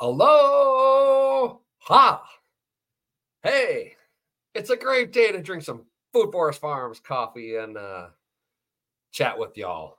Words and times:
Hello. 0.00 1.60
Ha. 1.80 2.22
Hey, 3.42 3.96
it's 4.54 4.70
a 4.70 4.76
great 4.76 5.12
day 5.12 5.30
to 5.30 5.42
drink 5.42 5.62
some 5.62 5.84
Food 6.14 6.32
Forest 6.32 6.58
Farms 6.58 7.00
coffee 7.00 7.56
and 7.56 7.76
uh, 7.76 8.06
chat 9.12 9.38
with 9.38 9.58
y'all. 9.58 9.98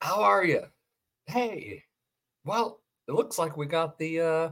How 0.00 0.22
are 0.22 0.42
you? 0.42 0.62
Hey, 1.26 1.84
well, 2.46 2.80
it 3.08 3.12
looks 3.12 3.38
like 3.38 3.58
we 3.58 3.66
got 3.66 3.98
the 3.98 4.20
uh 4.22 4.50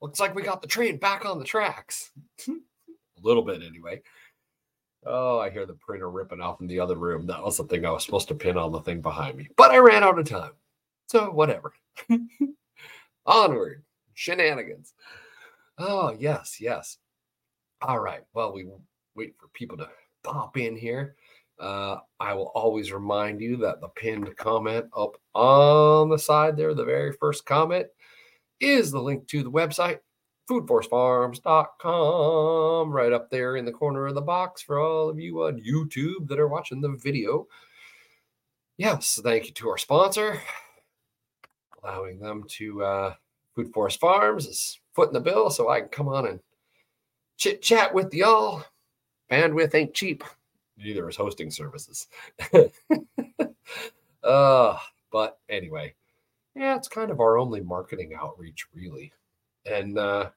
looks 0.00 0.20
like 0.20 0.36
we 0.36 0.42
got 0.42 0.62
the 0.62 0.68
train 0.68 0.98
back 0.98 1.26
on 1.26 1.40
the 1.40 1.44
tracks. 1.44 2.12
a 2.48 2.52
little 3.20 3.42
bit 3.42 3.60
anyway. 3.60 4.00
Oh, 5.04 5.40
I 5.40 5.50
hear 5.50 5.66
the 5.66 5.74
printer 5.74 6.10
ripping 6.12 6.42
off 6.42 6.60
in 6.60 6.68
the 6.68 6.78
other 6.78 6.94
room. 6.94 7.26
That 7.26 7.42
was 7.42 7.56
the 7.56 7.64
thing 7.64 7.84
I 7.84 7.90
was 7.90 8.04
supposed 8.04 8.28
to 8.28 8.36
pin 8.36 8.56
on 8.56 8.70
the 8.70 8.82
thing 8.82 9.00
behind 9.00 9.36
me, 9.36 9.48
but 9.56 9.72
I 9.72 9.78
ran 9.78 10.04
out 10.04 10.20
of 10.20 10.28
time. 10.28 10.52
So 11.12 11.30
whatever. 11.30 11.72
Onward. 13.26 13.84
Shenanigans. 14.14 14.94
Oh, 15.76 16.16
yes, 16.18 16.56
yes. 16.58 16.96
All 17.82 17.98
right. 17.98 18.22
Well, 18.32 18.54
we 18.54 18.66
wait 19.14 19.34
for 19.38 19.48
people 19.48 19.76
to 19.76 19.90
pop 20.24 20.56
in 20.56 20.74
here. 20.74 21.16
Uh, 21.60 21.98
I 22.18 22.32
will 22.32 22.50
always 22.54 22.92
remind 22.92 23.42
you 23.42 23.58
that 23.58 23.82
the 23.82 23.88
pinned 23.88 24.34
comment 24.38 24.86
up 24.96 25.18
on 25.34 26.08
the 26.08 26.18
side 26.18 26.56
there, 26.56 26.72
the 26.72 26.82
very 26.82 27.12
first 27.12 27.44
comment, 27.44 27.88
is 28.58 28.90
the 28.90 29.02
link 29.02 29.28
to 29.28 29.42
the 29.42 29.50
website, 29.50 29.98
foodforestfarms.com, 30.48 32.90
right 32.90 33.12
up 33.12 33.28
there 33.28 33.56
in 33.56 33.66
the 33.66 33.72
corner 33.72 34.06
of 34.06 34.14
the 34.14 34.22
box 34.22 34.62
for 34.62 34.78
all 34.78 35.10
of 35.10 35.20
you 35.20 35.42
on 35.42 35.60
YouTube 35.60 36.26
that 36.28 36.40
are 36.40 36.48
watching 36.48 36.80
the 36.80 36.88
video. 36.88 37.46
Yes, 38.78 39.20
thank 39.22 39.44
you 39.44 39.52
to 39.52 39.68
our 39.68 39.76
sponsor, 39.76 40.40
allowing 41.82 42.18
them 42.18 42.44
to 42.48 42.84
uh, 42.84 43.14
Food 43.54 43.72
Forest 43.72 44.00
Farms 44.00 44.46
is 44.46 44.78
footing 44.94 45.14
the 45.14 45.20
bill 45.20 45.50
so 45.50 45.68
I 45.68 45.80
can 45.80 45.88
come 45.88 46.08
on 46.08 46.26
and 46.26 46.40
chit 47.36 47.62
chat 47.62 47.92
with 47.92 48.14
y'all. 48.14 48.64
Bandwidth 49.30 49.74
ain't 49.74 49.94
cheap, 49.94 50.24
neither 50.76 51.08
is 51.08 51.16
hosting 51.16 51.50
services. 51.50 52.08
uh, 54.22 54.76
but 55.10 55.38
anyway, 55.48 55.94
yeah, 56.54 56.76
it's 56.76 56.88
kind 56.88 57.10
of 57.10 57.20
our 57.20 57.38
only 57.38 57.60
marketing 57.60 58.12
outreach, 58.14 58.66
really. 58.74 59.12
And 59.64 59.98
uh, 59.98 60.30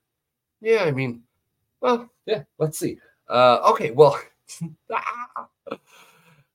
yeah, 0.61 0.83
I 0.83 0.91
mean, 0.91 1.23
well, 1.81 2.09
yeah, 2.25 2.43
let's 2.57 2.79
see. 2.79 2.97
Uh, 3.27 3.59
okay, 3.71 3.91
well, 3.91 4.19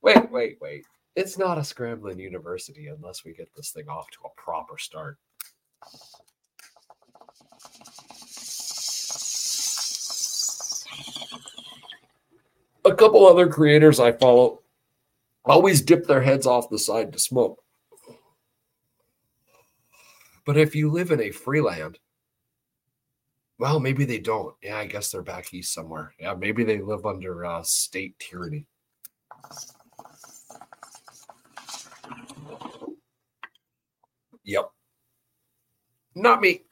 wait, 0.01 0.31
wait, 0.31 0.57
wait. 0.61 0.85
It's 1.15 1.37
not 1.37 1.57
a 1.57 1.61
scramblin 1.61 2.19
university 2.19 2.87
unless 2.87 3.25
we 3.25 3.33
get 3.33 3.53
this 3.55 3.71
thing 3.71 3.89
off 3.89 4.09
to 4.11 4.19
a 4.25 4.41
proper 4.41 4.77
start. 4.77 5.17
A 12.85 12.95
couple 12.95 13.27
other 13.27 13.47
creators 13.47 13.99
I 13.99 14.13
follow 14.13 14.61
always 15.43 15.81
dip 15.81 16.07
their 16.07 16.21
heads 16.21 16.47
off 16.47 16.69
the 16.69 16.79
side 16.79 17.11
to 17.13 17.19
smoke. 17.19 17.61
But 20.45 20.57
if 20.57 20.75
you 20.75 20.89
live 20.89 21.11
in 21.11 21.21
a 21.21 21.31
free 21.31 21.61
land, 21.61 21.99
well, 23.59 23.79
maybe 23.79 24.05
they 24.05 24.17
don't. 24.19 24.55
Yeah, 24.63 24.77
I 24.77 24.87
guess 24.87 25.11
they're 25.11 25.21
back 25.21 25.53
east 25.53 25.73
somewhere. 25.73 26.15
Yeah, 26.19 26.33
maybe 26.33 26.63
they 26.63 26.79
live 26.79 27.05
under 27.05 27.45
uh, 27.45 27.61
state 27.63 28.17
tyranny. 28.17 28.65
Yep. 34.43 34.71
Not 36.15 36.41
me. 36.41 36.63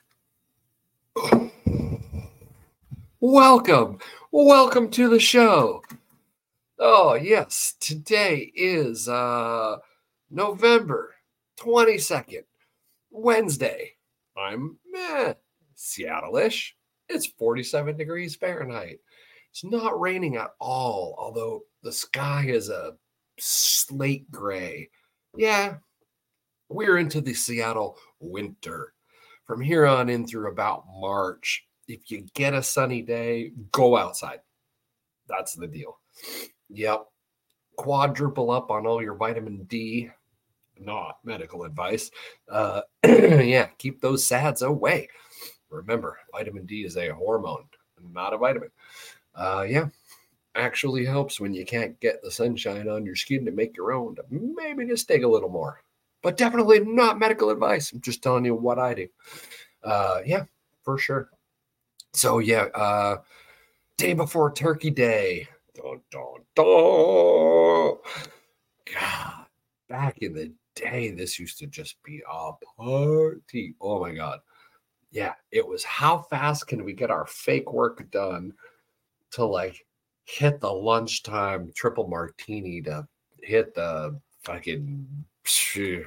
Welcome. 3.20 4.00
Welcome 4.32 4.90
to 4.92 5.10
the 5.10 5.20
show. 5.20 5.84
Oh, 6.80 7.14
yes. 7.14 7.76
Today 7.80 8.52
is 8.56 9.08
uh 9.08 9.78
November 10.32 11.14
22nd, 11.60 12.44
Wednesday. 13.12 13.92
I'm 14.38 14.78
meh, 14.92 15.34
Seattle-ish. 15.76 16.76
It's 17.08 17.28
47 17.28 17.98
degrees 17.98 18.36
Fahrenheit. 18.36 19.00
It's 19.52 19.64
not 19.64 20.00
raining 20.00 20.38
at 20.38 20.52
all, 20.60 21.16
although 21.20 21.62
the 21.84 21.92
sky 21.92 22.46
is 22.48 22.70
a 22.70 22.94
slate 23.40 24.30
gray. 24.32 24.90
Yeah, 25.36 25.78
we're 26.70 26.98
into 26.98 27.22
the 27.22 27.34
Seattle 27.34 27.98
winter. 28.20 28.94
From 29.46 29.62
here 29.62 29.86
on 29.86 30.10
in 30.10 30.28
through 30.28 30.52
about 30.52 30.86
March, 31.00 31.66
if 31.88 32.12
you 32.12 32.26
get 32.36 32.54
a 32.54 32.62
sunny 32.62 33.02
day, 33.02 33.52
go 33.72 33.98
outside. 33.98 34.40
That's 35.28 35.54
the 35.54 35.68
deal. 35.68 36.00
Yep. 36.70 37.06
Quadruple 37.78 38.52
up 38.52 38.70
on 38.70 38.86
all 38.86 39.02
your 39.02 39.16
vitamin 39.16 39.64
D. 39.64 40.10
Not 40.80 41.18
medical 41.24 41.64
advice. 41.64 42.12
Uh, 42.48 42.82
yeah, 43.06 43.68
keep 43.78 44.00
those 44.00 44.24
sads 44.24 44.62
away. 44.62 45.10
Remember, 45.70 46.18
vitamin 46.32 46.66
D 46.66 46.84
is 46.84 46.98
a 46.98 47.10
hormone, 47.10 47.66
not 48.14 48.34
a 48.34 48.38
vitamin. 48.38 48.70
Uh, 49.36 49.66
yeah, 49.68 49.88
actually 50.56 51.06
helps 51.06 51.40
when 51.40 51.54
you 51.54 51.66
can't 51.66 52.00
get 52.00 52.22
the 52.22 52.32
sunshine 52.32 52.88
on 52.88 53.06
your 53.06 53.16
skin 53.16 53.46
to 53.46 53.52
make 53.52 53.78
your 53.78 53.94
own. 53.94 54.16
Maybe 54.30 54.86
just 54.86 55.08
take 55.08 55.24
a 55.24 55.28
little 55.28 55.50
more, 55.50 55.82
but 56.22 56.38
definitely 56.38 56.80
not 56.82 57.20
medical 57.20 57.50
advice. 57.50 57.92
I'm 57.92 58.02
just 58.02 58.22
telling 58.22 58.46
you 58.46 58.56
what 58.56 58.80
I 58.80 58.94
do. 58.94 59.08
Uh, 59.84 60.20
yeah, 60.26 60.46
for 60.84 60.98
sure. 60.98 61.30
So 62.14 62.40
yeah, 62.40 62.66
uh, 62.76 63.18
day 63.98 64.14
before 64.14 64.52
Turkey 64.52 64.90
Day. 64.90 65.48
Dun, 65.76 66.02
dun, 66.12 66.42
dun. 66.56 67.98
God, 68.94 69.46
back 69.88 70.18
in 70.20 70.34
the 70.34 70.52
day, 70.76 71.12
this 71.12 71.40
used 71.40 71.60
to 71.60 71.68
just 71.68 72.02
be 72.04 72.22
a 72.30 72.52
party. 72.78 73.76
Oh 73.80 74.00
my 74.00 74.14
god. 74.14 74.40
Yeah, 75.12 75.34
it 75.52 75.68
was 75.68 75.84
how 75.84 76.20
fast 76.20 76.68
can 76.68 76.84
we 76.84 76.94
get 76.94 77.12
our 77.12 77.26
fake 77.26 77.72
work 77.74 78.10
done 78.12 78.54
to 79.32 79.46
like 79.46 79.86
hit 80.26 80.60
the 80.60 80.72
lunchtime 80.72 81.72
triple 81.76 82.08
martini 82.08 82.82
to 82.84 83.08
hit 83.42 83.74
the 83.74 84.20
fucking 84.44 85.08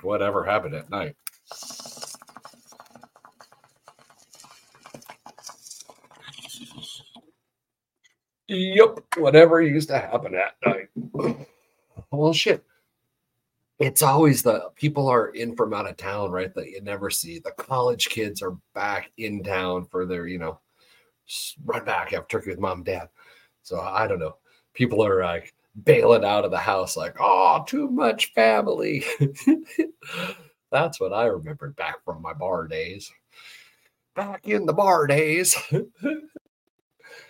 whatever 0.03 0.45
happened 0.45 0.75
at 0.75 0.91
night. 0.91 1.17
Yep, 8.49 8.99
whatever 9.17 9.63
used 9.63 9.89
to 9.89 9.99
happen 9.99 10.35
at 10.35 10.57
night. 10.67 10.89
well, 12.11 12.33
shit. 12.33 12.65
It's 13.79 14.03
always 14.03 14.43
the 14.43 14.71
people 14.77 15.09
are 15.09 15.29
in 15.29 15.57
from 15.57 15.73
out 15.73 15.89
of 15.89 15.97
town, 15.97 16.31
right? 16.31 16.55
That 16.55 16.71
you 16.71 16.81
never 16.83 17.11
see. 17.11 17.39
The 17.39 17.53
college 17.53 18.11
kids 18.11 18.43
are 18.43 18.57
back 18.75 19.11
in 19.17 19.43
town 19.43 19.87
for 19.87 20.07
their, 20.07 20.27
you 20.27 20.39
know, 20.39 20.61
run 21.65 21.85
back, 21.85 22.11
have 22.11 22.29
turkey 22.29 22.51
with 22.51 22.61
mom 22.61 22.79
and 22.79 22.85
dad. 22.85 23.09
So 23.63 23.81
I 23.81 24.07
don't 24.07 24.19
know. 24.19 24.37
People 24.75 25.05
are 25.05 25.25
like 25.25 25.55
bailing 25.85 26.25
out 26.25 26.45
of 26.45 26.51
the 26.51 26.59
house, 26.59 26.97
like, 26.97 27.17
oh, 27.21 27.65
too 27.67 27.89
much 27.89 28.33
family. 28.35 29.05
That's 30.71 31.01
what 31.01 31.13
I 31.13 31.27
remembered 31.27 31.77
back 31.77 32.05
from 32.05 32.23
my 32.23 32.33
bar 32.33 32.67
days. 32.67 33.13
Back 34.15 34.47
in 34.49 34.67
the 34.67 34.73
bar 34.73 35.07
days. 35.07 35.57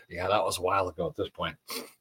yeah, 0.08 0.28
that 0.28 0.44
was 0.44 0.58
a 0.58 0.62
while 0.62 0.88
ago 0.88 1.08
at 1.08 1.16
this 1.16 1.28
point. 1.28 1.56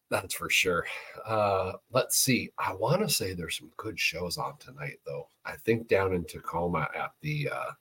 That's 0.09 0.33
for 0.33 0.49
sure. 0.49 0.85
Uh, 1.25 1.73
let's 1.91 2.17
see. 2.17 2.51
I 2.57 2.73
want 2.73 3.01
to 3.01 3.09
say 3.09 3.33
there's 3.33 3.57
some 3.57 3.71
good 3.77 3.99
shows 3.99 4.37
on 4.37 4.57
tonight, 4.57 4.99
though. 5.05 5.27
I 5.45 5.55
think 5.55 5.87
down 5.87 6.13
in 6.13 6.25
Tacoma 6.25 6.89
at 6.95 7.13
the 7.21 7.49
uh, 7.49 7.71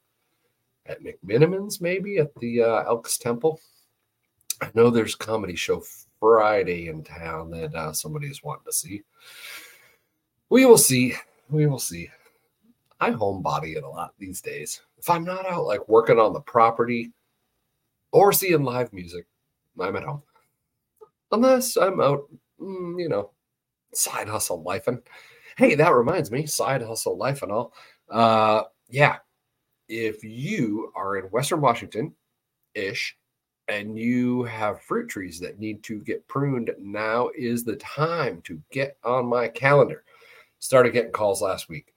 at 0.87 1.03
McMenamins, 1.03 1.81
maybe 1.81 2.19
at 2.19 2.35
the 2.37 2.63
uh, 2.63 2.85
Elks 2.85 3.19
Temple. 3.19 3.61
I 4.61 4.71
know 4.75 4.91
there's 4.91 5.15
comedy 5.15 5.57
show 5.57 5.83
Friday 6.21 6.89
in 6.89 7.03
town 7.03 7.51
that 7.51 7.75
uh, 7.75 7.93
somebody's 7.93 8.43
wanting 8.45 8.67
to 8.67 8.73
see. 8.73 9.03
We 10.51 10.67
will 10.67 10.79
see. 10.79 11.15
We 11.49 11.67
will 11.67 11.79
see. 11.79 12.11
I 13.01 13.11
homebody 13.11 13.77
it 13.77 13.85
a 13.85 13.89
lot 13.89 14.15
these 14.19 14.41
days. 14.41 14.83
If 14.99 15.09
I'm 15.09 15.25
not 15.25 15.47
out 15.47 15.65
like 15.65 15.89
working 15.89 16.19
on 16.19 16.35
the 16.35 16.41
property 16.41 17.13
or 18.13 18.33
seeing 18.33 18.63
live 18.63 18.93
music, 18.93 19.27
I'm 19.81 19.97
at 19.97 20.05
home. 20.05 20.23
Unless 21.33 21.77
I'm 21.77 22.01
out, 22.01 22.25
mm, 22.61 23.01
you 23.01 23.09
know, 23.09 23.31
side 23.95 24.29
hustle 24.29 24.63
life. 24.63 24.87
And 24.87 25.01
hey, 25.57 25.75
that 25.77 25.95
reminds 25.95 26.31
me, 26.31 26.45
side 26.47 26.83
hustle 26.83 27.17
life 27.17 27.43
and 27.43 27.53
all. 27.53 27.73
Uh, 28.11 28.65
yeah, 28.91 29.17
if 29.89 30.23
you 30.23 30.93
are 30.95 31.17
in 31.17 31.25
Western 31.27 31.61
Washington 31.61 32.15
ish 32.75 33.17
and 33.71 33.97
you 33.97 34.43
have 34.43 34.83
fruit 34.83 35.09
trees 35.09 35.39
that 35.39 35.61
need 35.61 35.83
to 35.85 36.01
get 36.01 36.27
pruned, 36.27 36.73
now 36.79 37.31
is 37.37 37.63
the 37.63 37.77
time 37.77 38.43
to 38.43 38.61
get 38.73 38.97
on 39.05 39.27
my 39.27 39.47
calendar. 39.47 40.03
Started 40.59 40.93
getting 40.93 41.13
calls 41.13 41.41
last 41.41 41.69
week. 41.69 41.95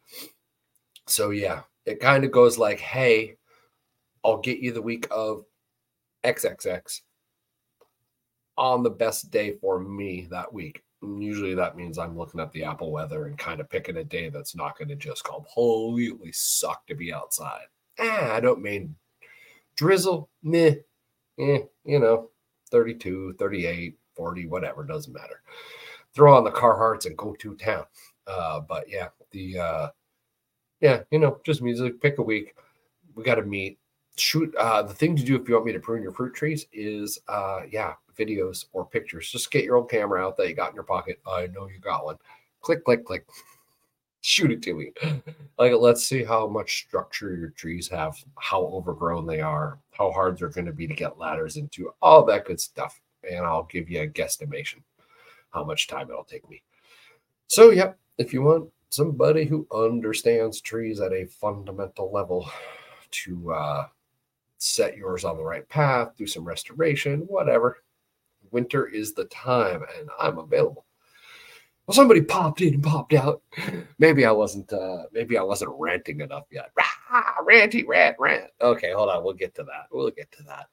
So, 1.08 1.32
yeah, 1.32 1.64
it 1.86 2.00
kind 2.00 2.24
of 2.24 2.32
goes 2.32 2.60
like, 2.60 2.80
hey, 2.80 3.38
I'll 4.24 4.38
get 4.38 4.60
you 4.60 4.72
the 4.72 4.84
week 4.84 5.08
of 5.10 5.46
XXX 6.24 7.02
on 8.56 8.84
the 8.84 8.92
best 8.92 9.32
day 9.32 9.58
for 9.60 9.80
me 9.80 10.28
that 10.30 10.54
week. 10.54 10.84
Usually 11.02 11.56
that 11.56 11.76
means 11.76 11.98
I'm 11.98 12.16
looking 12.16 12.40
at 12.40 12.52
the 12.54 12.64
Apple 12.64 12.92
weather 12.92 13.26
and 13.26 13.38
kind 13.38 13.60
of 13.60 13.70
picking 13.70 13.98
a 13.98 14.04
day 14.04 14.30
that's 14.30 14.56
not 14.56 14.78
going 14.78 14.90
to 14.90 14.96
just 14.96 15.24
completely 15.24 16.32
suck 16.32 16.86
to 16.86 16.96
be 16.96 17.12
outside. 17.12 17.66
Eh, 17.98 18.30
I 18.32 18.40
don't 18.40 18.62
mean 18.62 18.96
drizzle, 19.76 20.30
meh, 20.44 20.76
eh, 21.40 21.60
you 21.86 22.00
know, 22.00 22.30
32, 22.72 23.36
38, 23.38 23.98
40, 24.16 24.48
whatever, 24.48 24.84
doesn't 24.84 25.14
matter. 25.14 25.42
Throw 26.14 26.36
on 26.36 26.44
the 26.44 26.52
Carhartts 26.52 27.06
and 27.06 27.18
go 27.18 27.34
to 27.40 27.56
town. 27.56 27.86
Uh, 28.28 28.60
but 28.62 28.90
yeah, 28.90 29.10
the 29.32 29.58
uh, 29.58 29.88
yeah, 30.80 31.02
you 31.12 31.20
know, 31.20 31.40
just 31.46 31.62
music. 31.62 32.02
Pick 32.02 32.18
a 32.20 32.22
week. 32.22 32.56
We 33.16 33.24
got 33.24 33.36
to 33.36 33.44
meet. 33.44 33.80
Shoot. 34.16 34.54
Uh, 34.56 34.84
the 34.84 34.94
thing 34.94 35.16
to 35.16 35.24
do 35.24 35.36
if 35.36 35.48
you 35.48 35.56
want 35.56 35.66
me 35.66 35.72
to 35.74 35.80
prune 35.80 36.04
your 36.04 36.12
fruit 36.12 36.36
trees 36.36 36.68
is, 36.72 37.20
uh, 37.28 37.62
yeah, 37.72 37.94
videos 38.18 38.66
or 38.74 38.86
pictures. 38.86 39.32
Just 39.32 39.50
get 39.50 39.64
your 39.64 39.78
old 39.78 39.90
camera 39.90 40.24
out 40.24 40.38
that 40.38 40.48
you 40.48 40.54
got 40.56 40.70
in 40.70 40.76
your 40.76 40.84
pocket. 40.84 41.20
I 41.26 41.48
know 41.48 41.68
you 41.68 41.80
got 41.80 42.06
one. 42.06 42.18
Click, 42.62 42.84
click, 42.84 43.06
click. 43.06 43.26
Shoot 44.26 44.52
it 44.52 44.62
to 44.64 44.74
me. 44.74 44.94
Like, 45.58 45.74
let's 45.78 46.04
see 46.04 46.24
how 46.24 46.48
much 46.48 46.78
structure 46.78 47.36
your 47.36 47.50
trees 47.50 47.90
have, 47.90 48.16
how 48.40 48.62
overgrown 48.62 49.28
they 49.28 49.42
are, 49.42 49.80
how 49.92 50.12
hard 50.12 50.38
they're 50.38 50.48
going 50.48 50.66
to 50.66 50.72
be 50.72 50.88
to 50.88 50.94
get 50.94 51.18
ladders 51.18 51.58
into, 51.58 51.94
all 52.02 52.24
that 52.26 52.46
good 52.46 52.62
stuff. 52.62 53.02
And 53.30 53.46
I'll 53.46 53.66
give 53.66 53.90
you 53.90 54.02
a 54.02 54.08
guesstimation 54.08 54.82
how 55.52 55.66
much 55.66 55.88
time 55.88 56.10
it'll 56.10 56.24
take 56.24 56.50
me. 56.50 56.64
So, 57.48 57.72
yep, 57.72 58.00
if 58.18 58.32
you 58.34 58.42
want 58.42 58.70
somebody 58.90 59.44
who 59.44 59.68
understands 59.74 60.62
trees 60.62 61.02
at 61.02 61.12
a 61.12 61.26
fundamental 61.26 62.10
level 62.12 62.50
to 63.12 63.52
uh, 63.52 63.88
set 64.58 64.96
yours 64.96 65.26
on 65.26 65.36
the 65.36 65.44
right 65.44 65.68
path, 65.68 66.16
do 66.18 66.26
some 66.26 66.46
restoration, 66.46 67.20
whatever, 67.28 67.84
winter 68.52 68.88
is 68.88 69.14
the 69.14 69.26
time 69.26 69.84
and 70.00 70.10
I'm 70.18 70.38
available. 70.38 70.86
Well, 71.86 71.96
somebody 71.96 72.22
popped 72.22 72.62
in 72.62 72.76
and 72.76 72.84
popped 72.84 73.14
out. 73.14 73.42
Maybe 74.00 74.26
I 74.26 74.32
wasn't 74.32 74.72
uh 74.72 75.04
maybe 75.12 75.38
I 75.38 75.44
wasn't 75.44 75.72
ranting 75.78 76.22
enough 76.22 76.46
yet. 76.50 76.72
Rah, 76.78 77.34
ranty 77.48 77.86
rant 77.86 78.16
rant. 78.20 78.52
Okay, 78.62 78.94
hold 78.94 79.10
on. 79.10 79.24
We'll 79.24 79.34
get 79.34 79.54
to 79.56 79.64
that. 79.64 79.88
We'll 79.92 80.10
get 80.12 80.32
to 80.34 80.44
that. 80.44 80.68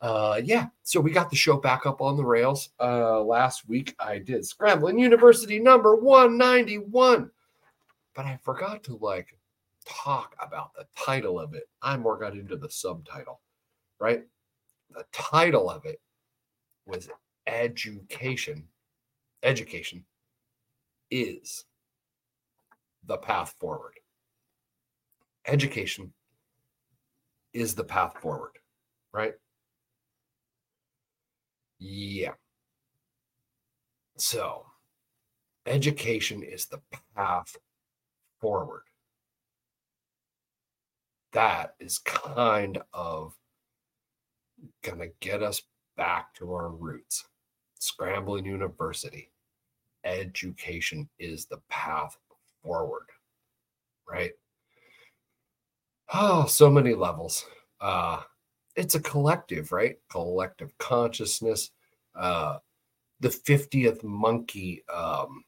Uh 0.00 0.40
yeah, 0.42 0.66
so 0.82 1.00
we 1.00 1.10
got 1.12 1.30
the 1.30 1.36
show 1.36 1.56
back 1.56 1.86
up 1.86 2.00
on 2.00 2.16
the 2.16 2.24
rails. 2.24 2.70
Uh 2.80 3.22
last 3.22 3.68
week 3.68 3.94
I 4.00 4.18
did 4.18 4.42
Scramblin 4.42 4.98
University 4.98 5.60
number 5.60 5.94
191. 5.94 7.30
But 8.14 8.24
I 8.26 8.36
forgot 8.42 8.82
to 8.84 8.96
like 8.96 9.38
talk 9.86 10.34
about 10.40 10.74
the 10.74 10.86
title 10.96 11.38
of 11.38 11.54
it. 11.54 11.68
I 11.82 11.96
more 11.96 12.18
got 12.18 12.36
into 12.36 12.56
the 12.56 12.68
subtitle, 12.68 13.40
right? 14.00 14.24
The 14.90 15.04
title 15.12 15.70
of 15.70 15.84
it 15.84 16.00
was 16.84 17.08
education. 17.46 18.64
Education 19.44 20.04
is 21.10 21.64
the 23.04 23.16
path 23.16 23.54
forward. 23.58 23.94
Education 25.46 26.12
is 27.52 27.74
the 27.74 27.84
path 27.84 28.18
forward, 28.20 28.58
right? 29.12 29.34
Yeah. 31.78 32.34
So, 34.16 34.66
education 35.66 36.42
is 36.42 36.66
the 36.66 36.80
path 37.14 37.56
forward. 38.40 38.82
That 41.32 41.74
is 41.78 41.98
kind 41.98 42.78
of 42.92 43.34
going 44.82 44.98
to 44.98 45.10
get 45.20 45.42
us 45.42 45.62
back 45.96 46.34
to 46.34 46.52
our 46.52 46.68
roots. 46.70 47.24
Scramblin 47.80 48.44
University. 48.44 49.30
Education 50.04 51.08
is 51.18 51.46
the 51.46 51.60
path 51.68 52.16
forward, 52.62 53.06
right? 54.08 54.32
Oh, 56.12 56.46
so 56.46 56.70
many 56.70 56.94
levels. 56.94 57.44
Uh, 57.80 58.22
it's 58.76 58.94
a 58.94 59.00
collective, 59.00 59.72
right? 59.72 59.96
Collective 60.10 60.76
consciousness. 60.78 61.70
Uh, 62.14 62.58
the 63.20 63.28
50th 63.28 64.02
monkey, 64.04 64.82
um, 64.92 65.44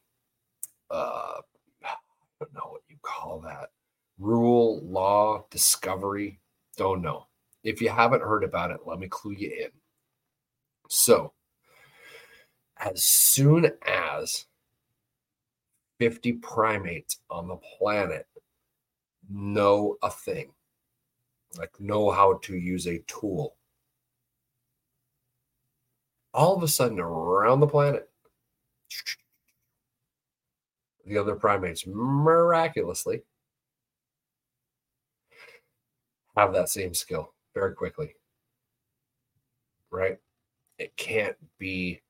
uh, 0.89 1.39
I 1.83 1.95
don't 2.39 2.53
know 2.53 2.69
what 2.69 2.81
you 2.89 2.97
call 3.01 3.39
that. 3.41 3.69
Rule, 4.19 4.81
law, 4.83 5.45
discovery. 5.49 6.39
Don't 6.77 7.01
know. 7.01 7.27
If 7.63 7.81
you 7.81 7.89
haven't 7.89 8.21
heard 8.21 8.43
about 8.43 8.71
it, 8.71 8.81
let 8.85 8.99
me 8.99 9.07
clue 9.07 9.33
you 9.33 9.49
in. 9.49 9.71
So, 10.89 11.33
as 12.81 13.03
soon 13.03 13.71
as 13.87 14.45
50 15.99 16.33
primates 16.33 17.19
on 17.29 17.47
the 17.47 17.57
planet 17.77 18.27
know 19.29 19.97
a 20.01 20.09
thing, 20.09 20.51
like 21.57 21.79
know 21.79 22.09
how 22.11 22.39
to 22.43 22.55
use 22.55 22.87
a 22.87 22.99
tool, 23.07 23.55
all 26.33 26.55
of 26.55 26.63
a 26.63 26.67
sudden 26.67 26.99
around 26.99 27.59
the 27.59 27.67
planet, 27.67 28.09
the 31.05 31.17
other 31.17 31.35
primates 31.35 31.85
miraculously 31.85 33.21
have 36.35 36.53
that 36.53 36.69
same 36.69 36.93
skill 36.93 37.33
very 37.53 37.73
quickly. 37.73 38.15
Right? 39.89 40.17
it 40.81 40.97
can't 40.97 41.35
be 41.59 42.01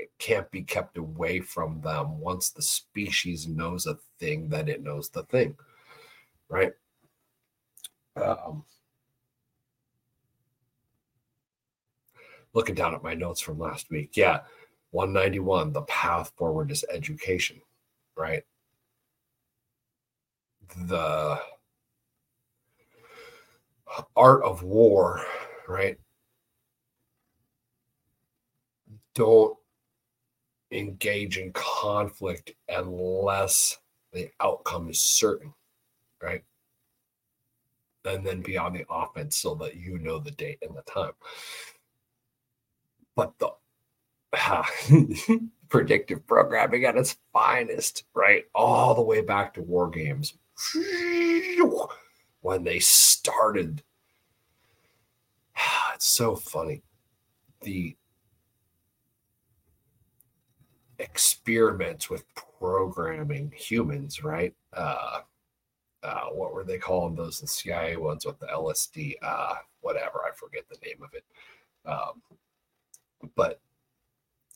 it 0.00 0.10
can't 0.18 0.50
be 0.50 0.62
kept 0.62 0.96
away 0.96 1.40
from 1.40 1.80
them 1.82 2.18
once 2.18 2.50
the 2.50 2.62
species 2.62 3.46
knows 3.46 3.86
a 3.86 3.98
thing 4.18 4.48
that 4.48 4.68
it 4.68 4.82
knows 4.82 5.10
the 5.10 5.22
thing 5.24 5.54
right? 6.48 6.72
Um, 8.16 8.64
looking 12.54 12.74
down 12.74 12.94
at 12.94 13.02
my 13.02 13.14
notes 13.14 13.40
from 13.40 13.58
last 13.58 13.90
week 13.90 14.16
yeah 14.16 14.40
191 14.90 15.72
the 15.72 15.82
path 15.82 16.32
forward 16.36 16.70
is 16.70 16.84
education 16.90 17.60
right? 18.16 18.42
The 20.86 21.40
art 24.16 24.42
of 24.44 24.62
war 24.62 25.24
right? 25.68 25.98
Don't 29.14 29.59
engage 30.72 31.38
in 31.38 31.52
conflict 31.52 32.52
unless 32.68 33.78
the 34.12 34.30
outcome 34.40 34.88
is 34.88 35.02
certain, 35.02 35.52
right? 36.22 36.42
And 38.04 38.26
then 38.26 38.40
be 38.40 38.56
on 38.56 38.72
the 38.72 38.86
offense 38.88 39.36
so 39.36 39.54
that 39.56 39.76
you 39.76 39.98
know 39.98 40.18
the 40.18 40.30
date 40.30 40.58
and 40.62 40.76
the 40.76 40.82
time. 40.82 41.12
But 43.14 43.34
the 43.38 43.50
predictive 45.68 46.26
programming 46.26 46.84
at 46.84 46.96
its 46.96 47.16
finest, 47.32 48.04
right? 48.14 48.44
All 48.54 48.94
the 48.94 49.02
way 49.02 49.20
back 49.22 49.54
to 49.54 49.62
war 49.62 49.90
games 49.90 50.34
when 52.40 52.64
they 52.64 52.78
started. 52.78 53.82
It's 55.94 56.16
so 56.16 56.34
funny. 56.34 56.82
The 57.60 57.94
experiments 61.00 62.10
with 62.10 62.24
programming 62.34 63.52
humans, 63.56 64.22
right? 64.22 64.54
Uh, 64.72 65.20
uh, 66.02 66.26
what 66.32 66.54
were 66.54 66.64
they 66.64 66.78
calling 66.78 67.14
those? 67.14 67.40
The 67.40 67.46
CIA 67.46 67.96
ones 67.96 68.24
with 68.24 68.38
the 68.38 68.46
LSD, 68.46 69.14
uh, 69.22 69.56
whatever. 69.80 70.20
I 70.26 70.34
forget 70.34 70.64
the 70.68 70.78
name 70.84 71.02
of 71.02 71.10
it. 71.14 71.24
Um, 71.86 72.22
but 73.34 73.60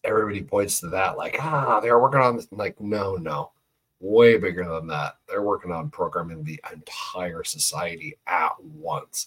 everybody 0.04 0.42
points 0.42 0.80
to 0.80 0.88
that, 0.88 1.16
like, 1.16 1.36
ah, 1.40 1.80
they're 1.80 1.98
working 1.98 2.20
on 2.20 2.36
this. 2.36 2.48
Like, 2.50 2.80
no, 2.80 3.16
no, 3.16 3.52
way 4.00 4.38
bigger 4.38 4.64
than 4.64 4.86
that. 4.88 5.16
They're 5.28 5.42
working 5.42 5.72
on 5.72 5.90
programming 5.90 6.44
the 6.44 6.60
entire 6.72 7.44
society 7.44 8.18
at 8.26 8.52
once. 8.62 9.26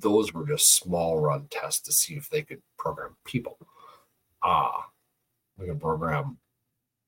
Those 0.00 0.34
were 0.34 0.46
just 0.46 0.74
small 0.74 1.20
run 1.20 1.46
tests 1.50 1.80
to 1.82 1.92
see 1.92 2.14
if 2.14 2.28
they 2.28 2.42
could 2.42 2.60
program 2.76 3.16
people. 3.24 3.58
Ah, 4.42 4.87
we 5.58 5.66
can 5.66 5.78
program 5.78 6.38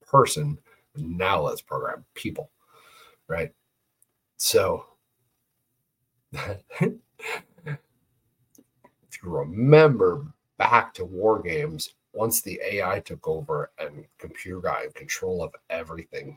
person. 0.06 0.58
Now 0.96 1.42
let's 1.42 1.62
program 1.62 2.04
people, 2.14 2.50
right? 3.28 3.52
So, 4.36 4.86
if 6.32 6.58
you 7.66 7.78
remember 9.22 10.26
back 10.58 10.92
to 10.94 11.04
war 11.04 11.40
games, 11.40 11.90
once 12.12 12.40
the 12.40 12.60
AI 12.64 13.00
took 13.00 13.26
over 13.28 13.70
and 13.78 14.04
computer 14.18 14.60
got 14.60 14.84
in 14.84 14.90
control 14.92 15.42
of 15.42 15.54
everything, 15.68 16.36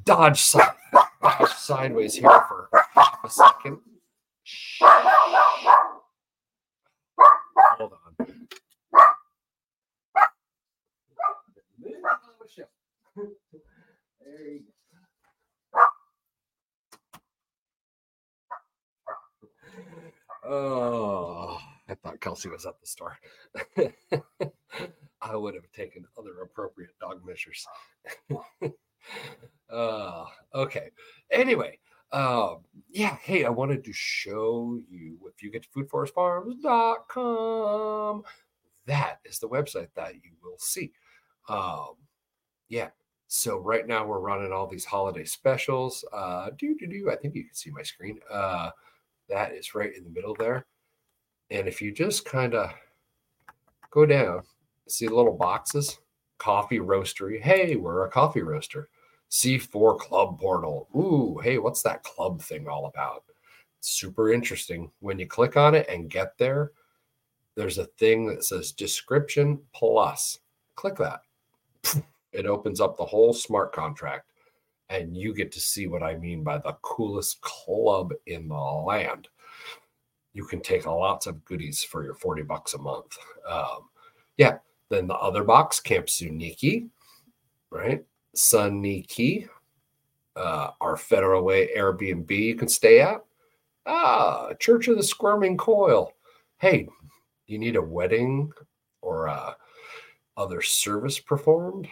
dodge, 0.03 0.41
side, 0.41 0.75
dodge 1.21 1.49
sideways 1.53 2.15
here 2.15 2.43
for 2.47 2.69
a 3.23 3.29
second. 3.29 3.79
Hold 7.77 7.93
on. 7.93 8.27
There 14.23 14.47
you 14.47 14.59
go. 14.59 14.80
Oh, 20.43 21.59
I 21.87 21.93
thought 21.95 22.19
Kelsey 22.19 22.49
was 22.49 22.65
at 22.65 22.77
the 22.79 22.87
store. 22.87 23.17
I 25.21 25.35
would 25.35 25.53
have 25.53 25.71
taken 25.71 26.05
other 26.17 26.41
appropriate 26.41 26.97
dog 26.99 27.23
measures. 27.25 27.65
uh, 29.69 30.25
okay. 30.55 30.89
Anyway, 31.31 31.77
um, 32.11 32.65
yeah, 32.89 33.17
hey, 33.21 33.45
I 33.45 33.49
wanted 33.49 33.85
to 33.85 33.93
show 33.93 34.79
you 34.89 35.17
if 35.27 35.43
you 35.43 35.51
get 35.51 35.63
to 35.63 35.69
foodforestfarms.com, 35.69 38.23
that 38.87 39.19
is 39.23 39.39
the 39.39 39.47
website 39.47 39.89
that 39.95 40.15
you 40.15 40.31
will 40.43 40.57
see. 40.57 40.91
Um, 41.47 41.93
yeah, 42.67 42.89
so 43.27 43.59
right 43.59 43.87
now 43.87 44.05
we're 44.05 44.19
running 44.19 44.51
all 44.51 44.67
these 44.67 44.83
holiday 44.85 45.23
specials. 45.23 46.03
Uh, 46.11 46.49
do 46.57 46.75
do 46.77 46.87
do. 46.87 47.09
I 47.11 47.15
think 47.15 47.35
you 47.35 47.45
can 47.45 47.53
see 47.53 47.69
my 47.69 47.83
screen. 47.83 48.19
Uh, 48.29 48.71
that 49.31 49.53
is 49.53 49.73
right 49.73 49.95
in 49.95 50.03
the 50.03 50.09
middle 50.09 50.35
there. 50.35 50.65
And 51.49 51.67
if 51.67 51.81
you 51.81 51.91
just 51.91 52.25
kind 52.25 52.53
of 52.53 52.71
go 53.89 54.05
down, 54.05 54.43
see 54.87 55.07
the 55.07 55.15
little 55.15 55.37
boxes, 55.37 55.99
coffee 56.37 56.79
roastery. 56.79 57.41
Hey, 57.41 57.75
we're 57.75 58.05
a 58.05 58.11
coffee 58.11 58.41
roaster. 58.41 58.89
C4 59.31 59.97
Club 59.99 60.39
Portal. 60.39 60.87
Ooh, 60.95 61.39
hey, 61.41 61.57
what's 61.57 61.81
that 61.83 62.03
club 62.03 62.41
thing 62.41 62.67
all 62.67 62.85
about? 62.85 63.23
super 63.81 64.31
interesting. 64.31 64.89
When 64.99 65.19
you 65.19 65.27
click 65.27 65.57
on 65.57 65.75
it 65.75 65.87
and 65.89 66.09
get 66.09 66.37
there, 66.37 66.71
there's 67.55 67.79
a 67.79 67.85
thing 67.85 68.27
that 68.27 68.45
says 68.45 68.71
description 68.71 69.59
plus. 69.73 70.39
Click 70.75 70.95
that. 70.97 71.21
It 72.31 72.45
opens 72.45 72.79
up 72.79 72.95
the 72.95 73.05
whole 73.05 73.33
smart 73.33 73.73
contract, 73.73 74.30
and 74.91 75.15
you 75.15 75.33
get 75.33 75.51
to 75.53 75.59
see 75.59 75.87
what 75.87 76.03
I 76.03 76.17
mean 76.17 76.43
by 76.43 76.57
the 76.57 76.75
coolest 76.81 77.39
club 77.41 78.13
in 78.27 78.49
the 78.49 78.55
land. 78.55 79.29
You 80.33 80.43
can 80.45 80.61
take 80.61 80.85
lots 80.85 81.27
of 81.27 81.43
goodies 81.45 81.83
for 81.83 82.03
your 82.03 82.13
40 82.13 82.43
bucks 82.43 82.73
a 82.73 82.77
month. 82.77 83.17
Um, 83.49 83.89
yeah. 84.37 84.57
Then 84.89 85.07
the 85.07 85.15
other 85.15 85.45
box, 85.45 85.79
Camp 85.79 86.07
Suniki, 86.07 86.89
right? 87.69 88.03
Suniki, 88.35 89.47
uh, 90.35 90.71
our 90.81 90.97
Federal 90.97 91.43
Way 91.43 91.69
Airbnb 91.77 92.29
you 92.29 92.55
can 92.55 92.67
stay 92.67 92.99
at. 92.99 93.23
Ah, 93.85 94.53
Church 94.59 94.89
of 94.89 94.97
the 94.97 95.03
Squirming 95.03 95.57
Coil. 95.57 96.11
Hey, 96.57 96.87
you 97.47 97.57
need 97.57 97.77
a 97.77 97.81
wedding 97.81 98.51
or 99.01 99.29
uh, 99.29 99.53
other 100.35 100.61
service 100.61 101.19
performed? 101.19 101.87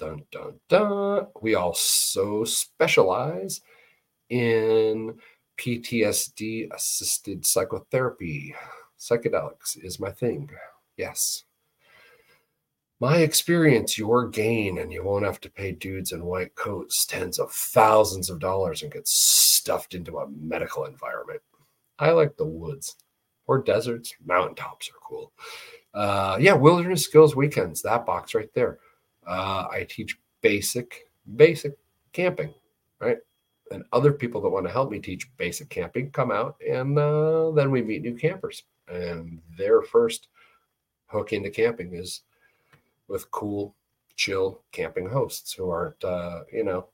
Dun 0.00 0.24
dun 0.32 0.58
dun. 0.68 1.26
We 1.40 1.54
also 1.54 2.44
specialize 2.44 3.60
in 4.30 5.14
PTSD 5.58 6.74
assisted 6.74 7.46
psychotherapy. 7.46 8.54
Psychedelics 8.98 9.76
is 9.76 10.00
my 10.00 10.10
thing. 10.10 10.50
Yes 10.96 11.44
my 13.00 13.16
experience, 13.18 13.96
your 13.96 14.28
gain, 14.28 14.78
and 14.78 14.92
you 14.92 15.02
won't 15.02 15.24
have 15.24 15.40
to 15.40 15.50
pay 15.50 15.72
dudes 15.72 16.12
in 16.12 16.24
white 16.24 16.54
coats 16.54 17.06
tens 17.06 17.38
of 17.38 17.50
thousands 17.50 18.28
of 18.28 18.38
dollars 18.38 18.82
and 18.82 18.92
get 18.92 19.08
stuffed 19.08 19.94
into 19.94 20.18
a 20.18 20.28
medical 20.28 20.84
environment. 20.84 21.40
I 21.98 22.10
like 22.10 22.36
the 22.36 22.44
woods 22.44 22.96
or 23.46 23.62
deserts. 23.62 24.12
Mountaintops 24.24 24.90
are 24.90 25.00
cool. 25.02 25.32
Uh, 25.94 26.36
yeah, 26.38 26.52
wilderness 26.52 27.02
skills 27.02 27.34
weekends. 27.34 27.80
That 27.82 28.04
box 28.04 28.34
right 28.34 28.52
there. 28.54 28.78
Uh, 29.30 29.68
I 29.70 29.86
teach 29.88 30.18
basic, 30.40 31.08
basic 31.36 31.78
camping, 32.12 32.52
right? 33.00 33.18
And 33.70 33.84
other 33.92 34.12
people 34.12 34.40
that 34.40 34.48
want 34.48 34.66
to 34.66 34.72
help 34.72 34.90
me 34.90 34.98
teach 34.98 35.30
basic 35.36 35.68
camping 35.68 36.10
come 36.10 36.32
out, 36.32 36.56
and 36.68 36.98
uh, 36.98 37.52
then 37.52 37.70
we 37.70 37.80
meet 37.80 38.02
new 38.02 38.16
campers. 38.16 38.64
And 38.88 39.40
their 39.56 39.82
first 39.82 40.26
hook 41.06 41.32
into 41.32 41.48
camping 41.48 41.94
is 41.94 42.22
with 43.06 43.30
cool, 43.30 43.76
chill 44.16 44.62
camping 44.72 45.08
hosts 45.08 45.52
who 45.52 45.70
aren't, 45.70 46.02
uh, 46.02 46.40
you 46.52 46.64
know, 46.64 46.88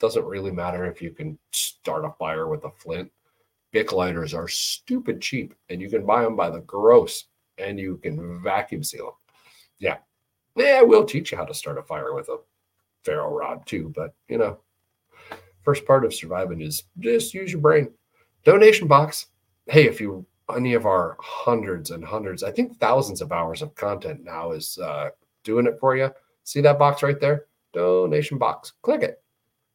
doesn't 0.00 0.24
really 0.24 0.50
matter 0.50 0.84
if 0.86 1.00
you 1.00 1.10
can 1.10 1.38
start 1.52 2.04
a 2.04 2.10
fire 2.18 2.48
with 2.48 2.64
a 2.64 2.70
flint. 2.70 3.12
Bic 3.70 3.92
lighters 3.92 4.34
are 4.34 4.48
stupid 4.48 5.20
cheap 5.20 5.54
and 5.68 5.80
you 5.80 5.88
can 5.88 6.04
buy 6.04 6.22
them 6.22 6.34
by 6.34 6.50
the 6.50 6.60
gross 6.60 7.26
and 7.58 7.78
you 7.78 7.96
can 7.98 8.42
vacuum 8.42 8.82
seal 8.82 9.04
them. 9.06 9.14
Yeah. 9.78 9.96
Yeah, 10.56 10.82
we'll 10.82 11.04
teach 11.04 11.32
you 11.32 11.38
how 11.38 11.44
to 11.44 11.54
start 11.54 11.78
a 11.78 11.82
fire 11.82 12.14
with 12.14 12.28
a 12.28 12.38
ferro 13.02 13.34
rod 13.34 13.66
too, 13.66 13.92
but 13.94 14.14
you 14.28 14.38
know, 14.38 14.58
first 15.62 15.84
part 15.86 16.04
of 16.04 16.14
surviving 16.14 16.60
is 16.60 16.84
just 16.98 17.34
use 17.34 17.52
your 17.52 17.60
brain. 17.60 17.90
Donation 18.44 18.86
box. 18.86 19.26
Hey, 19.66 19.86
if 19.86 20.00
you 20.00 20.26
any 20.54 20.74
of 20.74 20.86
our 20.86 21.16
hundreds 21.20 21.90
and 21.90 22.04
hundreds, 22.04 22.42
I 22.42 22.50
think 22.50 22.78
thousands 22.78 23.22
of 23.22 23.32
hours 23.32 23.62
of 23.62 23.74
content 23.74 24.22
now 24.22 24.52
is 24.52 24.78
uh, 24.78 25.10
doing 25.42 25.66
it 25.66 25.78
for 25.80 25.96
you. 25.96 26.10
See 26.44 26.60
that 26.60 26.78
box 26.78 27.02
right 27.02 27.18
there? 27.18 27.46
Donation 27.72 28.38
box. 28.38 28.74
Click 28.82 29.02
it. 29.02 29.22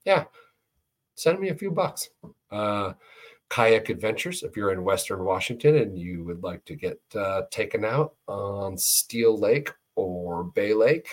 Yeah. 0.05 0.25
Send 1.15 1.39
me 1.39 1.49
a 1.49 1.55
few 1.55 1.71
bucks. 1.71 2.09
Uh, 2.51 2.93
kayak 3.49 3.89
adventures 3.89 4.43
if 4.43 4.55
you're 4.55 4.71
in 4.71 4.83
western 4.83 5.25
washington 5.25 5.77
and 5.77 5.97
you 5.97 6.23
would 6.23 6.43
like 6.43 6.63
to 6.65 6.75
get 6.75 6.99
uh, 7.15 7.41
taken 7.49 7.83
out 7.83 8.13
on 8.27 8.77
steel 8.77 9.37
lake 9.37 9.71
bay 10.43 10.73
lake 10.73 11.07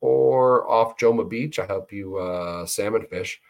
or 0.00 0.68
off 0.70 0.98
Joemma 0.98 1.28
Beach. 1.28 1.58
I 1.58 1.66
help 1.66 1.92
you 1.92 2.16
uh, 2.16 2.66
salmon 2.66 3.06
fish. 3.06 3.40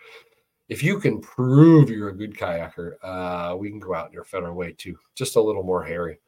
If 0.68 0.82
you 0.82 0.98
can 0.98 1.20
prove 1.20 1.90
you're 1.90 2.08
a 2.08 2.16
good 2.16 2.36
kayaker, 2.36 2.94
uh, 3.02 3.56
we 3.56 3.70
can 3.70 3.80
go 3.80 3.94
out 3.94 4.08
in 4.08 4.12
your 4.12 4.24
federal 4.24 4.54
way 4.54 4.72
too, 4.72 4.96
just 5.14 5.36
a 5.36 5.40
little 5.40 5.62
more 5.62 5.84
hairy. 5.84 6.18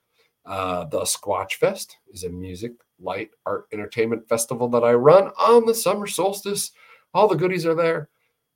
Uh, 0.45 0.85
the 0.85 1.01
Squatch 1.01 1.55
Fest 1.55 1.97
is 2.13 2.25
a 2.25 2.29
music, 2.29 2.73
light, 3.01 3.31
art, 3.47 3.67
entertainment 3.73 4.29
festival 4.29 4.69
that 4.69 4.85
I 4.85 4.93
run 4.93 5.29
on 5.39 5.65
the 5.65 5.75
summer 5.75 6.07
solstice. 6.07 6.73
All 7.15 7.29
the 7.29 7.35
goodies 7.35 7.67
are 7.67 7.75
there. 7.75 8.09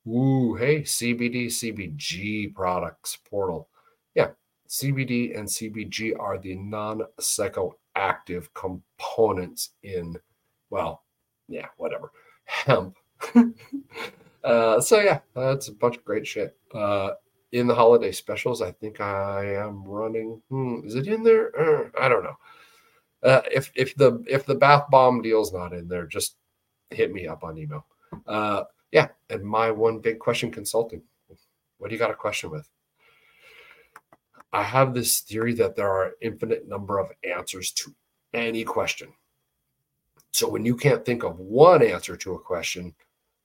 Ooh, 0.07 0.55
hey, 0.55 0.81
CBD, 0.81 1.47
CBG 1.47 2.53
products 2.53 3.17
portal. 3.29 3.69
Yeah, 4.15 4.29
CBD 4.67 5.37
and 5.37 5.47
CBG 5.47 6.17
are 6.19 6.37
the 6.37 6.55
non 6.55 7.01
psychoactive 7.95 8.47
components 8.53 9.71
in, 9.83 10.15
well, 10.69 11.03
yeah, 11.47 11.67
whatever, 11.77 12.11
hemp. 12.45 12.97
uh, 14.43 14.79
so, 14.81 14.99
yeah, 14.99 15.19
that's 15.35 15.67
a 15.67 15.73
bunch 15.73 15.97
of 15.97 16.05
great 16.05 16.27
shit. 16.27 16.57
Uh, 16.73 17.11
in 17.51 17.67
the 17.67 17.75
holiday 17.75 18.11
specials, 18.11 18.61
I 18.61 18.71
think 18.71 19.01
I 19.01 19.55
am 19.55 19.83
running. 19.83 20.41
Hmm, 20.49 20.79
is 20.85 20.95
it 20.95 21.07
in 21.07 21.23
there? 21.23 21.51
Uh, 21.59 21.89
I 21.99 22.07
don't 22.07 22.23
know. 22.23 22.37
Uh, 23.23 23.41
if 23.51 23.71
if 23.75 23.95
the 23.97 24.23
if 24.27 24.45
the 24.45 24.55
bath 24.55 24.85
bomb 24.89 25.21
deal's 25.21 25.53
not 25.53 25.73
in 25.73 25.87
there, 25.87 26.07
just 26.07 26.37
hit 26.89 27.11
me 27.11 27.27
up 27.27 27.43
on 27.43 27.57
email. 27.57 27.85
Uh, 28.25 28.63
yeah, 28.91 29.09
and 29.29 29.43
my 29.43 29.69
one 29.69 29.99
big 29.99 30.17
question 30.17 30.49
consulting. 30.49 31.01
What 31.77 31.89
do 31.89 31.95
you 31.95 31.99
got 31.99 32.11
a 32.11 32.15
question 32.15 32.51
with? 32.51 32.67
I 34.53 34.63
have 34.63 34.93
this 34.93 35.21
theory 35.21 35.53
that 35.55 35.75
there 35.75 35.89
are 35.89 36.13
infinite 36.21 36.67
number 36.67 36.99
of 36.99 37.11
answers 37.23 37.71
to 37.73 37.95
any 38.33 38.63
question. 38.63 39.13
So 40.31 40.49
when 40.49 40.65
you 40.65 40.75
can't 40.75 41.05
think 41.05 41.23
of 41.23 41.39
one 41.39 41.83
answer 41.83 42.15
to 42.17 42.33
a 42.33 42.39
question, 42.39 42.93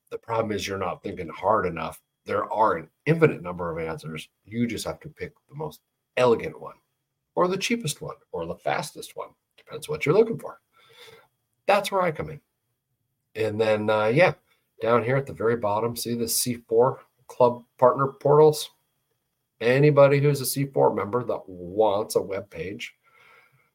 the 0.09 0.17
problem 0.17 0.51
is 0.51 0.67
you're 0.67 0.77
not 0.77 1.03
thinking 1.03 1.29
hard 1.29 1.65
enough. 1.65 2.01
There 2.25 2.51
are 2.51 2.75
an 2.75 2.89
infinite 3.05 3.41
number 3.41 3.71
of 3.71 3.85
answers. 3.85 4.27
You 4.45 4.67
just 4.67 4.85
have 4.85 4.99
to 5.01 5.09
pick 5.09 5.33
the 5.49 5.55
most 5.55 5.81
elegant 6.17 6.59
one, 6.59 6.75
or 7.35 7.47
the 7.47 7.57
cheapest 7.57 8.01
one, 8.01 8.15
or 8.31 8.45
the 8.45 8.55
fastest 8.55 9.15
one. 9.15 9.29
Depends 9.57 9.87
what 9.87 10.05
you're 10.05 10.15
looking 10.15 10.39
for. 10.39 10.59
That's 11.67 11.91
where 11.91 12.01
I 12.01 12.11
come 12.11 12.29
in. 12.29 12.41
And 13.35 13.59
then, 13.59 13.89
uh, 13.89 14.05
yeah, 14.07 14.33
down 14.81 15.03
here 15.03 15.17
at 15.17 15.25
the 15.25 15.33
very 15.33 15.57
bottom, 15.57 15.95
see 15.95 16.15
the 16.15 16.25
C4 16.25 16.97
club 17.27 17.63
partner 17.77 18.07
portals? 18.07 18.71
Anybody 19.59 20.19
who's 20.19 20.41
a 20.41 20.43
C4 20.43 20.95
member 20.95 21.23
that 21.23 21.41
wants 21.47 22.15
a 22.15 22.21
web 22.21 22.49
page 22.49 22.93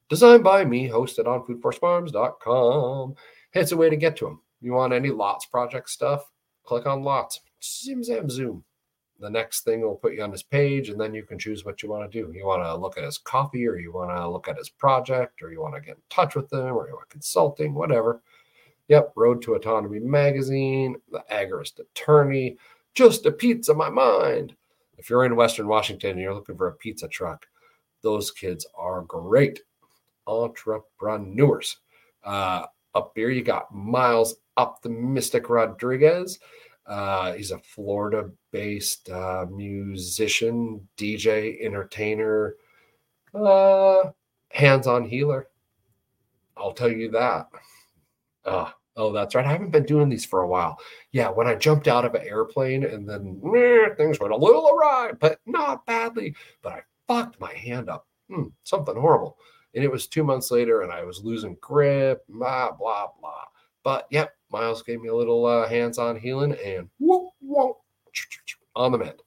designed 0.08 0.44
by 0.44 0.64
me, 0.64 0.88
hosted 0.88 1.26
on 1.26 1.42
foodforestfarms.com. 1.44 3.14
It's 3.54 3.72
a 3.72 3.76
way 3.76 3.90
to 3.90 3.96
get 3.96 4.16
to 4.18 4.26
them. 4.26 4.40
You 4.60 4.74
want 4.74 4.92
any 4.92 5.10
lots 5.10 5.46
project 5.46 5.90
stuff? 5.90 6.30
Click 6.64 6.86
on 6.86 7.02
lots. 7.02 7.40
Zoom, 7.62 8.04
zam, 8.04 8.28
zoom. 8.30 8.62
The 9.20 9.30
next 9.30 9.62
thing 9.62 9.80
will 9.80 9.96
put 9.96 10.14
you 10.14 10.22
on 10.22 10.30
this 10.30 10.42
page, 10.42 10.88
and 10.88 11.00
then 11.00 11.14
you 11.14 11.22
can 11.22 11.38
choose 11.38 11.64
what 11.64 11.82
you 11.82 11.88
want 11.88 12.10
to 12.10 12.22
do. 12.22 12.32
You 12.32 12.44
want 12.44 12.62
to 12.62 12.76
look 12.76 12.98
at 12.98 13.04
his 13.04 13.18
coffee, 13.18 13.66
or 13.66 13.76
you 13.76 13.92
want 13.92 14.10
to 14.10 14.28
look 14.28 14.48
at 14.48 14.58
his 14.58 14.68
project, 14.68 15.42
or 15.42 15.52
you 15.52 15.60
want 15.60 15.74
to 15.76 15.80
get 15.80 15.96
in 15.96 16.02
touch 16.10 16.34
with 16.34 16.50
them, 16.50 16.76
or 16.76 16.88
you 16.88 16.94
want 16.94 17.08
consulting, 17.08 17.72
whatever. 17.72 18.20
Yep, 18.88 19.12
Road 19.16 19.40
to 19.42 19.54
Autonomy 19.54 20.00
magazine, 20.00 20.96
The 21.10 21.24
Agorist 21.30 21.78
Attorney, 21.78 22.56
Just 22.94 23.26
a 23.26 23.32
Pizza 23.32 23.72
of 23.72 23.78
My 23.78 23.90
Mind. 23.90 24.56
If 24.98 25.10
you're 25.10 25.24
in 25.24 25.36
Western 25.36 25.68
Washington 25.68 26.12
and 26.12 26.20
you're 26.20 26.34
looking 26.34 26.56
for 26.56 26.68
a 26.68 26.74
pizza 26.74 27.08
truck, 27.08 27.46
those 28.02 28.30
kids 28.30 28.66
are 28.76 29.02
great 29.02 29.60
entrepreneurs. 30.26 31.78
Uh, 32.24 32.66
up 32.94 33.12
here, 33.14 33.30
you 33.30 33.42
got 33.42 33.74
Miles 33.74 34.34
Optimistic 34.56 35.48
Rodriguez. 35.48 36.38
Uh, 36.86 37.32
he's 37.32 37.52
a 37.52 37.58
Florida 37.58 38.30
based 38.50 39.08
uh, 39.08 39.46
musician, 39.50 40.86
DJ, 40.96 41.64
entertainer, 41.64 42.56
uh, 43.34 44.10
hands 44.50 44.86
on 44.86 45.04
healer. 45.04 45.48
I'll 46.56 46.72
tell 46.72 46.90
you 46.90 47.10
that. 47.12 47.48
Oh, 48.96 49.12
that's 49.12 49.34
right. 49.34 49.46
I 49.46 49.52
haven't 49.52 49.70
been 49.70 49.86
doing 49.86 50.08
these 50.08 50.26
for 50.26 50.42
a 50.42 50.48
while. 50.48 50.78
Yeah, 51.12 51.30
when 51.30 51.46
I 51.46 51.54
jumped 51.54 51.88
out 51.88 52.04
of 52.04 52.14
an 52.14 52.26
airplane 52.26 52.84
and 52.84 53.08
then 53.08 53.40
meh, 53.42 53.94
things 53.96 54.20
went 54.20 54.34
a 54.34 54.36
little 54.36 54.68
awry, 54.68 55.12
but 55.18 55.38
not 55.46 55.86
badly. 55.86 56.34
But 56.62 56.72
I 56.72 56.82
fucked 57.08 57.40
my 57.40 57.52
hand 57.54 57.88
up. 57.88 58.06
Hmm, 58.30 58.48
something 58.64 58.94
horrible. 58.94 59.38
And 59.74 59.82
it 59.82 59.90
was 59.90 60.06
two 60.06 60.24
months 60.24 60.50
later 60.50 60.82
and 60.82 60.92
I 60.92 61.04
was 61.04 61.24
losing 61.24 61.56
grip, 61.60 62.22
blah, 62.28 62.72
blah, 62.72 63.06
blah. 63.18 63.44
But 63.82 64.06
yep, 64.10 64.34
Miles 64.50 64.82
gave 64.82 65.00
me 65.00 65.08
a 65.08 65.14
little 65.14 65.46
uh, 65.46 65.66
hands 65.68 65.98
on 65.98 66.16
healing 66.16 66.54
and 66.64 66.88
whoop, 66.98 67.30
whoop, 67.40 67.78
on 68.76 68.92
the 68.92 68.98
mend. 68.98 69.22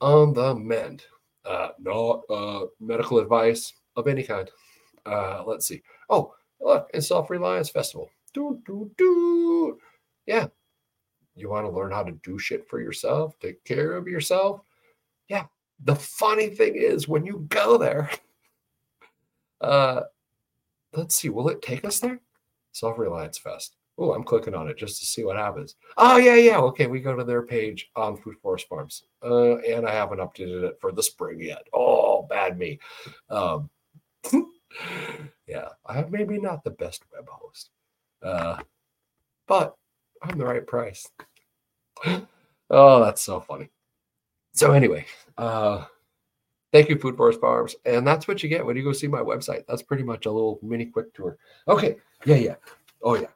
On 0.00 0.32
the 0.34 0.54
mend. 0.54 1.04
Uh, 1.44 1.68
not 1.78 2.22
uh, 2.28 2.66
medical 2.80 3.18
advice 3.18 3.72
of 3.96 4.06
any 4.06 4.22
kind. 4.22 4.50
Uh, 5.06 5.42
let's 5.46 5.66
see. 5.66 5.82
Oh, 6.08 6.34
look, 6.60 6.90
it's 6.92 7.08
Self 7.08 7.30
Reliance 7.30 7.70
Festival. 7.70 8.10
Do, 8.32 8.60
do, 8.64 8.90
do. 8.96 9.78
Yeah. 10.26 10.46
You 11.34 11.48
want 11.48 11.66
to 11.66 11.72
learn 11.72 11.92
how 11.92 12.02
to 12.02 12.12
do 12.22 12.38
shit 12.38 12.68
for 12.68 12.80
yourself, 12.80 13.38
take 13.40 13.64
care 13.64 13.92
of 13.96 14.06
yourself. 14.06 14.60
Yeah. 15.28 15.46
The 15.82 15.96
funny 15.96 16.48
thing 16.48 16.74
is, 16.76 17.08
when 17.08 17.24
you 17.24 17.46
go 17.48 17.78
there, 17.78 18.10
uh, 19.60 20.02
let's 20.92 21.14
see, 21.14 21.30
will 21.30 21.48
it 21.48 21.62
take 21.62 21.84
us 21.84 22.00
there? 22.00 22.20
Self 22.72 22.98
Reliance 22.98 23.38
Fest. 23.38 23.76
Oh, 23.98 24.12
I'm 24.12 24.24
clicking 24.24 24.54
on 24.54 24.68
it 24.68 24.78
just 24.78 24.98
to 25.00 25.06
see 25.06 25.24
what 25.24 25.36
happens. 25.36 25.74
Oh, 25.98 26.16
yeah, 26.16 26.36
yeah. 26.36 26.58
Okay, 26.58 26.86
we 26.86 27.00
go 27.00 27.14
to 27.14 27.24
their 27.24 27.42
page 27.42 27.90
on 27.96 28.16
Food 28.16 28.36
Forest 28.40 28.66
Farms. 28.66 29.02
Uh, 29.22 29.58
and 29.58 29.86
I 29.86 29.92
haven't 29.92 30.20
updated 30.20 30.64
it 30.64 30.78
for 30.80 30.90
the 30.90 31.02
spring 31.02 31.38
yet. 31.40 31.66
Oh, 31.74 32.22
bad 32.22 32.58
me. 32.58 32.78
Um, 33.28 33.68
yeah, 35.46 35.68
I 35.84 35.92
have 35.92 36.10
maybe 36.10 36.38
not 36.38 36.64
the 36.64 36.70
best 36.70 37.02
web 37.12 37.28
host. 37.28 37.70
Uh, 38.22 38.58
but 39.46 39.76
I'm 40.22 40.38
the 40.38 40.44
right 40.44 40.66
price. 40.66 41.08
oh, 42.70 43.04
that's 43.04 43.22
so 43.22 43.40
funny. 43.40 43.70
So 44.52 44.72
anyway, 44.72 45.06
uh, 45.38 45.84
thank 46.72 46.88
you, 46.88 46.98
Food 46.98 47.16
Forest 47.16 47.40
Farms, 47.40 47.76
and 47.84 48.06
that's 48.06 48.26
what 48.26 48.42
you 48.42 48.48
get 48.48 48.64
when 48.64 48.76
you 48.76 48.82
go 48.82 48.92
see 48.92 49.06
my 49.08 49.20
website. 49.20 49.64
That's 49.66 49.82
pretty 49.82 50.02
much 50.02 50.26
a 50.26 50.30
little 50.30 50.58
mini 50.62 50.86
quick 50.86 51.14
tour. 51.14 51.36
Okay, 51.68 51.96
yeah, 52.24 52.36
yeah, 52.36 52.54
oh 53.02 53.14
yeah. 53.14 53.28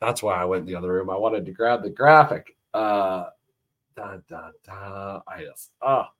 That's 0.00 0.22
why 0.22 0.34
I 0.34 0.44
went 0.44 0.62
in 0.62 0.66
the 0.66 0.74
other 0.74 0.92
room. 0.92 1.10
I 1.10 1.16
wanted 1.16 1.46
to 1.46 1.52
grab 1.52 1.82
the 1.82 1.90
graphic. 1.90 2.56
Uh, 2.74 3.26
da 3.96 4.16
da 4.28 4.50
da. 4.64 5.20
I 5.28 5.44
just 5.44 5.70
ah, 5.80 6.10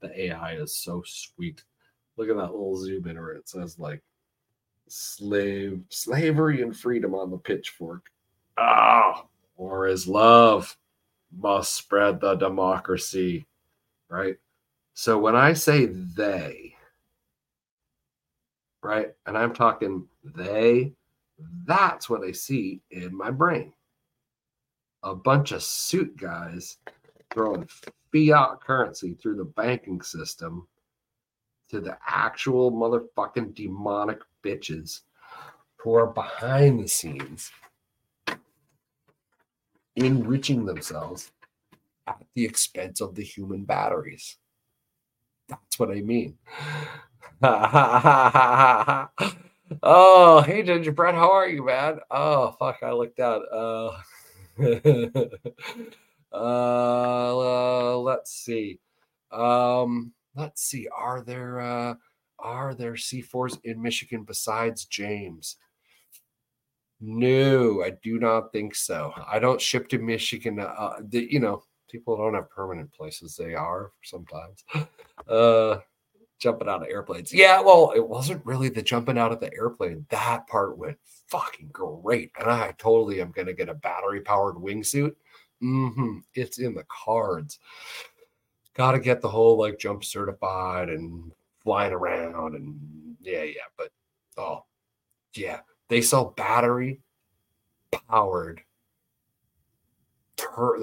the 0.00 0.26
AI 0.26 0.54
is 0.54 0.76
so 0.76 1.02
sweet. 1.04 1.64
Look 2.16 2.28
at 2.28 2.36
that 2.36 2.52
little 2.52 2.76
zoom 2.76 3.06
in 3.08 3.16
where 3.16 3.32
it 3.32 3.48
says 3.48 3.78
like 3.78 4.02
slave 4.88 5.80
slavery 5.88 6.62
and 6.62 6.76
freedom 6.76 7.14
on 7.14 7.30
the 7.30 7.38
pitchfork. 7.38 8.06
Ah, 8.56 9.26
war 9.56 9.86
is 9.86 10.06
love 10.06 10.76
must 11.36 11.74
spread 11.74 12.20
the 12.20 12.34
democracy, 12.36 13.46
right? 14.08 14.36
So 14.94 15.18
when 15.18 15.36
I 15.36 15.52
say 15.52 15.86
they, 15.86 16.74
right, 18.82 19.08
and 19.26 19.36
I'm 19.36 19.52
talking 19.52 20.06
they, 20.24 20.94
that's 21.66 22.08
what 22.08 22.24
I 22.24 22.32
see 22.32 22.80
in 22.90 23.14
my 23.14 23.30
brain. 23.30 23.72
A 25.02 25.14
bunch 25.14 25.52
of 25.52 25.62
suit 25.62 26.16
guys 26.16 26.78
throwing 27.32 27.68
fiat 28.12 28.60
currency 28.60 29.14
through 29.14 29.36
the 29.36 29.44
banking 29.44 30.00
system 30.00 30.66
to 31.68 31.80
the 31.80 31.98
actual 32.06 32.72
motherfucking 32.72 33.54
demonic 33.54 34.20
bitches 34.46 35.00
who 35.76 35.94
are 35.94 36.06
behind 36.06 36.78
the 36.80 36.88
scenes 36.88 37.50
enriching 39.96 40.64
themselves 40.64 41.32
at 42.06 42.22
the 42.34 42.44
expense 42.44 43.00
of 43.00 43.14
the 43.16 43.24
human 43.24 43.64
batteries. 43.64 44.36
That's 45.48 45.78
what 45.78 45.90
I 45.90 46.02
mean. 46.02 46.36
oh, 49.82 50.42
hey 50.46 50.62
Gingerbread, 50.62 51.14
how 51.14 51.32
are 51.32 51.48
you, 51.48 51.64
man? 51.64 51.98
Oh, 52.10 52.52
fuck, 52.58 52.78
I 52.82 52.92
looked 52.92 53.20
out. 53.20 53.42
Uh, 53.52 53.96
uh, 56.32 57.98
let's 57.98 58.32
see. 58.32 58.80
Um, 59.32 60.12
let's 60.34 60.62
see. 60.62 60.88
Are 60.94 61.20
there 61.20 61.60
uh, 61.60 61.94
are 62.38 62.74
there 62.74 62.94
C4s 62.94 63.58
in 63.64 63.80
Michigan 63.80 64.24
besides 64.24 64.84
James? 64.84 65.56
No, 67.00 67.82
I 67.82 67.90
do 68.02 68.18
not 68.18 68.52
think 68.52 68.74
so. 68.74 69.12
I 69.30 69.38
don't 69.38 69.60
ship 69.60 69.88
to 69.88 69.98
Michigan. 69.98 70.58
Uh, 70.58 70.94
the, 71.00 71.28
you 71.30 71.40
know, 71.40 71.62
people 71.90 72.16
don't 72.16 72.34
have 72.34 72.50
permanent 72.50 72.92
places. 72.92 73.36
They 73.36 73.54
are 73.54 73.92
sometimes. 74.02 74.64
Uh, 75.26 75.80
jumping 76.38 76.68
out 76.68 76.82
of 76.82 76.88
airplanes. 76.88 77.32
Yeah, 77.32 77.60
well, 77.60 77.92
it 77.96 78.06
wasn't 78.06 78.44
really 78.44 78.68
the 78.68 78.82
jumping 78.82 79.18
out 79.18 79.32
of 79.32 79.40
the 79.40 79.52
airplane. 79.54 80.06
That 80.10 80.46
part 80.46 80.78
went 80.78 80.98
fucking 81.28 81.70
great. 81.72 82.30
And 82.38 82.50
I 82.50 82.74
totally 82.78 83.20
am 83.20 83.32
going 83.32 83.46
to 83.46 83.54
get 83.54 83.68
a 83.68 83.74
battery 83.74 84.20
powered 84.20 84.56
wingsuit. 84.56 85.14
Mm-hmm. 85.62 86.18
It's 86.34 86.58
in 86.58 86.74
the 86.74 86.84
cards. 86.88 87.58
Got 88.74 88.92
to 88.92 89.00
get 89.00 89.20
the 89.20 89.28
whole 89.28 89.58
like 89.58 89.78
jump 89.78 90.04
certified 90.04 90.90
and 90.90 91.32
flying 91.66 91.92
around. 91.92 92.54
And 92.54 92.78
yeah, 93.20 93.42
yeah. 93.42 93.68
But 93.76 93.90
oh, 94.38 94.64
yeah. 95.34 95.60
They 95.88 96.00
sell 96.00 96.32
battery 96.36 97.00
powered. 98.08 98.62
Tur- 100.36 100.78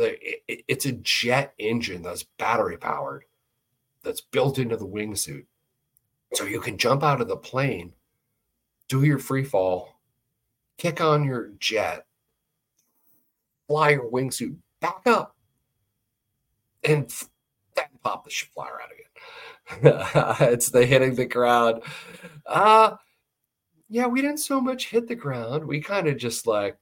it's 0.48 0.86
a 0.86 0.91
jet 0.91 1.54
engine 1.58 2.02
that's 2.04 2.24
battery 2.38 2.78
powered 2.78 3.24
that's 4.04 4.22
built 4.22 4.60
into 4.60 4.78
the 4.78 4.88
wingsuit. 4.88 5.46
So 6.34 6.46
you 6.46 6.60
can 6.60 6.78
jump 6.78 7.04
out 7.04 7.22
of 7.22 7.28
the 7.28 7.38
plane, 7.38 7.93
do 8.88 9.04
your 9.04 9.19
free 9.19 9.43
fall, 9.43 10.00
kick 10.78 11.00
on 11.00 11.24
your 11.24 11.52
jet, 11.60 12.06
fly 13.67 13.91
your 13.91 14.10
wingsuit 14.10 14.56
back 14.80 15.04
up, 15.06 15.36
and 16.84 17.13
pop 18.04 18.26
the 18.26 18.32
flyer 18.32 18.80
out 18.82 18.89
again. 18.92 20.50
it's 20.54 20.70
the 20.70 20.86
hitting 20.86 21.16
the 21.16 21.26
ground. 21.26 21.84
Uh 22.46 22.96
yeah, 23.89 24.08
we 24.08 24.22
didn't 24.22 24.38
so 24.39 24.60
much 24.60 24.89
hit 24.89 25.08
the 25.08 25.16
ground. 25.16 25.66
We 25.66 25.80
kind 25.80 26.08
of 26.08 26.18
just 26.18 26.48
like 26.48 26.78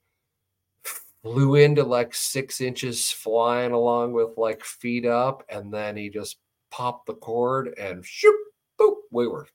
flew 1.24 1.56
into 1.56 1.84
like 1.84 2.16
six 2.16 2.62
inches 2.62 3.12
flying 3.12 3.74
along 3.74 4.14
with 4.14 4.38
like 4.38 4.64
feet 4.64 5.06
up, 5.06 5.44
and 5.50 5.74
then 5.74 5.98
he 5.98 6.10
just 6.10 6.38
popped 6.72 7.08
the 7.08 7.14
cord 7.16 7.74
and 7.78 8.06
shoop, 8.06 8.36
boop, 8.80 8.96
we 9.12 9.28
were 9.28 9.48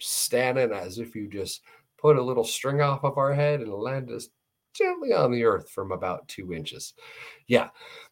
standing 0.00 0.70
as 0.72 0.98
if 0.98 1.14
you 1.16 1.28
just 1.28 1.62
put 1.98 2.16
a 2.16 2.22
little 2.22 2.44
string 2.44 2.80
off 2.80 3.02
of 3.04 3.18
our 3.18 3.32
head 3.34 3.60
and 3.60 3.72
landed 3.72 4.14
us 4.14 4.28
gently 4.78 5.12
on 5.12 5.32
the 5.32 5.44
earth 5.44 5.70
from 5.70 5.92
about 5.92 6.28
two 6.28 6.52
inches. 6.54 6.94
Yeah, 7.46 7.68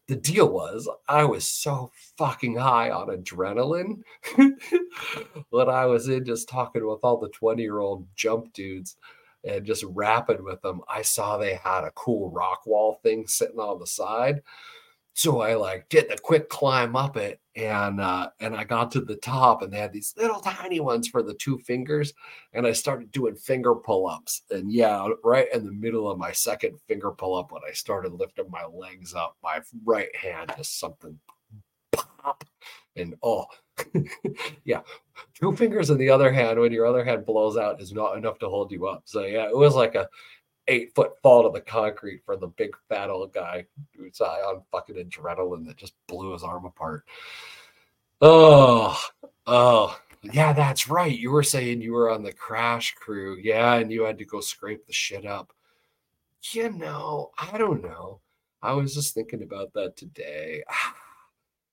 the 0.07 0.15
deal 0.15 0.49
was 0.49 0.89
I 1.07 1.23
was 1.23 1.47
so 1.47 1.91
fucking 2.17 2.57
high 2.57 2.91
on 2.91 3.07
adrenaline 3.07 4.01
when 5.49 5.69
I 5.69 5.85
was 5.85 6.09
in 6.09 6.25
just 6.25 6.49
talking 6.49 6.85
with 6.85 6.99
all 7.03 7.17
the 7.17 7.29
20 7.29 7.61
year 7.61 7.79
old 7.79 8.05
jump 8.15 8.53
dudes 8.53 8.97
and 9.43 9.65
just 9.65 9.83
rapping 9.89 10.43
with 10.43 10.61
them. 10.61 10.81
I 10.89 11.01
saw 11.01 11.37
they 11.37 11.55
had 11.55 11.83
a 11.83 11.91
cool 11.91 12.29
rock 12.31 12.65
wall 12.65 12.99
thing 13.03 13.27
sitting 13.27 13.59
on 13.59 13.79
the 13.79 13.87
side. 13.87 14.41
So 15.17 15.41
I 15.41 15.55
like 15.55 15.89
did 15.89 16.11
the 16.11 16.17
quick 16.19 16.47
climb 16.47 16.95
up 16.95 17.17
it 17.17 17.41
and 17.55 17.99
uh 17.99 18.29
and 18.39 18.55
I 18.55 18.63
got 18.63 18.91
to 18.91 19.01
the 19.01 19.15
top 19.15 19.63
and 19.63 19.73
they 19.73 19.79
had 19.79 19.91
these 19.91 20.13
little 20.15 20.39
tiny 20.39 20.79
ones 20.79 21.07
for 21.07 21.23
the 21.23 21.33
two 21.33 21.57
fingers 21.57 22.13
and 22.53 22.67
I 22.67 22.71
started 22.71 23.11
doing 23.11 23.35
finger 23.35 23.73
pull-ups 23.73 24.43
and 24.51 24.71
yeah 24.71 25.07
right 25.23 25.47
in 25.51 25.65
the 25.65 25.71
middle 25.71 26.07
of 26.07 26.19
my 26.19 26.31
second 26.31 26.79
finger 26.87 27.09
pull-up 27.09 27.51
when 27.51 27.63
I 27.67 27.73
started 27.73 28.13
lifting 28.13 28.51
my 28.51 28.63
legs 28.65 29.15
up 29.15 29.35
my 29.41 29.59
right 29.85 30.15
hand 30.15 30.53
just 30.55 30.79
something 30.79 31.17
pop 31.91 32.43
and 32.95 33.15
oh 33.23 33.45
yeah 34.65 34.81
two 35.33 35.55
fingers 35.55 35.89
in 35.89 35.97
the 35.97 36.11
other 36.11 36.31
hand 36.31 36.59
when 36.59 36.71
your 36.71 36.85
other 36.85 37.03
hand 37.03 37.25
blows 37.25 37.57
out 37.57 37.81
is 37.81 37.91
not 37.91 38.17
enough 38.17 38.37
to 38.37 38.49
hold 38.49 38.71
you 38.71 38.85
up. 38.85 39.01
So 39.05 39.21
yeah 39.21 39.47
it 39.47 39.57
was 39.57 39.73
like 39.73 39.95
a 39.95 40.07
eight 40.67 40.93
foot 40.95 41.13
fall 41.21 41.43
to 41.43 41.49
the 41.49 41.61
concrete 41.61 42.21
for 42.25 42.35
the 42.35 42.47
big 42.47 42.75
fat 42.89 43.09
old 43.09 43.33
guy 43.33 43.65
who's 43.95 44.19
high 44.19 44.41
on 44.41 44.61
fucking 44.71 44.95
adrenaline 44.95 45.65
that 45.65 45.77
just 45.77 45.93
blew 46.07 46.33
his 46.33 46.43
arm 46.43 46.65
apart. 46.65 47.05
Oh, 48.21 48.99
oh, 49.45 49.99
yeah, 50.21 50.53
that's 50.53 50.89
right. 50.89 51.17
You 51.17 51.31
were 51.31 51.43
saying 51.43 51.81
you 51.81 51.93
were 51.93 52.09
on 52.09 52.23
the 52.23 52.33
crash 52.33 52.95
crew. 52.95 53.37
Yeah, 53.41 53.75
and 53.75 53.91
you 53.91 54.03
had 54.03 54.17
to 54.17 54.25
go 54.25 54.41
scrape 54.41 54.85
the 54.85 54.93
shit 54.93 55.25
up. 55.25 55.53
You 56.51 56.71
know, 56.71 57.31
I 57.37 57.57
don't 57.57 57.83
know. 57.83 58.21
I 58.61 58.73
was 58.73 58.93
just 58.95 59.13
thinking 59.13 59.43
about 59.43 59.73
that 59.73 59.95
today. 59.95 60.63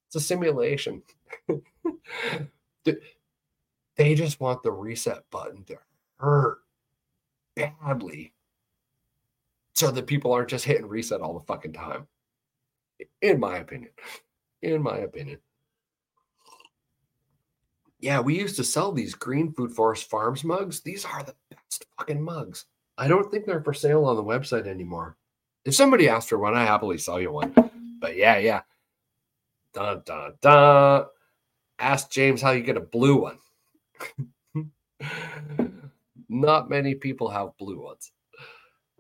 It's 0.07 0.23
a 0.23 0.27
simulation. 0.29 1.03
they 3.97 4.15
just 4.15 4.39
want 4.39 4.63
the 4.63 4.71
reset 4.71 5.29
button 5.31 5.65
to 5.65 5.77
hurt 6.19 6.59
badly 7.57 8.34
so 9.75 9.91
that 9.91 10.07
people 10.07 10.33
aren't 10.33 10.49
just 10.49 10.65
hitting 10.65 10.87
reset 10.87 11.21
all 11.21 11.35
the 11.39 11.45
fucking 11.45 11.73
time. 11.73 12.07
In 13.23 13.41
my 13.41 13.59
opinion. 13.59 13.91
In 14.63 14.83
my 14.83 14.99
opinion. 14.99 15.39
Yeah, 18.01 18.21
we 18.21 18.39
used 18.39 18.57
to 18.57 18.65
sell 18.65 18.93
these 18.93 19.15
green 19.15 19.53
food 19.53 19.73
forest 19.73 20.09
farms 20.09 20.45
mugs. 20.45 20.81
These 20.81 21.05
are 21.05 21.23
the 21.23 21.35
best 21.51 21.87
fucking 21.99 22.23
mugs. 22.23 22.67
I 22.97 23.09
don't 23.09 23.31
think 23.31 23.47
they're 23.47 23.63
for 23.63 23.75
sale 23.75 24.05
on 24.05 24.17
the 24.17 24.23
website 24.23 24.67
anymore. 24.67 25.17
If 25.65 25.75
somebody 25.75 26.09
asked 26.09 26.29
for 26.29 26.39
one, 26.39 26.55
I 26.55 26.65
happily 26.65 26.99
sell 26.99 27.21
you 27.21 27.33
one. 27.33 27.53
But 28.01 28.17
yeah, 28.17 28.39
yeah. 28.39 28.61
Dun 29.73 30.03
dun 30.05 30.35
dun. 30.41 31.07
Ask 31.79 32.11
James 32.11 32.41
how 32.41 32.53
you 32.53 32.63
get 32.63 32.77
a 32.77 32.81
blue 32.81 33.23
one. 33.23 33.39
Not 36.29 36.71
many 36.71 36.95
people 36.95 37.29
have 37.29 37.57
blue 37.59 37.83
ones. 37.83 38.13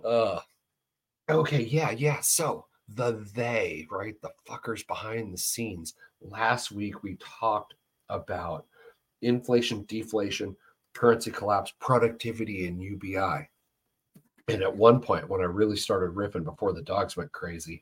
Uh 0.02 0.40
Okay, 1.30 1.62
yeah, 1.62 1.90
yeah. 1.90 2.20
So 2.20 2.66
the 2.88 3.26
they, 3.34 3.86
right? 3.90 4.14
The 4.20 4.30
fuckers 4.48 4.86
behind 4.86 5.32
the 5.32 5.38
scenes. 5.38 5.94
Last 6.20 6.70
week 6.70 7.02
we 7.02 7.16
talked 7.16 7.74
about 8.08 8.66
inflation, 9.22 9.84
deflation, 9.88 10.54
currency 10.92 11.30
collapse, 11.30 11.72
productivity, 11.80 12.66
and 12.66 12.80
UBI. 12.80 13.48
And 14.48 14.62
at 14.62 14.76
one 14.76 15.00
point, 15.00 15.28
when 15.28 15.40
I 15.40 15.44
really 15.44 15.76
started 15.76 16.14
riffing 16.14 16.44
before 16.44 16.74
the 16.74 16.82
dogs 16.82 17.16
went 17.16 17.32
crazy, 17.32 17.80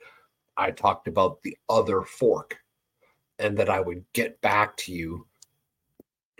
I 0.57 0.71
talked 0.71 1.09
about 1.09 1.43
the 1.43 1.57
other 1.69 2.03
fork 2.03 2.57
and 3.39 3.57
that 3.57 3.69
I 3.69 3.81
would 3.81 4.05
get 4.13 4.41
back 4.41 4.77
to 4.79 4.93
you. 4.93 5.27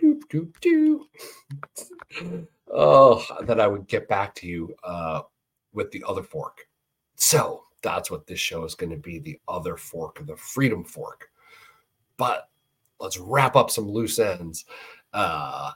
Doop, 0.01 0.21
doop, 0.31 0.53
doop. 0.61 2.47
oh, 2.71 3.25
that 3.41 3.59
I 3.59 3.67
would 3.67 3.87
get 3.87 4.07
back 4.07 4.33
to 4.35 4.47
you 4.47 4.73
uh, 4.83 5.21
with 5.73 5.91
the 5.91 6.03
other 6.07 6.23
fork. 6.23 6.65
So 7.23 7.63
that's 7.81 8.11
what 8.11 8.27
this 8.27 8.41
show 8.41 8.65
is 8.65 8.75
going 8.75 8.89
to 8.89 8.97
be 8.97 9.17
the 9.17 9.39
other 9.47 9.77
fork 9.77 10.19
of 10.19 10.27
the 10.27 10.35
freedom 10.35 10.83
fork. 10.83 11.29
But 12.17 12.49
let's 12.99 13.17
wrap 13.17 13.55
up 13.55 13.71
some 13.71 13.89
loose 13.89 14.19
ends. 14.19 14.65
Uh, 15.13 15.71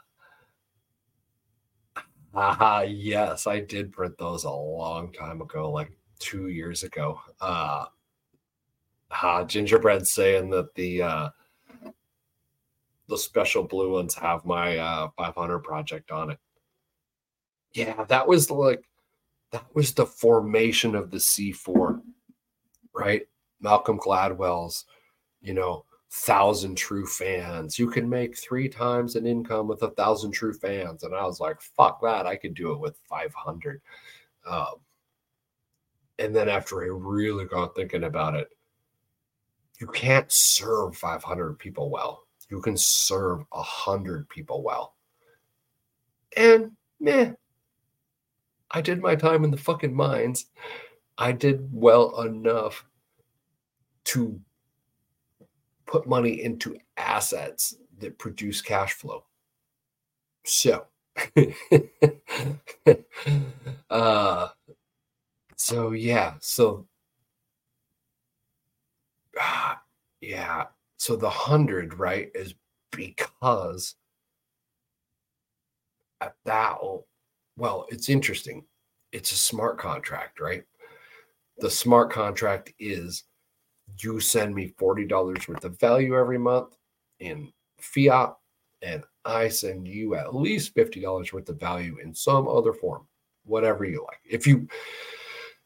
ah, 2.33 2.81
yes, 2.81 3.47
I 3.47 3.61
did 3.61 3.93
print 3.93 4.17
those 4.17 4.43
a 4.43 4.51
long 4.51 5.13
time 5.13 5.39
ago, 5.39 5.71
like 5.71 5.89
two 6.19 6.49
years 6.49 6.83
ago. 6.83 7.17
Uh, 7.39 7.85
uh 9.09 9.45
gingerbread 9.45 10.05
saying 10.05 10.49
that 10.49 10.75
the 10.75 11.01
uh, 11.01 11.29
the 13.07 13.17
special 13.17 13.63
blue 13.63 13.93
ones 13.93 14.13
have 14.15 14.43
my 14.43 14.77
uh, 14.79 15.07
500 15.15 15.59
project 15.59 16.11
on 16.11 16.31
it. 16.31 16.39
Yeah, 17.71 18.03
that 18.03 18.27
was 18.27 18.51
like 18.51 18.83
that 19.51 19.65
was 19.73 19.93
the 19.93 20.05
formation 20.05 20.95
of 20.95 21.11
the 21.11 21.17
C4, 21.17 22.01
right? 22.93 23.27
Malcolm 23.61 23.99
Gladwell's, 23.99 24.85
you 25.41 25.53
know, 25.53 25.85
thousand 26.09 26.75
true 26.75 27.05
fans. 27.05 27.77
You 27.77 27.89
can 27.89 28.09
make 28.09 28.37
three 28.37 28.69
times 28.69 29.15
an 29.15 29.25
income 29.25 29.67
with 29.67 29.83
a 29.83 29.91
thousand 29.91 30.31
true 30.31 30.53
fans. 30.53 31.03
And 31.03 31.13
I 31.13 31.23
was 31.23 31.39
like, 31.39 31.61
fuck 31.61 32.01
that. 32.01 32.25
I 32.25 32.35
could 32.35 32.53
do 32.53 32.71
it 32.71 32.79
with 32.79 32.97
500. 33.09 33.81
Um, 34.45 34.75
and 36.19 36.35
then 36.35 36.49
after 36.49 36.83
I 36.83 36.87
really 36.87 37.45
got 37.45 37.75
thinking 37.75 38.05
about 38.05 38.35
it, 38.35 38.49
you 39.79 39.87
can't 39.87 40.27
serve 40.29 40.95
500 40.97 41.59
people 41.59 41.89
well. 41.89 42.23
You 42.49 42.61
can 42.61 42.77
serve 42.77 43.43
100 43.49 44.27
people 44.29 44.63
well. 44.63 44.95
And 46.35 46.71
meh, 46.99 47.33
I 48.71 48.81
did 48.81 49.01
my 49.01 49.15
time 49.15 49.43
in 49.43 49.51
the 49.51 49.57
fucking 49.57 49.93
mines. 49.93 50.45
I 51.17 51.31
did 51.31 51.69
well 51.71 52.21
enough 52.21 52.85
to 54.05 54.39
put 55.85 56.07
money 56.07 56.41
into 56.43 56.77
assets 56.97 57.75
that 57.99 58.17
produce 58.19 58.61
cash 58.61 58.93
flow. 58.93 59.23
So, 60.45 60.85
uh, 63.89 64.47
so 65.55 65.91
yeah, 65.91 66.35
so 66.39 66.87
uh, 69.39 69.75
yeah, 70.21 70.65
so 70.97 71.15
the 71.15 71.29
hundred 71.29 71.97
right 71.99 72.31
is 72.35 72.53
because 72.91 73.95
at 76.21 76.35
that 76.45 76.77
well, 77.57 77.85
it's 77.89 78.09
interesting. 78.09 78.63
It's 79.11 79.31
a 79.31 79.35
smart 79.35 79.77
contract, 79.77 80.39
right? 80.39 80.63
The 81.57 81.69
smart 81.69 82.11
contract 82.11 82.71
is 82.79 83.23
you 83.99 84.19
send 84.19 84.53
me 84.53 84.73
$40 84.79 85.47
worth 85.47 85.65
of 85.65 85.79
value 85.79 86.15
every 86.15 86.37
month 86.37 86.75
in 87.19 87.51
fiat, 87.79 88.35
and 88.81 89.03
I 89.25 89.47
send 89.47 89.87
you 89.87 90.15
at 90.15 90.35
least 90.35 90.75
$50 90.75 91.33
worth 91.33 91.49
of 91.49 91.59
value 91.59 91.97
in 92.03 92.13
some 92.13 92.47
other 92.47 92.73
form, 92.73 93.07
whatever 93.43 93.85
you 93.85 94.05
like. 94.07 94.19
If 94.23 94.45
you 94.45 94.67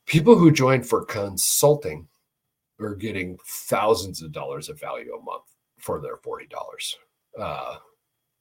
people 0.06 0.38
who 0.38 0.52
join 0.52 0.82
for 0.82 1.06
consulting 1.06 2.08
are 2.80 2.96
getting 2.96 3.38
thousands 3.46 4.22
of 4.22 4.32
dollars 4.32 4.70
of 4.70 4.80
value 4.80 5.14
a 5.14 5.24
month 5.24 5.44
for 5.78 6.02
their 6.02 6.18
$40. 6.18 6.48
Uh, 7.40 7.78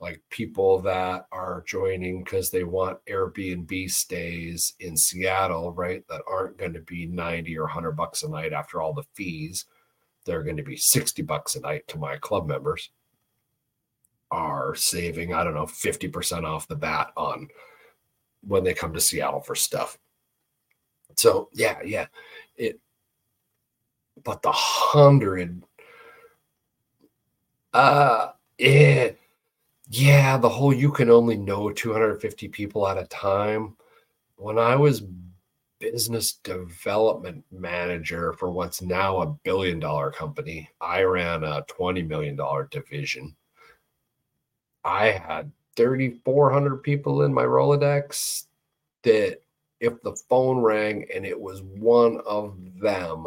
like 0.00 0.22
people 0.30 0.80
that 0.80 1.26
are 1.30 1.62
joining 1.66 2.24
because 2.24 2.50
they 2.50 2.64
want 2.64 3.04
Airbnb 3.04 3.90
stays 3.90 4.74
in 4.80 4.96
Seattle, 4.96 5.72
right? 5.72 6.02
That 6.08 6.22
aren't 6.26 6.56
going 6.56 6.72
to 6.72 6.80
be 6.80 7.06
90 7.06 7.58
or 7.58 7.64
100 7.64 7.92
bucks 7.92 8.22
a 8.22 8.30
night 8.30 8.54
after 8.54 8.80
all 8.80 8.94
the 8.94 9.04
fees. 9.14 9.66
They're 10.24 10.42
going 10.42 10.56
to 10.56 10.62
be 10.62 10.76
60 10.76 11.22
bucks 11.22 11.54
a 11.56 11.60
night 11.60 11.86
to 11.88 11.98
my 11.98 12.16
club 12.16 12.46
members 12.46 12.90
are 14.30 14.74
saving, 14.74 15.34
I 15.34 15.44
don't 15.44 15.54
know, 15.54 15.66
50% 15.66 16.44
off 16.44 16.68
the 16.68 16.76
bat 16.76 17.12
on 17.16 17.48
when 18.42 18.64
they 18.64 18.74
come 18.74 18.94
to 18.94 19.00
Seattle 19.00 19.40
for 19.40 19.54
stuff. 19.54 19.98
So 21.16 21.50
yeah, 21.52 21.78
yeah. 21.84 22.06
It 22.56 22.80
but 24.22 24.42
the 24.42 24.52
hundred 24.52 25.62
uh 27.72 28.30
it 28.58 29.19
yeah, 29.92 30.38
the 30.38 30.48
whole 30.48 30.72
you 30.72 30.92
can 30.92 31.10
only 31.10 31.36
know 31.36 31.72
250 31.72 32.46
people 32.48 32.86
at 32.86 32.96
a 32.96 33.06
time. 33.06 33.76
When 34.36 34.56
I 34.56 34.76
was 34.76 35.02
business 35.80 36.34
development 36.44 37.44
manager 37.50 38.32
for 38.34 38.52
what's 38.52 38.82
now 38.82 39.20
a 39.20 39.26
billion 39.42 39.80
dollar 39.80 40.12
company, 40.12 40.70
I 40.80 41.02
ran 41.02 41.42
a 41.42 41.64
$20 41.64 42.06
million 42.06 42.38
division. 42.70 43.34
I 44.84 45.06
had 45.06 45.50
3,400 45.74 46.76
people 46.84 47.22
in 47.22 47.34
my 47.34 47.42
Rolodex 47.42 48.44
that 49.02 49.40
if 49.80 50.00
the 50.02 50.14
phone 50.28 50.58
rang 50.58 51.04
and 51.12 51.26
it 51.26 51.38
was 51.38 51.62
one 51.62 52.20
of 52.24 52.56
them, 52.80 53.26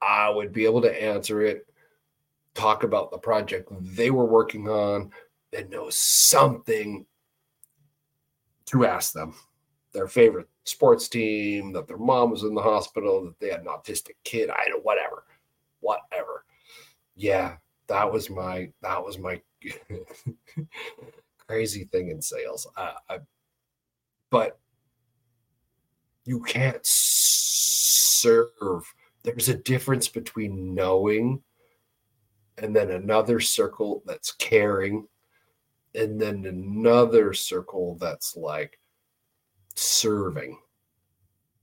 I 0.00 0.30
would 0.30 0.54
be 0.54 0.64
able 0.64 0.80
to 0.82 1.02
answer 1.02 1.42
it, 1.42 1.66
talk 2.56 2.82
about 2.82 3.10
the 3.10 3.18
project 3.18 3.70
they 3.80 4.10
were 4.10 4.24
working 4.24 4.68
on, 4.68 5.10
and 5.52 5.70
know 5.70 5.88
something 5.90 7.06
to 8.66 8.86
ask 8.86 9.12
them. 9.12 9.34
Their 9.92 10.08
favorite 10.08 10.48
sports 10.64 11.08
team, 11.08 11.72
that 11.72 11.86
their 11.86 11.96
mom 11.96 12.30
was 12.30 12.42
in 12.42 12.54
the 12.54 12.62
hospital, 12.62 13.24
that 13.24 13.38
they 13.40 13.50
had 13.50 13.60
an 13.60 13.66
autistic 13.66 14.16
kid, 14.24 14.50
I 14.50 14.64
don't 14.64 14.78
know, 14.78 14.82
whatever. 14.82 15.24
Whatever. 15.80 16.44
Yeah, 17.14 17.56
that 17.86 18.12
was 18.12 18.28
my 18.28 18.70
that 18.82 19.02
was 19.02 19.18
my 19.18 19.40
crazy 21.46 21.84
thing 21.84 22.10
in 22.10 22.20
sales. 22.20 22.66
Uh, 22.76 22.92
I, 23.08 23.18
but 24.30 24.58
you 26.24 26.42
can't 26.42 26.80
serve. 26.82 28.52
There's 29.22 29.48
a 29.48 29.54
difference 29.54 30.08
between 30.08 30.74
knowing 30.74 31.42
and 32.58 32.74
then 32.74 32.90
another 32.90 33.40
circle 33.40 34.02
that's 34.06 34.32
caring 34.32 35.06
and 35.94 36.20
then 36.20 36.44
another 36.44 37.32
circle 37.32 37.96
that's 38.00 38.36
like 38.36 38.78
serving. 39.74 40.58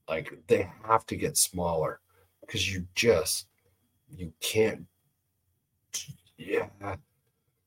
Like 0.08 0.32
they 0.48 0.68
have 0.86 1.06
to 1.06 1.16
get 1.16 1.36
smaller 1.36 2.00
because 2.40 2.72
you 2.72 2.86
just 2.94 3.46
you 4.14 4.32
can't 4.40 4.84
yeah 6.36 6.66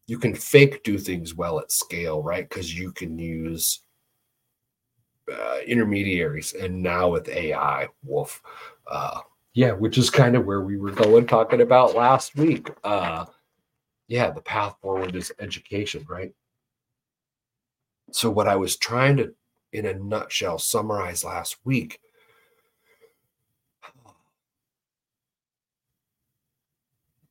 you 0.06 0.20
can 0.20 0.36
fake 0.36 0.84
do 0.84 0.98
things 0.98 1.34
well 1.34 1.60
at 1.60 1.72
scale 1.72 2.22
right 2.22 2.48
because 2.48 2.78
you 2.78 2.92
can 2.92 3.18
use 3.18 3.82
uh, 5.34 5.58
intermediaries 5.66 6.54
and 6.54 6.82
now 6.82 7.10
with 7.10 7.28
ai 7.30 7.88
wolf 8.04 8.42
uh, 8.90 9.20
yeah 9.58 9.72
which 9.72 9.98
is 9.98 10.12
kind 10.12 10.36
of 10.36 10.46
where 10.46 10.62
we 10.62 10.78
were 10.78 10.91
going 10.91 11.26
talking 11.26 11.62
about 11.62 11.96
last 11.96 12.36
week. 12.36 12.70
Uh, 12.84 13.26
yeah 14.08 14.30
the 14.30 14.41
path 14.41 14.76
forward 14.82 15.15
is 15.15 15.34
education 15.39 16.06
right? 16.08 16.32
So 18.12 18.30
what 18.30 18.48
i 18.48 18.56
was 18.56 18.78
trying 18.78 19.17
to 19.17 19.34
in 19.74 19.88
a 19.88 19.96
nutshell 19.96 20.60
summarize 20.60 21.24
last 21.24 21.58
week 21.65 22.00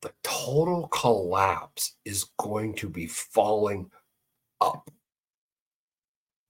the 0.02 0.12
total 0.24 0.88
collapse 0.88 1.94
is 2.04 2.24
going 2.38 2.74
to 2.74 2.88
be 2.88 3.06
falling 3.06 3.88
up 4.60 4.90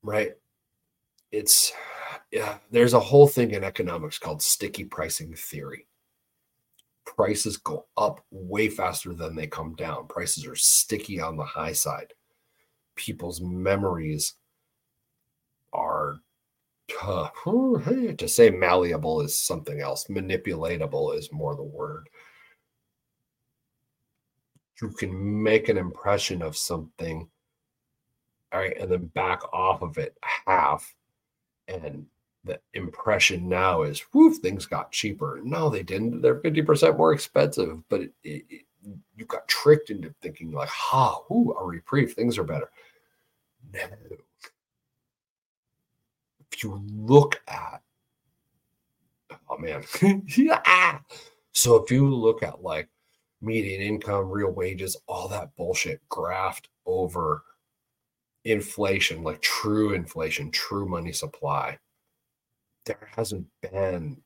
right? 0.02 0.32
It's 1.32 1.72
yeah 2.30 2.58
there's 2.70 2.94
a 2.94 3.00
whole 3.00 3.26
thing 3.26 3.52
in 3.52 3.64
economics 3.64 4.18
called 4.18 4.42
sticky 4.42 4.84
pricing 4.84 5.34
theory. 5.34 5.86
Prices 7.04 7.56
go 7.56 7.86
up 7.96 8.24
way 8.30 8.68
faster 8.68 9.14
than 9.14 9.36
they 9.36 9.46
come 9.46 9.74
down. 9.74 10.08
Prices 10.08 10.46
are 10.46 10.56
sticky 10.56 11.20
on 11.20 11.36
the 11.36 11.44
high 11.44 11.72
side. 11.72 12.12
People's 12.96 13.40
memories 13.40 14.34
are 15.72 16.18
to 16.88 18.28
say 18.28 18.50
malleable 18.50 19.20
is 19.20 19.38
something 19.38 19.80
else. 19.80 20.06
Manipulatable 20.08 21.16
is 21.16 21.32
more 21.32 21.54
the 21.54 21.62
word. 21.62 22.08
You 24.80 24.90
can 24.90 25.42
make 25.42 25.68
an 25.68 25.78
impression 25.78 26.42
of 26.42 26.56
something 26.56 27.28
all 28.52 28.60
right 28.60 28.76
and 28.78 28.90
then 28.90 29.06
back 29.06 29.40
off 29.52 29.82
of 29.82 29.98
it 29.98 30.16
half 30.46 30.94
and 31.68 32.06
the 32.46 32.60
impression 32.74 33.48
now 33.48 33.82
is 33.82 34.04
whoo 34.12 34.32
things 34.32 34.66
got 34.66 34.92
cheaper. 34.92 35.40
No 35.42 35.68
they 35.68 35.82
didn't. 35.82 36.22
They're 36.22 36.40
50% 36.40 36.96
more 36.96 37.12
expensive 37.12 37.82
but 37.88 38.02
it, 38.02 38.12
it, 38.24 38.44
it, 38.48 38.62
you 39.16 39.24
got 39.26 39.48
tricked 39.48 39.90
into 39.90 40.14
thinking 40.22 40.52
like 40.52 40.68
ha 40.68 41.20
whoo 41.28 41.54
a 41.60 41.64
reprieve 41.64 42.14
things 42.14 42.38
are 42.38 42.44
better. 42.44 42.70
No. 43.72 43.80
If 46.52 46.62
you 46.62 46.82
look 46.94 47.40
at 47.48 47.82
oh 49.50 49.58
man. 49.58 49.84
Yeah 50.36 50.98
so 51.52 51.76
if 51.76 51.90
you 51.90 52.08
look 52.08 52.42
at 52.42 52.62
like 52.62 52.88
median 53.40 53.80
income, 53.82 54.30
real 54.30 54.50
wages, 54.50 54.96
all 55.06 55.28
that 55.28 55.54
bullshit 55.56 56.06
graft 56.08 56.68
over 56.86 57.42
inflation, 58.44 59.22
like 59.22 59.40
true 59.42 59.94
inflation, 59.94 60.50
true 60.50 60.86
money 60.86 61.12
supply. 61.12 61.78
There 62.86 63.08
hasn't 63.14 63.46
been 63.60 64.22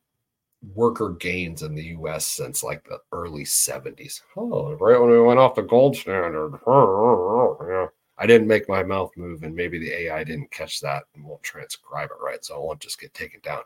worker 0.75 1.09
gains 1.19 1.63
in 1.63 1.75
the 1.75 1.85
US 1.97 2.25
since 2.25 2.63
like 2.63 2.83
the 2.85 2.99
early 3.11 3.43
70s. 3.43 4.21
Oh, 4.37 4.73
right 4.73 4.99
when 4.99 5.09
we 5.09 5.21
went 5.21 5.39
off 5.39 5.55
the 5.55 5.63
gold 5.63 5.97
standard. 5.97 6.53
I 8.17 8.27
didn't 8.27 8.47
make 8.47 8.69
my 8.69 8.83
mouth 8.83 9.11
move, 9.17 9.41
and 9.41 9.55
maybe 9.55 9.79
the 9.79 9.91
AI 9.91 10.23
didn't 10.23 10.51
catch 10.51 10.79
that 10.81 11.03
and 11.15 11.25
won't 11.25 11.41
transcribe 11.41 12.11
it 12.11 12.23
right. 12.23 12.43
So 12.45 12.55
I 12.55 12.59
won't 12.59 12.79
just 12.79 12.99
get 12.99 13.13
taken 13.15 13.39
down. 13.41 13.61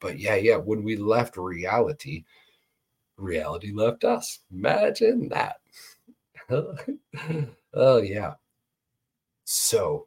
But 0.00 0.20
yeah, 0.20 0.36
yeah, 0.36 0.56
when 0.56 0.84
we 0.84 0.96
left 0.96 1.36
reality, 1.36 2.24
reality 3.16 3.72
left 3.72 4.04
us. 4.04 4.40
Imagine 4.52 5.28
that. 5.30 5.56
oh, 7.74 7.98
yeah. 7.98 8.34
So 9.44 10.06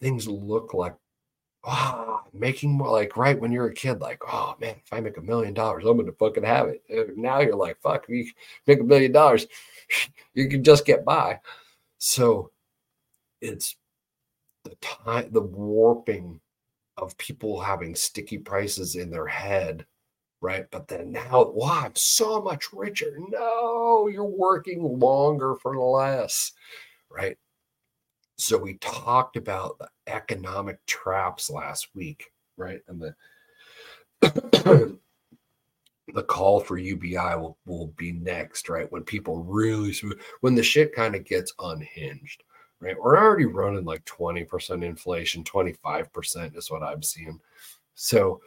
things 0.00 0.26
look 0.26 0.72
like, 0.72 0.94
ah, 1.66 2.22
oh, 2.24 2.28
making 2.32 2.72
more 2.72 2.90
like 2.90 3.16
right 3.16 3.38
when 3.38 3.52
you're 3.52 3.68
a 3.68 3.74
kid, 3.74 4.00
like, 4.00 4.20
oh 4.26 4.56
man, 4.60 4.76
if 4.84 4.92
I 4.92 5.00
make 5.00 5.16
a 5.16 5.22
million 5.22 5.54
dollars, 5.54 5.84
I'm 5.84 6.04
to 6.04 6.12
fucking 6.12 6.44
have 6.44 6.68
it. 6.68 6.82
Now 7.16 7.40
you're 7.40 7.56
like, 7.56 7.80
fuck, 7.80 8.06
you 8.08 8.26
make 8.66 8.80
a 8.80 8.84
million 8.84 9.12
dollars, 9.12 9.46
you 10.34 10.48
can 10.48 10.64
just 10.64 10.86
get 10.86 11.04
by. 11.04 11.40
So 11.98 12.50
it's 13.40 13.76
the 14.64 14.74
time, 14.80 15.30
the 15.32 15.42
warping 15.42 16.40
of 16.96 17.18
people 17.18 17.60
having 17.60 17.94
sticky 17.94 18.38
prices 18.38 18.96
in 18.96 19.10
their 19.10 19.26
head 19.26 19.86
right? 20.44 20.66
But 20.70 20.88
then 20.88 21.10
now, 21.10 21.50
wow, 21.54 21.84
I'm 21.86 21.96
so 21.96 22.40
much 22.42 22.72
richer. 22.72 23.16
No, 23.30 24.08
you're 24.08 24.24
working 24.24 24.82
longer 25.00 25.56
for 25.62 25.78
less, 25.78 26.52
right? 27.10 27.38
So 28.36 28.58
we 28.58 28.74
talked 28.74 29.36
about 29.36 29.78
the 29.78 29.88
economic 30.06 30.84
traps 30.86 31.50
last 31.50 31.88
week, 31.94 32.32
right? 32.56 32.80
And 32.88 33.00
the 33.00 33.14
the 36.14 36.22
call 36.22 36.60
for 36.60 36.76
UBI 36.76 37.36
will, 37.36 37.56
will 37.66 37.88
be 37.96 38.12
next, 38.12 38.68
right? 38.68 38.90
When 38.90 39.02
people 39.02 39.42
really 39.42 39.94
when 40.40 40.54
the 40.54 40.62
shit 40.62 40.94
kind 40.94 41.14
of 41.14 41.24
gets 41.24 41.52
unhinged, 41.58 42.42
right? 42.80 42.96
We're 43.00 43.18
already 43.18 43.46
running 43.46 43.84
like 43.84 44.04
20% 44.04 44.84
inflation, 44.84 45.44
25% 45.44 46.56
is 46.56 46.70
what 46.70 46.82
I'm 46.82 47.02
seeing. 47.02 47.40
So 47.94 48.40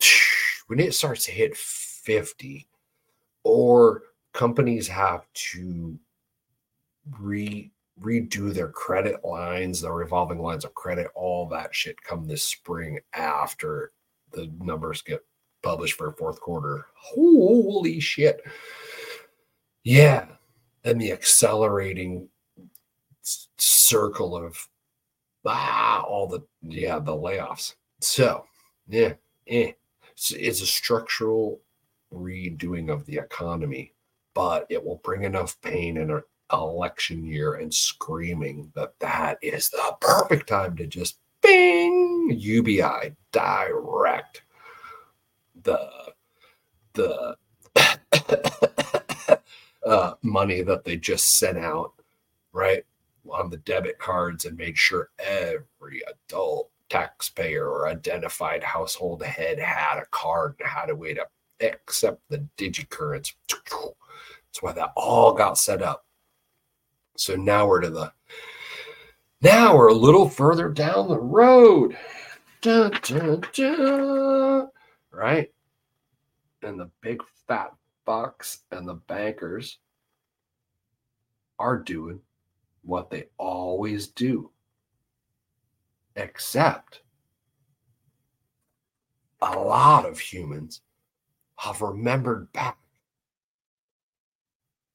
when 0.66 0.80
it 0.80 0.94
starts 0.94 1.26
to 1.26 1.30
hit 1.30 1.56
50 1.56 2.66
or 3.44 4.02
companies 4.32 4.88
have 4.88 5.26
to 5.32 5.98
re 7.18 7.70
redo 8.00 8.52
their 8.52 8.68
credit 8.68 9.24
lines, 9.24 9.80
the 9.80 9.90
revolving 9.90 10.38
lines 10.38 10.64
of 10.64 10.74
credit, 10.74 11.08
all 11.14 11.46
that 11.48 11.74
shit 11.74 12.02
come 12.02 12.26
this 12.26 12.44
spring 12.44 13.00
after 13.12 13.92
the 14.32 14.50
numbers 14.60 15.02
get 15.02 15.24
published 15.62 15.96
for 15.96 16.12
fourth 16.12 16.40
quarter. 16.40 16.86
Holy 16.94 18.00
shit. 18.00 18.42
Yeah. 19.84 20.26
And 20.84 21.00
the 21.00 21.12
accelerating 21.12 22.28
circle 23.56 24.36
of 24.36 24.68
ah, 25.44 26.02
all 26.02 26.26
the 26.26 26.40
yeah, 26.62 26.98
the 26.98 27.12
layoffs. 27.12 27.74
So 28.00 28.44
yeah, 28.86 29.14
eh. 29.48 29.72
it's, 30.12 30.30
it's 30.32 30.62
a 30.62 30.66
structural 30.66 31.60
redoing 32.12 32.90
of 32.90 33.04
the 33.06 33.16
economy, 33.16 33.92
but 34.34 34.66
it 34.70 34.84
will 34.84 35.00
bring 35.04 35.24
enough 35.24 35.60
pain 35.60 35.96
in 35.96 36.10
an 36.10 36.22
election 36.52 37.24
year 37.24 37.54
and 37.54 37.72
screaming 37.72 38.70
that 38.74 38.98
that 39.00 39.38
is 39.42 39.70
the 39.70 39.96
perfect 40.00 40.48
time 40.48 40.76
to 40.76 40.86
just 40.86 41.18
bing 41.42 42.34
UBI 42.36 43.14
direct 43.32 44.42
the 45.62 45.90
the 46.94 47.36
uh, 49.86 50.14
money 50.22 50.62
that 50.62 50.84
they 50.84 50.96
just 50.96 51.38
sent 51.38 51.58
out 51.58 51.92
right 52.52 52.84
on 53.30 53.50
the 53.50 53.58
debit 53.58 53.98
cards 53.98 54.44
and 54.44 54.56
made 54.56 54.76
sure 54.76 55.10
every 55.18 56.02
adult 56.08 56.70
taxpayer 56.88 57.68
or 57.68 57.88
identified 57.88 58.62
household 58.62 59.22
head 59.22 59.58
had 59.58 59.98
a 59.98 60.06
card 60.10 60.54
and 60.58 60.68
had 60.68 60.90
a 60.90 60.96
way 60.96 61.14
to 61.14 61.26
accept 61.60 62.20
the 62.28 62.38
digicurrence. 62.56 63.34
That's 63.48 64.62
why 64.62 64.72
that 64.72 64.92
all 64.96 65.34
got 65.34 65.58
set 65.58 65.82
up. 65.82 66.04
So 67.18 67.34
now 67.34 67.66
we're 67.66 67.80
to 67.80 67.90
the 67.90 68.12
now 69.42 69.76
we're 69.76 69.88
a 69.88 69.94
little 69.94 70.28
further 70.28 70.68
down 70.68 71.08
the 71.08 71.18
road. 71.18 71.96
Dun, 72.60 72.92
dun, 73.02 73.42
dun, 73.52 74.68
right? 75.10 75.52
And 76.62 76.78
the 76.78 76.90
big 77.00 77.20
fat 77.46 77.72
bucks 78.04 78.60
and 78.70 78.86
the 78.86 78.94
bankers 78.94 79.78
are 81.58 81.78
doing 81.78 82.20
what 82.82 83.10
they 83.10 83.24
always 83.36 84.06
do, 84.08 84.50
except 86.14 87.02
a 89.42 89.58
lot 89.58 90.06
of 90.06 90.20
humans 90.20 90.82
have 91.56 91.82
remembered 91.82 92.52
back 92.52 92.78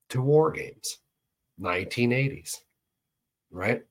to 0.09 0.21
war 0.21 0.51
games, 0.51 0.99
1980s, 1.61 2.61
right? 3.51 3.83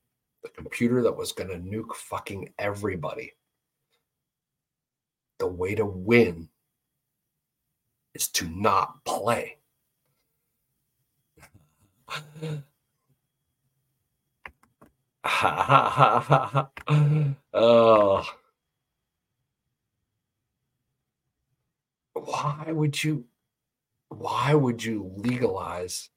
The 0.43 0.49
computer 0.49 1.01
that 1.03 1.15
was 1.15 1.31
going 1.31 1.49
to 1.49 1.57
nuke 1.57 1.95
fucking 1.95 2.53
everybody. 2.59 3.33
The 5.39 5.47
way 5.47 5.75
to 5.75 5.85
win 5.85 6.49
is 8.13 8.27
to 8.29 8.47
not 8.47 9.03
play. 9.05 9.57
oh. 17.53 18.23
Why 22.13 22.65
would 22.67 23.03
you 23.03 23.25
why 24.09 24.53
would 24.53 24.83
you 24.83 25.11
legalize 25.15 26.09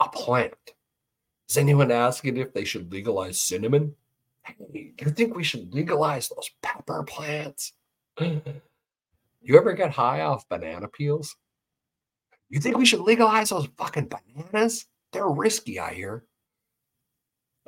a 0.00 0.08
plant? 0.08 0.54
Is 1.48 1.56
anyone 1.56 1.90
asking 1.90 2.36
if 2.36 2.52
they 2.52 2.64
should 2.64 2.92
legalize 2.92 3.40
cinnamon? 3.40 3.94
Hey, 4.44 4.92
you 4.98 5.10
think 5.10 5.34
we 5.34 5.44
should 5.44 5.72
legalize 5.72 6.28
those 6.28 6.50
pepper 6.62 7.02
plants? 7.04 7.72
You 9.46 9.58
ever 9.58 9.74
get 9.74 9.90
high 9.90 10.22
off 10.22 10.48
banana 10.48 10.88
peels? 10.88 11.36
You 12.48 12.60
think 12.60 12.78
we 12.78 12.86
should 12.86 13.00
legalize 13.00 13.50
those 13.50 13.68
fucking 13.76 14.08
bananas? 14.08 14.86
They're 15.12 15.28
risky, 15.28 15.78
I 15.78 15.92
hear. 15.92 16.24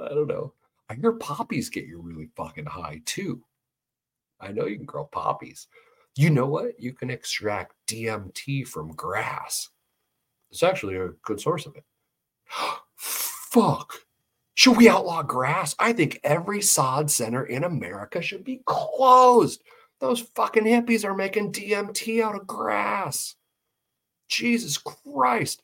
I 0.02 0.08
don't 0.08 0.26
know. 0.26 0.54
I 0.88 0.94
hear 0.94 1.12
poppies 1.12 1.68
get 1.68 1.84
you 1.84 2.00
really 2.00 2.30
fucking 2.34 2.64
high 2.64 3.02
too. 3.04 3.42
I 4.40 4.52
know 4.52 4.64
you 4.64 4.76
can 4.76 4.86
grow 4.86 5.04
poppies. 5.04 5.68
You 6.16 6.30
know 6.30 6.46
what? 6.46 6.80
You 6.80 6.94
can 6.94 7.10
extract 7.10 7.74
DMT 7.88 8.66
from 8.66 8.92
grass. 8.92 9.68
It's 10.50 10.62
actually 10.62 10.96
a 10.96 11.08
good 11.24 11.40
source 11.40 11.66
of 11.66 11.76
it. 11.76 11.84
Fuck. 12.96 14.06
Should 14.54 14.76
we 14.76 14.88
outlaw 14.88 15.22
grass? 15.22 15.74
I 15.78 15.92
think 15.92 16.20
every 16.24 16.62
sod 16.62 17.10
center 17.10 17.44
in 17.44 17.64
America 17.64 18.22
should 18.22 18.42
be 18.44 18.62
closed. 18.64 19.62
Those 20.00 20.20
fucking 20.20 20.64
hippies 20.64 21.04
are 21.04 21.14
making 21.14 21.52
DMT 21.52 22.22
out 22.22 22.34
of 22.34 22.46
grass. 22.46 23.34
Jesus 24.28 24.78
Christ. 24.78 25.62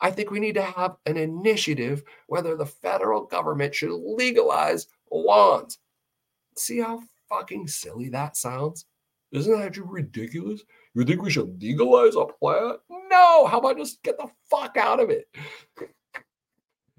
I 0.00 0.10
think 0.10 0.30
we 0.30 0.40
need 0.40 0.56
to 0.56 0.62
have 0.62 0.96
an 1.06 1.16
initiative 1.16 2.02
whether 2.26 2.56
the 2.56 2.66
federal 2.66 3.24
government 3.24 3.74
should 3.74 3.92
legalize 3.92 4.86
lawns. 5.10 5.78
See 6.56 6.80
how 6.80 7.02
fucking 7.28 7.68
silly 7.68 8.10
that 8.10 8.36
sounds? 8.36 8.84
Isn't 9.32 9.58
that 9.58 9.76
ridiculous? 9.76 10.62
You 10.94 11.04
think 11.04 11.22
we 11.22 11.30
should 11.30 11.60
legalize 11.60 12.14
a 12.14 12.26
plant? 12.26 12.80
No, 12.88 13.46
how 13.46 13.58
about 13.58 13.78
just 13.78 14.02
get 14.02 14.16
the 14.18 14.28
fuck 14.50 14.76
out 14.76 15.00
of 15.00 15.10
it? 15.10 15.26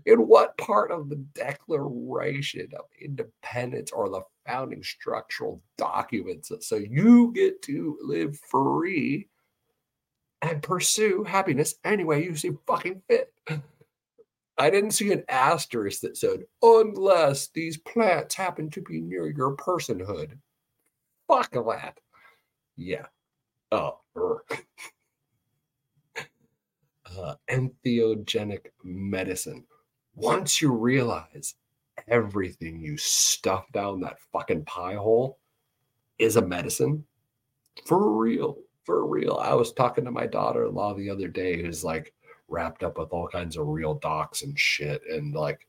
In 0.05 0.19
what 0.27 0.57
part 0.57 0.91
of 0.91 1.09
the 1.09 1.15
Declaration 1.15 2.69
of 2.77 2.85
Independence 3.01 3.91
or 3.91 4.09
the 4.09 4.21
founding 4.45 4.83
structural 4.83 5.61
documents 5.77 6.51
so 6.59 6.75
you 6.75 7.31
get 7.33 7.61
to 7.63 7.97
live 8.01 8.37
free 8.47 9.27
and 10.43 10.61
pursue 10.61 11.23
happiness 11.23 11.75
any 11.83 12.03
way 12.03 12.23
you 12.23 12.35
see 12.35 12.51
fucking 12.67 13.01
fit. 13.07 13.33
I 14.57 14.69
didn't 14.69 14.91
see 14.91 15.11
an 15.11 15.23
asterisk 15.27 16.01
that 16.01 16.15
said, 16.17 16.45
unless 16.61 17.47
these 17.47 17.77
plants 17.77 18.35
happen 18.35 18.69
to 18.71 18.81
be 18.81 19.01
near 19.01 19.27
your 19.27 19.55
personhood. 19.57 20.37
Fuck 21.27 21.51
that. 21.51 21.99
Yeah. 22.77 23.07
Oh. 23.71 23.99
uh, 27.17 27.35
entheogenic 27.49 28.67
medicine. 28.83 29.65
Once 30.15 30.61
you 30.61 30.71
realize 30.71 31.55
everything 32.07 32.79
you 32.79 32.97
stuff 32.97 33.65
down 33.71 33.99
that 34.01 34.19
fucking 34.31 34.63
pie 34.65 34.95
hole 34.95 35.37
is 36.19 36.35
a 36.37 36.41
medicine, 36.41 37.03
for 37.85 38.11
real, 38.11 38.57
for 38.83 39.05
real. 39.05 39.37
I 39.41 39.53
was 39.53 39.73
talking 39.73 40.05
to 40.05 40.11
my 40.11 40.25
daughter 40.25 40.65
in 40.65 40.73
law 40.73 40.93
the 40.93 41.09
other 41.09 41.27
day 41.27 41.61
who's 41.61 41.83
like 41.83 42.13
wrapped 42.47 42.83
up 42.83 42.97
with 42.97 43.09
all 43.11 43.27
kinds 43.27 43.57
of 43.57 43.67
real 43.67 43.95
docs 43.95 44.43
and 44.43 44.57
shit. 44.57 45.01
And 45.09 45.33
like, 45.33 45.67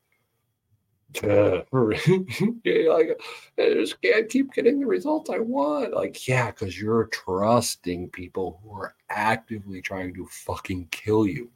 uh, 1.22 1.62
like 1.72 3.20
I 3.58 3.74
just 3.74 4.00
can't 4.02 4.28
keep 4.28 4.52
getting 4.52 4.80
the 4.80 4.86
results 4.86 5.30
I 5.30 5.38
want. 5.38 5.94
Like, 5.94 6.28
yeah, 6.28 6.50
because 6.50 6.78
you're 6.80 7.06
trusting 7.06 8.10
people 8.10 8.60
who 8.62 8.74
are 8.74 8.94
actively 9.08 9.80
trying 9.80 10.14
to 10.14 10.26
fucking 10.26 10.88
kill 10.90 11.26
you. 11.26 11.50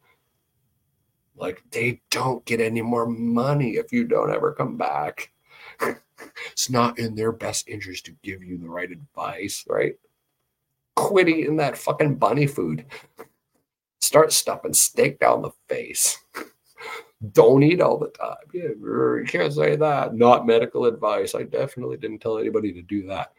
Like, 1.40 1.64
they 1.70 2.00
don't 2.11 2.44
get 2.44 2.61
any 2.61 2.83
more 2.83 3.07
money 3.07 3.72
if 3.72 3.92
you 3.92 4.07
don't 4.07 4.33
ever 4.33 4.53
come 4.53 4.76
back. 4.76 5.33
it's 6.53 6.70
not 6.70 6.98
in 6.98 7.14
their 7.14 7.33
best 7.33 7.68
interest 7.68 8.07
to 8.07 8.16
give 8.22 8.44
you 8.44 8.59
the 8.59 8.68
right 8.68 8.90
advice, 8.90 9.64
right? 9.68 9.96
quit 11.00 11.29
eating 11.29 11.57
that 11.57 11.79
fucking 11.79 12.16
bunny 12.16 12.46
food. 12.46 12.85
Start 14.00 14.33
stuffing 14.33 14.74
steak 14.74 15.18
down 15.18 15.42
the 15.42 15.50
face. 15.68 16.18
Don't 17.33 17.62
eat 17.62 17.81
all 17.81 17.98
the 17.98 18.09
time. 18.09 18.36
Yeah, 18.53 18.68
you 18.80 19.24
can't 19.26 19.53
say 19.53 19.76
that. 19.76 20.14
Not 20.14 20.47
medical 20.47 20.86
advice. 20.86 21.34
I 21.34 21.43
definitely 21.43 21.97
didn't 21.97 22.20
tell 22.20 22.38
anybody 22.38 22.72
to 22.72 22.82
do 22.82 23.07
that. 23.09 23.32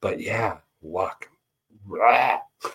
But 0.00 0.20
yeah, 0.20 0.58
luck. 0.82 1.28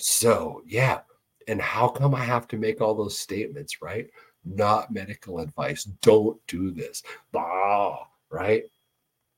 So 0.00 0.62
yeah. 0.64 1.00
And 1.48 1.60
how 1.60 1.88
come 1.88 2.14
I 2.14 2.22
have 2.22 2.46
to 2.48 2.56
make 2.56 2.80
all 2.80 2.94
those 2.94 3.18
statements, 3.18 3.82
right? 3.82 4.08
Not 4.44 4.92
medical 4.92 5.40
advice. 5.40 5.84
Don't 6.02 6.38
do 6.46 6.70
this. 6.70 7.02
Bah, 7.32 8.04
right? 8.30 8.64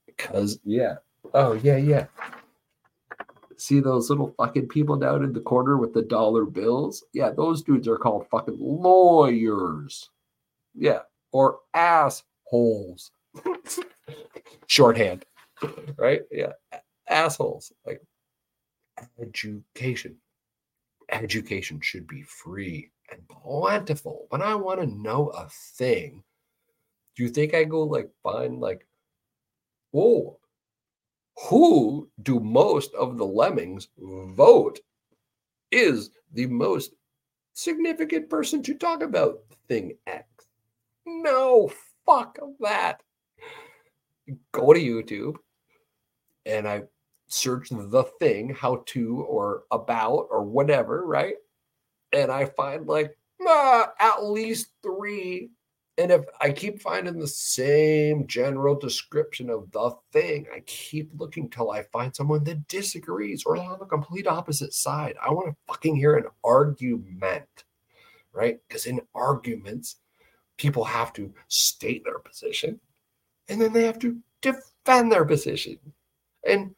Because 0.06 0.58
yeah. 0.64 0.96
Oh, 1.34 1.52
yeah, 1.54 1.76
yeah 1.76 2.06
see 3.60 3.80
those 3.80 4.08
little 4.10 4.34
fucking 4.36 4.68
people 4.68 4.96
down 4.96 5.22
in 5.22 5.32
the 5.32 5.40
corner 5.40 5.76
with 5.76 5.92
the 5.92 6.02
dollar 6.02 6.44
bills? 6.44 7.04
Yeah, 7.12 7.30
those 7.30 7.62
dudes 7.62 7.86
are 7.86 7.98
called 7.98 8.26
fucking 8.30 8.56
lawyers. 8.58 10.10
Yeah, 10.74 11.00
or 11.32 11.58
assholes. 11.74 13.12
Shorthand, 14.66 15.24
right? 15.96 16.22
Yeah, 16.30 16.52
assholes. 17.08 17.72
Like 17.86 18.02
education. 19.20 20.16
Education 21.10 21.80
should 21.80 22.06
be 22.06 22.22
free. 22.22 22.90
and 23.10 23.26
plentiful. 23.28 24.26
When 24.28 24.42
I 24.42 24.54
want 24.54 24.80
to 24.80 24.86
know 24.86 25.28
a 25.28 25.48
thing, 25.48 26.22
do 27.16 27.24
you 27.24 27.28
think 27.28 27.54
I 27.54 27.64
go 27.64 27.82
like 27.82 28.08
find 28.22 28.60
like, 28.60 28.86
whoa, 29.90 30.38
who 31.48 32.08
do 32.22 32.40
most 32.40 32.94
of 32.94 33.18
the 33.18 33.26
lemmings 33.26 33.88
vote 33.98 34.80
is 35.70 36.10
the 36.32 36.46
most 36.46 36.92
significant 37.52 38.28
person 38.28 38.62
to 38.62 38.74
talk 38.74 39.02
about 39.02 39.40
thing 39.68 39.94
X? 40.06 40.24
No, 41.06 41.70
fuck 42.06 42.38
that. 42.60 43.02
Go 44.52 44.72
to 44.72 44.80
YouTube 44.80 45.36
and 46.46 46.68
I 46.68 46.82
search 47.30 47.70
the 47.70 48.04
thing, 48.18 48.50
how 48.50 48.82
to, 48.86 49.22
or 49.22 49.64
about, 49.70 50.28
or 50.30 50.42
whatever, 50.42 51.06
right? 51.06 51.34
And 52.12 52.30
I 52.30 52.46
find 52.46 52.86
like 52.86 53.16
ah, 53.46 53.92
at 53.98 54.24
least 54.24 54.68
three. 54.82 55.50
And 55.98 56.10
if 56.10 56.24
I 56.40 56.50
keep 56.50 56.80
finding 56.80 57.18
the 57.18 57.28
same 57.28 58.26
general 58.26 58.74
description 58.74 59.50
of 59.50 59.70
the 59.70 59.90
thing, 60.12 60.46
I 60.54 60.60
keep 60.60 61.10
looking 61.18 61.50
till 61.50 61.70
I 61.70 61.82
find 61.82 62.14
someone 62.14 62.42
that 62.44 62.68
disagrees 62.68 63.44
or 63.44 63.56
on 63.56 63.78
the 63.78 63.84
complete 63.84 64.26
opposite 64.26 64.72
side. 64.72 65.16
I 65.22 65.30
want 65.30 65.48
to 65.48 65.56
fucking 65.66 65.96
hear 65.96 66.16
an 66.16 66.26
argument, 66.42 67.64
right? 68.32 68.58
Because 68.66 68.86
in 68.86 69.00
arguments, 69.14 69.96
people 70.56 70.84
have 70.84 71.12
to 71.14 71.34
state 71.48 72.04
their 72.04 72.18
position 72.18 72.80
and 73.50 73.60
then 73.60 73.72
they 73.72 73.84
have 73.84 73.98
to 73.98 74.16
defend 74.40 75.12
their 75.12 75.24
position. 75.24 75.78
And, 76.48 76.74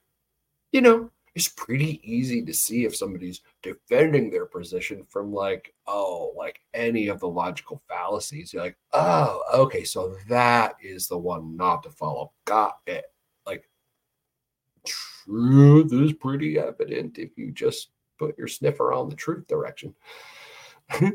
you 0.72 0.80
know, 0.80 1.10
it's 1.34 1.48
pretty 1.48 2.00
easy 2.02 2.44
to 2.44 2.52
see 2.52 2.84
if 2.84 2.94
somebody's 2.94 3.40
defending 3.62 4.30
their 4.30 4.44
position 4.44 5.04
from 5.08 5.32
like, 5.32 5.72
oh, 5.86 6.34
like 6.36 6.60
any 6.74 7.08
of 7.08 7.20
the 7.20 7.28
logical 7.28 7.80
fallacies. 7.88 8.52
You're 8.52 8.64
like, 8.64 8.76
oh, 8.92 9.42
okay, 9.54 9.84
so 9.84 10.16
that 10.28 10.74
is 10.82 11.08
the 11.08 11.16
one 11.16 11.56
not 11.56 11.82
to 11.84 11.90
follow. 11.90 12.32
Got 12.44 12.78
it. 12.86 13.04
Like, 13.46 13.68
truth 14.84 15.92
is 15.92 16.12
pretty 16.12 16.58
evident 16.58 17.18
if 17.18 17.30
you 17.36 17.50
just 17.50 17.90
put 18.18 18.36
your 18.36 18.48
sniffer 18.48 18.92
on 18.92 19.08
the 19.08 19.16
truth 19.16 19.46
direction. 19.46 19.94
uh, 21.00 21.08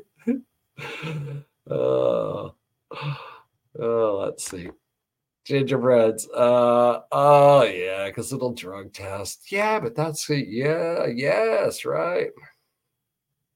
oh, 1.69 2.53
let's 3.75 4.49
see. 4.49 4.71
Gingerbreads. 5.47 6.27
Uh 6.27 6.99
oh 7.09 7.63
yeah, 7.63 8.07
because 8.07 8.33
it'll 8.33 8.53
drug 8.53 8.91
test. 8.91 9.49
Yeah, 9.49 9.79
but 9.79 9.95
that's 9.95 10.29
yeah, 10.29 11.05
yes, 11.05 11.85
right. 11.85 12.31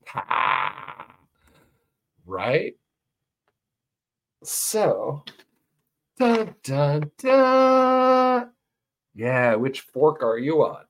Ha. 0.08 1.06
Right? 2.26 2.76
So 4.42 5.26
dun 6.18 6.56
dun 6.64 7.12
dun. 7.18 8.52
Yeah, 9.14 9.56
which 9.56 9.82
fork 9.82 10.24
are 10.24 10.38
you 10.38 10.64
on? 10.64 10.86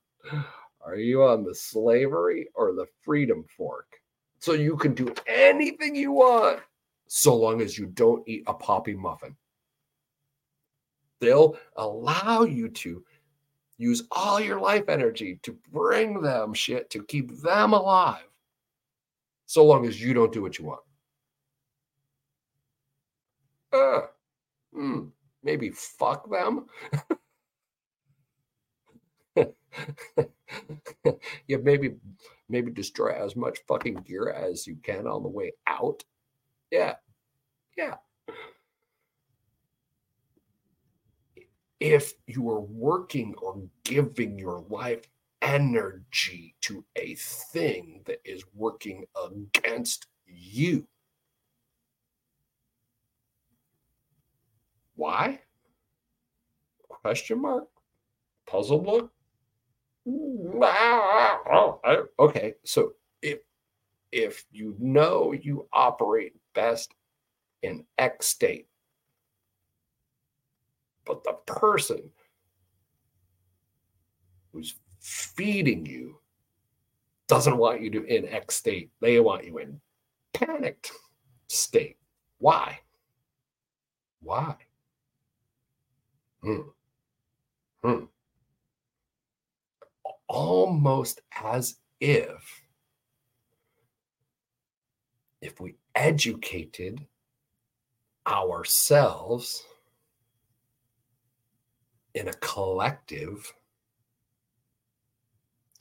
Are 0.86 0.98
you 0.98 1.24
on 1.24 1.44
the 1.44 1.56
slavery 1.56 2.50
or 2.54 2.74
the 2.74 2.86
freedom 3.02 3.44
fork? 3.58 3.88
So 4.38 4.54
you 4.54 4.78
can 4.78 4.94
do 4.94 5.12
anything 5.26 5.96
you 5.96 6.12
want 6.12 6.60
so 7.08 7.36
long 7.36 7.60
as 7.60 7.76
you 7.76 7.88
don't 7.88 8.28
eat 8.28 8.44
a 8.46 8.54
poppy 8.54 8.94
muffin. 8.94 9.36
They'll 11.22 11.56
allow 11.76 12.42
you 12.42 12.68
to 12.68 13.06
use 13.78 14.04
all 14.12 14.42
your 14.42 14.60
life 14.60 14.90
energy 14.90 15.40
to 15.44 15.58
bring 15.72 16.22
them 16.22 16.54
shit 16.54 16.90
to 16.90 17.04
keep 17.04 17.42
them 17.42 17.74
alive, 17.74 18.28
so 19.46 19.64
long 19.66 19.86
as 19.86 20.02
you 20.02 20.14
don't 20.14 20.34
do 20.34 20.42
what 20.42 20.58
you 20.58 20.66
want. 20.66 20.82
Uh, 23.72 24.02
hmm, 24.74 25.06
maybe 25.44 25.70
fuck 25.70 26.30
them. 26.30 26.66
yeah, 31.48 31.58
maybe 31.58 31.96
maybe 32.50 32.72
destroy 32.72 33.12
as 33.12 33.36
much 33.36 33.60
fucking 33.68 33.96
gear 34.08 34.30
as 34.30 34.68
you 34.68 34.76
can 34.84 35.08
on 35.08 35.24
the 35.24 35.30
way 35.30 35.54
out. 35.68 36.04
Yeah. 36.72 36.96
Yeah. 37.78 37.96
If 41.82 42.14
you 42.28 42.48
are 42.52 42.62
working 42.62 43.34
or 43.42 43.60
giving 43.84 44.38
your 44.38 44.64
life 44.70 45.02
energy 45.42 46.56
to 46.62 46.86
a 46.96 47.16
thing 47.16 48.02
that 48.06 48.20
is 48.24 48.44
working 48.54 49.04
against 49.26 50.06
you. 50.28 50.88
Why? 54.96 55.40
Question 56.88 57.42
mark? 57.42 57.68
Puzzle 58.46 58.84
look? 58.84 59.12
Okay, 62.20 62.54
so 62.64 62.94
if 63.24 63.40
if 64.12 64.46
you 64.52 64.76
know 64.78 65.32
you 65.32 65.68
operate 65.74 66.34
best 66.54 66.94
in 67.64 67.86
X 67.98 68.28
state, 68.28 68.68
but 71.06 71.24
the 71.24 71.34
person 71.46 72.10
who's 74.52 74.76
feeding 75.00 75.86
you 75.86 76.20
doesn't 77.28 77.58
want 77.58 77.82
you 77.82 77.90
to 77.92 78.04
in 78.04 78.28
X 78.28 78.56
state. 78.56 78.92
They 79.00 79.20
want 79.20 79.46
you 79.46 79.58
in 79.58 79.80
panicked 80.34 80.92
state. 81.48 81.98
Why? 82.40 82.80
Why? 84.22 84.56
Hmm. 86.44 86.62
Hmm. 87.84 88.04
Almost 90.28 91.22
as 91.42 91.78
if 92.00 92.64
if 95.42 95.60
we 95.60 95.76
educated 95.96 97.06
ourselves 98.28 99.64
in 102.16 102.28
a 102.28 102.34
collective 102.34 103.54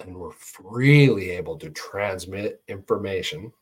and 0.01 0.17
we're 0.17 0.33
freely 0.33 1.31
able 1.31 1.59
to 1.59 1.71
transmit 1.71 2.63
information 2.69 3.53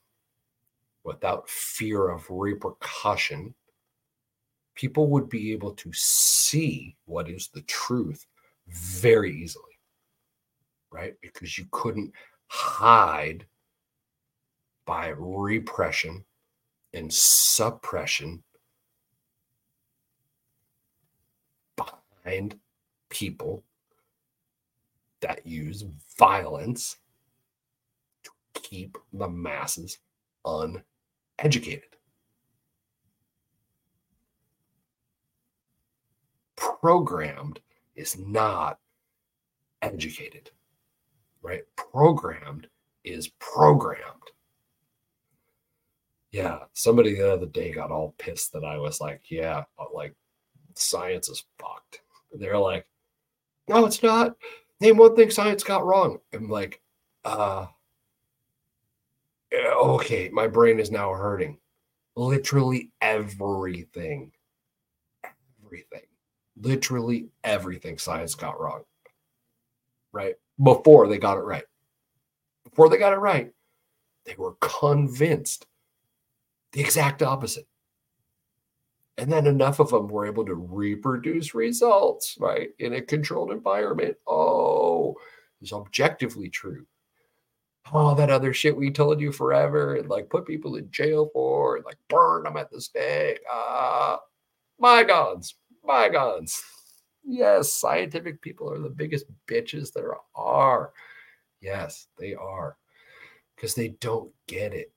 without 1.04 1.48
fear 1.48 2.08
of 2.08 2.24
repercussion, 2.28 3.54
people 4.74 5.08
would 5.08 5.28
be 5.28 5.52
able 5.52 5.72
to 5.72 5.90
see 5.92 6.96
what 7.06 7.28
is 7.28 7.48
the 7.48 7.62
truth 7.62 8.26
very 8.68 9.34
easily, 9.34 9.64
right? 10.92 11.14
Because 11.20 11.58
you 11.58 11.66
couldn't 11.72 12.12
hide 12.46 13.44
by 14.86 15.08
repression 15.16 16.24
and 16.94 17.12
suppression 17.12 18.42
people 23.08 23.64
that 25.20 25.46
use 25.46 25.84
violence 26.18 26.96
to 28.24 28.30
keep 28.54 28.96
the 29.12 29.28
masses 29.28 29.98
uneducated. 30.44 31.96
Programmed 36.56 37.60
is 37.96 38.18
not 38.18 38.78
educated, 39.82 40.50
right? 41.42 41.62
Programmed 41.76 42.68
is 43.04 43.28
programmed. 43.38 44.12
Yeah, 46.30 46.58
somebody 46.74 47.14
the 47.14 47.32
other 47.32 47.46
day 47.46 47.72
got 47.72 47.90
all 47.90 48.14
pissed 48.18 48.52
that 48.52 48.64
I 48.64 48.76
was 48.78 49.00
like, 49.00 49.22
yeah, 49.30 49.64
uh, 49.78 49.84
like 49.92 50.14
science 50.74 51.28
is 51.28 51.44
fucked. 51.58 52.02
They're 52.32 52.58
like, 52.58 52.86
no, 53.68 53.84
it's 53.86 54.02
not. 54.02 54.36
Name 54.80 54.96
one 54.96 55.16
thing 55.16 55.30
science 55.30 55.62
got 55.62 55.84
wrong. 55.84 56.18
I'm 56.32 56.48
like, 56.48 56.80
uh, 57.24 57.66
okay, 59.52 60.28
my 60.30 60.46
brain 60.46 60.78
is 60.78 60.90
now 60.90 61.12
hurting. 61.12 61.58
Literally 62.16 62.90
everything, 63.00 64.32
everything, 65.24 66.06
literally 66.60 67.28
everything 67.44 67.98
science 67.98 68.34
got 68.34 68.60
wrong. 68.60 68.82
Right? 70.12 70.34
Before 70.62 71.06
they 71.06 71.18
got 71.18 71.38
it 71.38 71.42
right. 71.42 71.64
Before 72.64 72.88
they 72.88 72.98
got 72.98 73.12
it 73.12 73.16
right, 73.16 73.52
they 74.24 74.34
were 74.36 74.54
convinced 74.60 75.66
the 76.72 76.80
exact 76.80 77.22
opposite 77.22 77.66
and 79.18 79.30
then 79.30 79.46
enough 79.46 79.80
of 79.80 79.90
them 79.90 80.08
were 80.08 80.26
able 80.26 80.44
to 80.46 80.54
reproduce 80.54 81.54
results 81.54 82.36
right 82.40 82.70
in 82.78 82.94
a 82.94 83.02
controlled 83.02 83.50
environment 83.50 84.16
oh 84.26 85.14
it's 85.60 85.72
objectively 85.72 86.48
true 86.48 86.86
all 87.92 88.14
that 88.14 88.30
other 88.30 88.52
shit 88.52 88.76
we 88.76 88.90
told 88.90 89.20
you 89.20 89.32
forever 89.32 89.96
and 89.96 90.08
like 90.08 90.28
put 90.28 90.46
people 90.46 90.76
in 90.76 90.90
jail 90.90 91.30
for 91.32 91.76
and 91.76 91.84
like 91.84 91.98
burn 92.08 92.44
them 92.44 92.56
at 92.56 92.70
the 92.70 92.80
stake. 92.80 93.40
Uh, 93.52 94.16
bygones, 94.78 95.54
bygones. 95.84 96.62
Yes, 97.24 97.72
scientific 97.72 98.40
people 98.40 98.72
are 98.72 98.78
the 98.78 98.88
biggest 98.88 99.26
bitches 99.46 99.92
there 99.92 100.14
are. 100.34 100.92
Yes, 101.60 102.06
they 102.18 102.34
are. 102.34 102.76
Because 103.56 103.74
they 103.74 103.88
don't 104.00 104.32
get 104.46 104.72
it. 104.72 104.92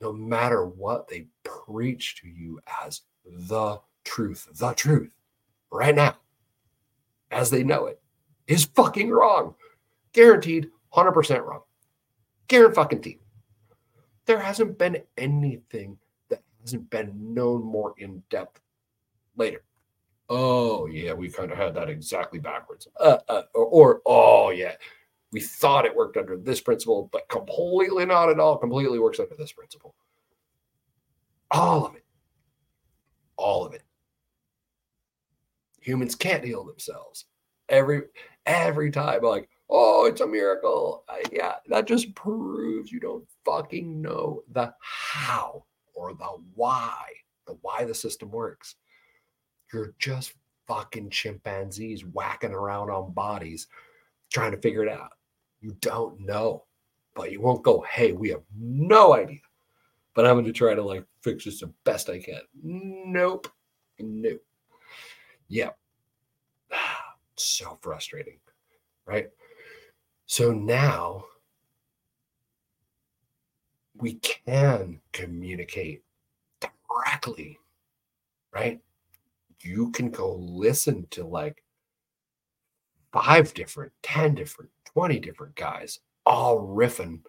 No 0.00 0.12
matter 0.12 0.66
what 0.66 1.08
they 1.08 1.26
preach 1.44 2.20
to 2.20 2.28
you 2.28 2.60
as 2.84 3.00
the 3.26 3.80
truth, 4.04 4.48
the 4.58 4.72
truth, 4.72 5.12
right 5.70 5.94
now, 5.94 6.16
as 7.30 7.50
they 7.50 7.62
know 7.62 7.86
it, 7.86 8.00
is 8.46 8.64
fucking 8.64 9.10
wrong. 9.10 9.54
Guaranteed 10.12 10.68
100% 10.94 11.44
wrong. 11.44 11.62
Guaranteed. 12.48 12.76
Fucking 12.76 13.02
team. 13.02 13.18
There 14.26 14.38
hasn't 14.38 14.78
been 14.78 15.02
anything 15.16 15.98
that 16.30 16.42
hasn't 16.60 16.88
been 16.90 17.34
known 17.34 17.62
more 17.62 17.94
in 17.98 18.22
depth 18.30 18.60
later. 19.36 19.62
Oh, 20.28 20.86
yeah, 20.86 21.12
we 21.12 21.30
kind 21.30 21.52
of 21.52 21.58
had 21.58 21.74
that 21.74 21.88
exactly 21.88 22.40
backwards. 22.40 22.88
Uh, 22.98 23.18
uh, 23.28 23.42
or, 23.54 23.66
or, 23.66 24.02
oh, 24.06 24.50
yeah, 24.50 24.72
we 25.32 25.40
thought 25.40 25.84
it 25.84 25.94
worked 25.94 26.16
under 26.16 26.36
this 26.36 26.60
principle, 26.60 27.08
but 27.12 27.28
completely 27.28 28.06
not 28.06 28.30
at 28.30 28.40
all, 28.40 28.56
completely 28.56 28.98
works 28.98 29.20
under 29.20 29.34
this 29.36 29.52
principle. 29.52 29.94
All 31.50 31.86
of 31.86 31.94
it. 31.94 32.05
All 33.36 33.64
of 33.64 33.74
it. 33.74 33.82
Humans 35.80 36.14
can't 36.14 36.44
heal 36.44 36.64
themselves. 36.64 37.26
Every 37.68 38.02
every 38.46 38.90
time, 38.90 39.22
like, 39.22 39.48
oh, 39.68 40.06
it's 40.06 40.20
a 40.20 40.26
miracle. 40.26 41.04
Yeah, 41.30 41.54
that 41.68 41.86
just 41.86 42.14
proves 42.14 42.90
you 42.90 43.00
don't 43.00 43.26
fucking 43.44 44.00
know 44.00 44.42
the 44.52 44.72
how 44.80 45.64
or 45.94 46.14
the 46.14 46.28
why, 46.54 46.96
the 47.46 47.56
why 47.62 47.84
the 47.84 47.94
system 47.94 48.30
works. 48.30 48.76
You're 49.72 49.94
just 49.98 50.34
fucking 50.66 51.10
chimpanzees 51.10 52.04
whacking 52.04 52.52
around 52.52 52.90
on 52.90 53.12
bodies 53.12 53.66
trying 54.32 54.52
to 54.52 54.58
figure 54.58 54.84
it 54.84 54.92
out. 54.92 55.12
You 55.60 55.76
don't 55.80 56.20
know, 56.20 56.64
but 57.14 57.32
you 57.32 57.40
won't 57.40 57.62
go, 57.62 57.84
hey, 57.90 58.12
we 58.12 58.28
have 58.30 58.42
no 58.56 59.14
idea. 59.14 59.40
But 60.16 60.26
I'm 60.26 60.34
going 60.34 60.46
to 60.46 60.52
try 60.52 60.74
to 60.74 60.82
like 60.82 61.04
fix 61.20 61.44
this 61.44 61.60
the 61.60 61.70
best 61.84 62.08
I 62.08 62.18
can. 62.18 62.40
Nope. 62.62 63.48
Nope. 64.00 64.42
Yep. 65.48 65.78
So 67.38 67.76
frustrating, 67.82 68.38
right? 69.04 69.28
So 70.24 70.52
now 70.52 71.26
we 73.94 74.14
can 74.14 75.02
communicate 75.12 76.02
directly, 76.62 77.58
right? 78.54 78.80
You 79.60 79.90
can 79.90 80.08
go 80.10 80.34
listen 80.34 81.06
to 81.10 81.26
like 81.26 81.62
five 83.12 83.52
different, 83.52 83.92
10 84.02 84.34
different, 84.34 84.70
20 84.86 85.18
different 85.18 85.54
guys 85.56 86.00
all 86.24 86.66
riffing 86.66 87.20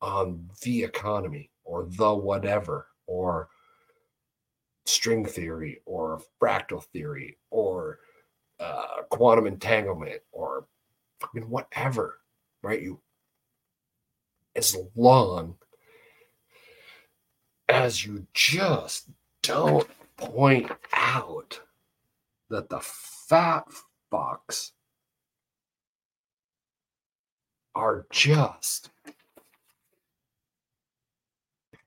on 0.00 0.48
the 0.62 0.84
economy 0.84 1.50
or 1.64 1.86
the 1.90 2.14
whatever 2.14 2.86
or 3.06 3.48
string 4.84 5.24
theory 5.24 5.80
or 5.86 6.20
fractal 6.40 6.82
theory 6.84 7.38
or 7.50 7.98
uh, 8.60 9.02
quantum 9.10 9.46
entanglement 9.46 10.20
or 10.32 10.66
fucking 11.20 11.48
whatever 11.48 12.18
right? 12.62 12.80
You, 12.80 13.00
as 14.54 14.76
long 14.94 15.56
as 17.68 18.04
you 18.04 18.26
just 18.32 19.10
don't 19.42 19.88
point 20.16 20.70
out 20.94 21.60
that 22.48 22.68
the 22.68 22.80
fat 22.80 23.66
fucks 24.12 24.70
are 27.74 28.06
just 28.10 28.90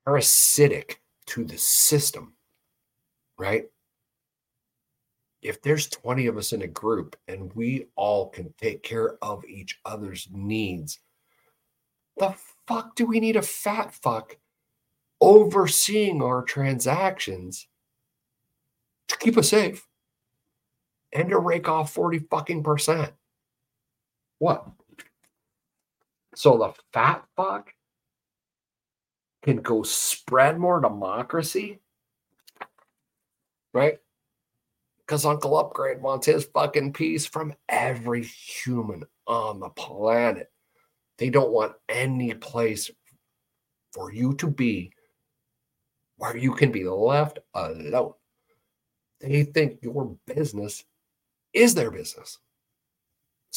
parasitic 0.06 1.02
to 1.28 1.44
the 1.44 1.58
system, 1.58 2.34
right? 3.38 3.66
if 5.46 5.62
there's 5.62 5.88
20 5.88 6.26
of 6.26 6.38
us 6.38 6.54
in 6.54 6.64
a 6.64 6.68
group 6.68 7.16
and 7.28 7.54
we 7.54 7.86
all 7.96 8.30
can 8.30 8.52
take 8.60 8.82
care 8.82 9.18
of 9.22 9.46
each 9.46 9.80
other's 9.86 10.28
needs, 10.32 11.00
the 12.18 12.34
fuck 12.68 12.96
do 12.96 13.06
we 13.06 13.20
need 13.20 13.36
a 13.36 13.44
fat 13.44 13.94
fuck 13.94 14.38
overseeing 15.22 16.22
our 16.24 16.42
transactions 16.42 17.68
to 19.08 19.18
keep 19.20 19.38
us 19.38 19.50
safe 19.50 19.88
and 21.14 21.30
to 21.30 21.38
rake 21.38 21.70
off 21.70 21.94
40 21.94 22.20
fucking 22.32 22.64
percent? 22.64 23.14
What? 24.40 24.66
So 26.34 26.58
the 26.58 26.74
fat 26.92 27.24
fuck 27.36 27.72
can 29.46 29.58
go 29.58 29.84
spread 29.84 30.60
more 30.60 30.82
democracy, 30.82 31.80
right? 33.74 34.00
because 35.06 35.26
Uncle 35.26 35.58
Upgrade 35.58 36.02
wants 36.02 36.26
his 36.26 36.46
fucking 36.46 36.94
piece 36.94 37.26
from 37.26 37.54
every 37.70 38.24
human 38.24 39.04
on 39.28 39.60
the 39.60 39.70
planet. 39.70 40.52
They 41.18 41.30
don't 41.30 41.52
want 41.52 41.74
any 41.88 42.34
place 42.34 42.90
for 43.94 44.12
you 44.12 44.34
to 44.36 44.48
be 44.48 44.92
where 46.18 46.36
you 46.36 46.54
can 46.54 46.72
be 46.72 46.86
left 46.86 47.40
alone. 47.54 48.14
They 49.22 49.44
think 49.44 49.80
your 49.82 50.18
business 50.26 50.84
is 51.54 51.76
their 51.76 51.92
business. 51.92 52.40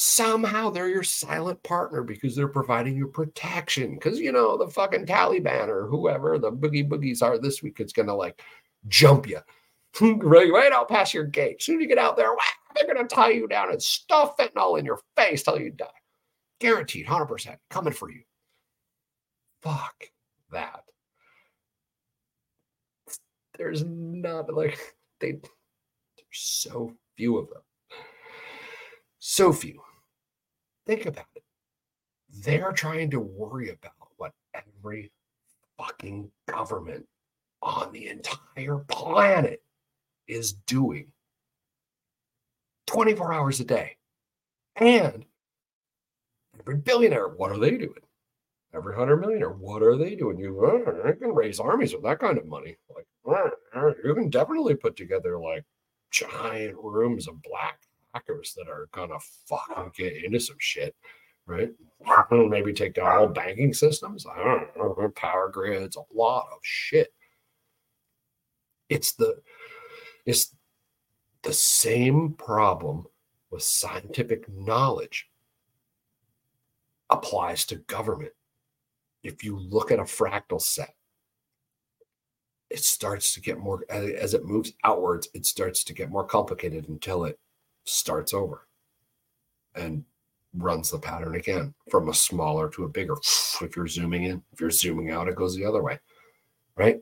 Somehow 0.01 0.69
they're 0.69 0.87
your 0.87 1.03
silent 1.03 1.61
partner 1.61 2.03
because 2.03 2.33
they're 2.33 2.47
providing 2.47 2.95
you 2.95 3.09
protection. 3.09 3.95
Because, 3.95 4.17
you 4.17 4.31
know, 4.31 4.55
the 4.55 4.69
fucking 4.69 5.05
Taliban 5.05 5.67
or 5.67 5.87
whoever 5.87 6.39
the 6.39 6.53
boogie 6.53 6.87
boogies 6.87 7.21
are 7.21 7.37
this 7.37 7.61
week, 7.61 7.81
it's 7.81 7.91
to 8.07 8.13
like 8.13 8.41
jump 8.87 9.27
you 9.27 9.39
right, 10.01 10.53
right 10.53 10.71
out 10.71 10.87
past 10.87 11.13
your 11.13 11.25
gate. 11.25 11.61
Soon 11.61 11.79
as 11.79 11.81
you 11.81 11.89
get 11.89 11.97
out 11.97 12.15
there, 12.15 12.29
they're 12.73 12.85
going 12.85 13.05
to 13.05 13.13
tie 13.13 13.31
you 13.31 13.45
down 13.45 13.71
and 13.71 13.83
stuff 13.83 14.37
fentanyl 14.37 14.79
in 14.79 14.85
your 14.85 15.01
face 15.17 15.43
till 15.43 15.59
you 15.59 15.69
die. 15.69 15.87
Guaranteed, 16.61 17.05
100% 17.05 17.57
coming 17.69 17.91
for 17.91 18.09
you. 18.09 18.21
Fuck 19.61 20.05
that. 20.53 20.83
There's 23.57 23.83
not 23.83 24.53
like 24.53 24.79
they, 25.19 25.33
there's 25.33 25.43
so 26.31 26.93
few 27.17 27.37
of 27.37 27.49
them. 27.49 27.63
So 29.19 29.51
few. 29.51 29.81
Think 30.89 31.05
about 31.05 31.27
it. 31.35 31.43
They're 32.43 32.71
trying 32.71 33.11
to 33.11 33.19
worry 33.19 33.69
about 33.69 33.93
what 34.17 34.31
every 34.55 35.11
fucking 35.77 36.31
government 36.47 37.05
on 37.61 37.93
the 37.93 38.07
entire 38.07 38.79
planet 38.87 39.61
is 40.27 40.53
doing 40.53 41.11
24 42.87 43.31
hours 43.31 43.59
a 43.59 43.65
day. 43.65 43.97
And 44.77 45.25
every 46.59 46.77
billionaire, 46.77 47.27
what 47.27 47.51
are 47.51 47.59
they 47.59 47.77
doing? 47.77 48.01
Every 48.73 48.95
hundred 48.95 49.17
millionaire, 49.17 49.51
what 49.51 49.83
are 49.83 49.95
they 49.95 50.15
doing? 50.15 50.39
You, 50.39 50.59
uh, 50.65 51.11
can 51.13 51.35
raise 51.35 51.59
armies 51.59 51.93
with 51.93 52.01
that 52.01 52.17
kind 52.17 52.39
of 52.39 52.47
money. 52.47 52.77
Like, 52.95 53.05
uh, 53.75 53.91
you 54.03 54.15
can 54.15 54.31
definitely 54.31 54.73
put 54.73 54.95
together 54.95 55.37
like 55.37 55.65
giant 56.09 56.77
rooms 56.81 57.27
of 57.27 57.39
black 57.43 57.79
hackers 58.13 58.53
that 58.57 58.69
are 58.69 58.87
gonna 58.91 59.19
fucking 59.47 59.91
get 59.95 60.23
into 60.23 60.39
some 60.39 60.57
shit, 60.59 60.95
right? 61.45 61.71
Maybe 62.31 62.73
take 62.73 62.93
down 62.93 63.17
whole 63.17 63.27
banking 63.27 63.73
systems. 63.73 64.25
I 64.25 64.37
don't 64.43 64.77
know, 64.77 65.11
power 65.15 65.49
grids, 65.49 65.97
a 65.97 66.01
lot 66.13 66.47
of 66.51 66.59
shit. 66.63 67.13
It's 68.89 69.13
the 69.13 69.41
it's 70.25 70.55
the 71.43 71.53
same 71.53 72.33
problem 72.33 73.05
with 73.51 73.63
scientific 73.63 74.47
knowledge 74.49 75.29
applies 77.09 77.65
to 77.65 77.75
government. 77.75 78.33
If 79.23 79.43
you 79.43 79.57
look 79.59 79.91
at 79.91 79.99
a 79.99 80.03
fractal 80.03 80.61
set, 80.61 80.93
it 82.69 82.79
starts 82.79 83.33
to 83.33 83.41
get 83.41 83.57
more 83.57 83.83
as 83.89 84.33
it 84.33 84.45
moves 84.45 84.73
outwards, 84.83 85.27
it 85.33 85.45
starts 85.45 85.83
to 85.85 85.93
get 85.93 86.11
more 86.11 86.23
complicated 86.23 86.87
until 86.87 87.25
it 87.25 87.39
starts 87.89 88.33
over 88.33 88.67
and 89.75 90.03
runs 90.55 90.91
the 90.91 90.99
pattern 90.99 91.35
again 91.35 91.73
from 91.89 92.09
a 92.09 92.13
smaller 92.13 92.69
to 92.69 92.85
a 92.85 92.89
bigger. 92.89 93.15
If 93.61 93.75
you're 93.75 93.87
zooming 93.87 94.23
in, 94.23 94.41
if 94.53 94.61
you're 94.61 94.71
zooming 94.71 95.11
out, 95.11 95.27
it 95.27 95.35
goes 95.35 95.53
the 95.53 95.65
other 95.65 95.83
way, 95.83 95.99
right? 96.77 97.01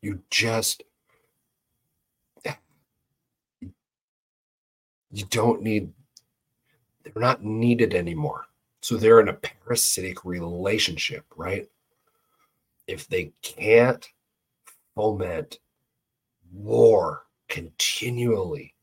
You 0.00 0.22
just 0.30 0.84
you 5.10 5.24
don't 5.30 5.62
need 5.62 5.92
they're 7.02 7.22
not 7.22 7.44
needed 7.44 7.94
anymore. 7.94 8.44
So 8.82 8.96
they're 8.96 9.20
in 9.20 9.28
a 9.28 9.34
parasitic 9.34 10.24
relationship, 10.24 11.24
right? 11.36 11.68
If 12.86 13.08
they 13.08 13.32
can't 13.42 14.06
foment 14.94 15.58
continually, 17.56 18.74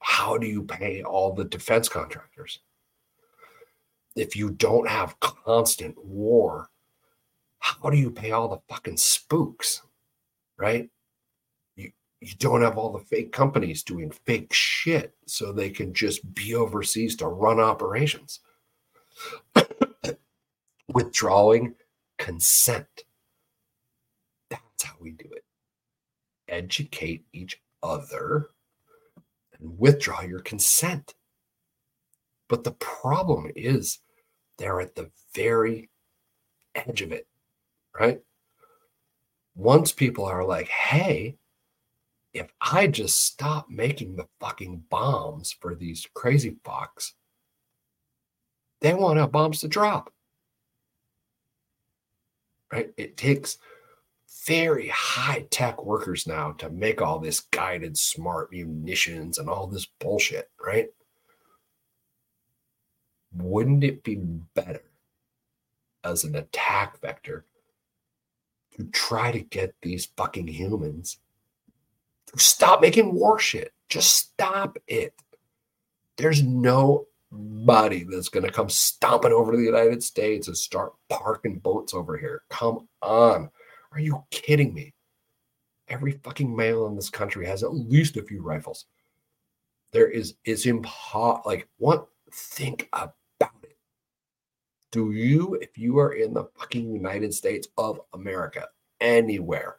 how 0.00 0.36
do 0.36 0.48
you 0.48 0.64
pay 0.64 1.04
all 1.04 1.32
the 1.32 1.44
defense 1.44 1.88
contractors? 1.88 2.58
If 4.16 4.34
you 4.34 4.50
don't 4.50 4.88
have 4.88 5.20
constant 5.20 5.96
war, 6.04 6.70
how 7.60 7.88
do 7.88 7.96
you 7.96 8.10
pay 8.10 8.32
all 8.32 8.48
the 8.48 8.58
fucking 8.68 8.96
spooks? 8.96 9.82
Right? 10.56 10.90
You 11.76 11.92
you 12.20 12.34
don't 12.40 12.62
have 12.62 12.76
all 12.76 12.90
the 12.90 13.04
fake 13.04 13.30
companies 13.30 13.84
doing 13.84 14.10
fake 14.10 14.52
shit 14.52 15.14
so 15.26 15.52
they 15.52 15.70
can 15.70 15.94
just 15.94 16.34
be 16.34 16.52
overseas 16.52 17.14
to 17.16 17.28
run 17.28 17.60
operations. 17.60 18.40
Withdrawing 20.88 21.76
consent. 22.18 23.04
That's 24.50 24.82
how 24.82 24.96
we 24.98 25.12
do 25.12 25.28
it. 25.30 25.44
Educate 26.50 27.24
each 27.32 27.62
other 27.82 28.50
and 29.58 29.78
withdraw 29.78 30.20
your 30.20 30.40
consent. 30.40 31.14
But 32.48 32.64
the 32.64 32.72
problem 32.72 33.50
is 33.56 34.00
they're 34.58 34.80
at 34.80 34.96
the 34.96 35.10
very 35.34 35.88
edge 36.74 37.00
of 37.00 37.12
it, 37.12 37.26
right? 37.98 38.20
Once 39.54 39.92
people 39.92 40.24
are 40.24 40.44
like, 40.44 40.68
hey, 40.68 41.36
if 42.32 42.52
I 42.60 42.86
just 42.86 43.24
stop 43.24 43.68
making 43.70 44.16
the 44.16 44.26
fucking 44.40 44.84
bombs 44.90 45.52
for 45.52 45.74
these 45.74 46.06
crazy 46.14 46.56
fucks, 46.64 47.12
they 48.80 48.94
won't 48.94 49.18
have 49.18 49.32
bombs 49.32 49.60
to 49.60 49.68
drop. 49.68 50.12
Right? 52.72 52.92
It 52.96 53.16
takes 53.16 53.58
very 54.50 54.88
high 54.88 55.46
tech 55.50 55.84
workers 55.84 56.26
now 56.26 56.50
to 56.50 56.68
make 56.70 57.00
all 57.00 57.20
this 57.20 57.38
guided 57.52 57.96
smart 57.96 58.50
munitions 58.50 59.38
and 59.38 59.48
all 59.48 59.68
this 59.68 59.86
bullshit, 60.00 60.50
right? 60.60 60.88
Wouldn't 63.32 63.84
it 63.84 64.02
be 64.02 64.16
better 64.16 64.82
as 66.02 66.24
an 66.24 66.34
attack 66.34 67.00
vector 67.00 67.44
to 68.76 68.86
try 68.86 69.30
to 69.30 69.38
get 69.38 69.72
these 69.82 70.06
fucking 70.16 70.48
humans 70.48 71.18
to 72.26 72.38
stop 72.40 72.80
making 72.80 73.14
war 73.14 73.38
shit? 73.38 73.72
Just 73.88 74.14
stop 74.14 74.78
it. 74.88 75.14
There's 76.16 76.42
nobody 76.42 78.02
that's 78.02 78.28
going 78.28 78.46
to 78.46 78.50
come 78.50 78.68
stomping 78.68 79.32
over 79.32 79.52
to 79.52 79.58
the 79.58 79.62
United 79.62 80.02
States 80.02 80.48
and 80.48 80.56
start 80.56 80.92
parking 81.08 81.60
boats 81.60 81.94
over 81.94 82.16
here. 82.16 82.42
Come 82.48 82.88
on. 83.00 83.48
Are 83.92 84.00
you 84.00 84.24
kidding 84.30 84.72
me? 84.72 84.94
Every 85.88 86.12
fucking 86.12 86.54
male 86.54 86.86
in 86.86 86.94
this 86.94 87.10
country 87.10 87.46
has 87.46 87.62
at 87.62 87.74
least 87.74 88.16
a 88.16 88.22
few 88.22 88.42
rifles. 88.42 88.86
There 89.92 90.08
is 90.08 90.34
it's 90.44 90.66
impossible. 90.66 91.42
Like, 91.44 91.68
what? 91.78 92.06
Think 92.32 92.88
about 92.92 93.14
it. 93.64 93.76
Do 94.92 95.10
you, 95.10 95.54
if 95.54 95.76
you 95.76 95.98
are 95.98 96.12
in 96.12 96.32
the 96.32 96.44
fucking 96.56 96.92
United 96.92 97.34
States 97.34 97.66
of 97.76 98.00
America, 98.12 98.68
anywhere, 99.00 99.76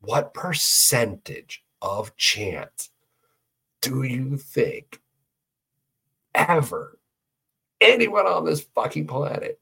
what 0.00 0.32
percentage 0.32 1.62
of 1.82 2.16
chance 2.16 2.90
do 3.82 4.02
you 4.02 4.38
think 4.38 5.00
ever 6.34 6.98
anyone 7.80 8.26
on 8.26 8.44
this 8.44 8.66
fucking 8.74 9.06
planet 9.06 9.59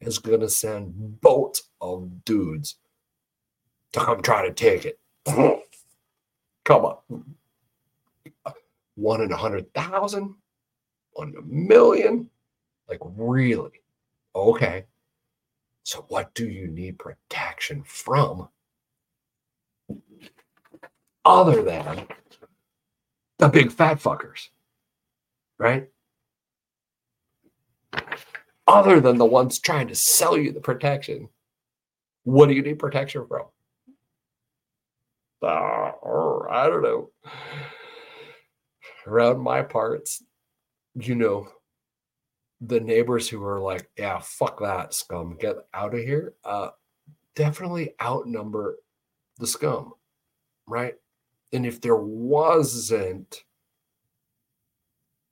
is 0.00 0.18
going 0.18 0.40
to 0.40 0.48
send 0.48 1.20
boats 1.20 1.62
of 1.80 2.24
dudes 2.24 2.76
to 3.92 4.00
come 4.00 4.22
try 4.22 4.46
to 4.46 4.52
take 4.52 4.84
it. 4.84 4.98
come 6.64 6.84
on. 6.84 6.98
One 8.96 9.22
in 9.22 9.32
a 9.32 9.36
hundred 9.36 9.72
thousand, 9.74 10.34
one 11.12 11.30
in 11.30 11.36
a 11.36 11.42
million. 11.42 12.30
Like, 12.88 13.00
really? 13.02 13.82
Okay. 14.36 14.84
So, 15.84 16.04
what 16.08 16.32
do 16.34 16.48
you 16.48 16.68
need 16.68 16.98
protection 16.98 17.82
from 17.84 18.48
other 21.24 21.62
than 21.62 22.06
the 23.38 23.48
big 23.48 23.72
fat 23.72 23.98
fuckers? 23.98 24.48
Right? 25.58 25.88
Other 28.66 29.00
than 29.00 29.18
the 29.18 29.24
ones 29.24 29.58
trying 29.58 29.88
to 29.88 29.94
sell 29.94 30.36
you 30.36 30.52
the 30.52 30.60
protection. 30.60 31.28
What 32.24 32.48
do 32.48 32.54
you 32.54 32.62
need 32.62 32.78
protection 32.78 33.26
from? 33.26 33.46
Uh, 35.42 35.92
I 36.50 36.68
don't 36.68 36.82
know. 36.82 37.10
Around 39.06 39.40
my 39.40 39.62
parts, 39.62 40.22
you 40.94 41.14
know, 41.14 41.48
the 42.62 42.80
neighbors 42.80 43.28
who 43.28 43.44
are 43.44 43.60
like, 43.60 43.90
yeah, 43.98 44.20
fuck 44.20 44.60
that 44.60 44.94
scum, 44.94 45.36
get 45.38 45.56
out 45.74 45.94
of 45.94 46.00
here, 46.00 46.32
uh, 46.44 46.70
definitely 47.34 47.94
outnumber 48.02 48.78
the 49.38 49.46
scum, 49.46 49.92
right? 50.66 50.94
And 51.52 51.66
if 51.66 51.80
there 51.82 51.96
wasn't 51.96 53.42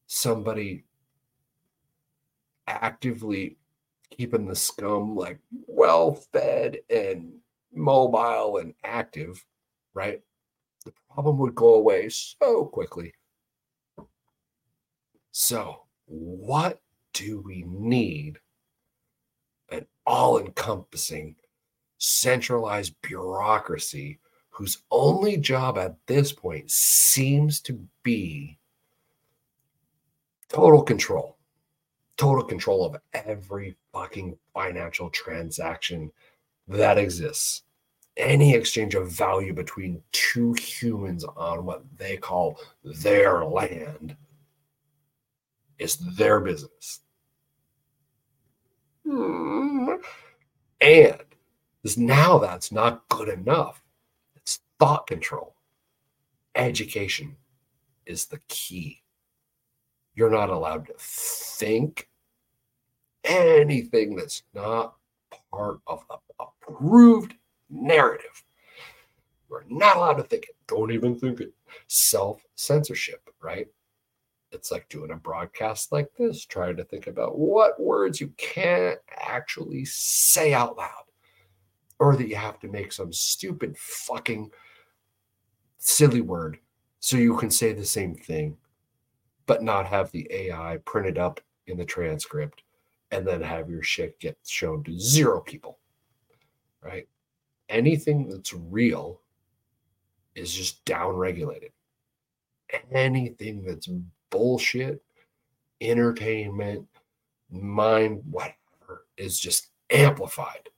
somebody 0.06 0.84
actively 2.66 3.56
keeping 4.10 4.46
the 4.46 4.54
scum 4.54 5.16
like 5.16 5.38
well 5.66 6.14
fed 6.32 6.78
and 6.90 7.32
mobile 7.72 8.58
and 8.58 8.74
active, 8.84 9.44
right? 9.94 10.20
The 10.84 10.92
problem 11.12 11.38
would 11.38 11.54
go 11.54 11.74
away 11.74 12.08
so 12.08 12.66
quickly. 12.66 13.14
So, 15.30 15.84
what 16.06 16.80
do 17.14 17.40
we 17.40 17.64
need? 17.66 18.38
An 19.70 19.86
all 20.06 20.38
encompassing, 20.38 21.36
centralized 21.96 22.94
bureaucracy 23.00 24.18
whose 24.50 24.82
only 24.90 25.38
job 25.38 25.78
at 25.78 25.96
this 26.06 26.30
point 26.30 26.70
seems 26.70 27.60
to 27.60 27.82
be 28.02 28.58
total 30.48 30.82
control 30.82 31.38
total 32.16 32.44
control 32.44 32.84
of 32.84 32.96
every 33.12 33.76
fucking 33.92 34.36
financial 34.54 35.10
transaction 35.10 36.10
that 36.68 36.98
exists. 36.98 37.62
Any 38.16 38.54
exchange 38.54 38.94
of 38.94 39.10
value 39.10 39.54
between 39.54 40.02
two 40.12 40.52
humans 40.54 41.24
on 41.24 41.64
what 41.64 41.82
they 41.96 42.16
call 42.16 42.58
their 42.84 43.44
land 43.44 44.16
is 45.78 45.96
their 45.96 46.40
business. 46.40 47.00
Hmm. 49.04 49.94
And 50.80 51.22
now 51.96 52.38
that's 52.38 52.70
not 52.70 53.08
good 53.08 53.28
enough. 53.28 53.82
It's 54.36 54.60
thought 54.78 55.06
control. 55.06 55.54
Education 56.54 57.36
is 58.06 58.26
the 58.26 58.40
key. 58.48 59.01
You're 60.14 60.30
not 60.30 60.50
allowed 60.50 60.86
to 60.86 60.94
think 60.98 62.08
anything 63.24 64.16
that's 64.16 64.42
not 64.54 64.94
part 65.50 65.80
of 65.86 66.02
the 66.08 66.16
approved 66.40 67.34
narrative. 67.70 68.42
You're 69.50 69.64
not 69.68 69.96
allowed 69.96 70.14
to 70.14 70.22
think 70.24 70.44
it. 70.44 70.56
Don't 70.66 70.92
even 70.92 71.18
think 71.18 71.40
it. 71.40 71.52
Self 71.86 72.44
censorship, 72.54 73.28
right? 73.40 73.68
It's 74.50 74.70
like 74.70 74.88
doing 74.88 75.10
a 75.10 75.16
broadcast 75.16 75.92
like 75.92 76.08
this, 76.18 76.44
trying 76.44 76.76
to 76.76 76.84
think 76.84 77.06
about 77.06 77.38
what 77.38 77.80
words 77.80 78.20
you 78.20 78.32
can't 78.36 78.98
actually 79.18 79.86
say 79.86 80.52
out 80.52 80.76
loud, 80.76 81.04
or 81.98 82.16
that 82.16 82.28
you 82.28 82.36
have 82.36 82.58
to 82.60 82.68
make 82.68 82.92
some 82.92 83.12
stupid 83.12 83.76
fucking 83.78 84.50
silly 85.78 86.20
word 86.20 86.58
so 87.00 87.16
you 87.16 87.36
can 87.36 87.50
say 87.50 87.72
the 87.72 87.84
same 87.84 88.14
thing 88.14 88.56
but 89.52 89.62
not 89.62 89.86
have 89.86 90.10
the 90.12 90.26
AI 90.30 90.78
printed 90.86 91.18
up 91.18 91.38
in 91.66 91.76
the 91.76 91.84
transcript 91.84 92.62
and 93.10 93.28
then 93.28 93.42
have 93.42 93.68
your 93.68 93.82
shit 93.82 94.18
get 94.18 94.34
shown 94.46 94.82
to 94.82 94.98
zero 94.98 95.42
people. 95.42 95.78
Right? 96.82 97.06
Anything 97.68 98.30
that's 98.30 98.54
real 98.54 99.20
is 100.34 100.54
just 100.54 100.82
down 100.86 101.16
regulated. 101.16 101.70
Anything 102.92 103.62
that's 103.62 103.90
bullshit, 104.30 105.02
entertainment, 105.82 106.88
mind, 107.50 108.22
whatever, 108.30 109.04
is 109.18 109.38
just 109.38 109.68
amplified. 109.90 110.70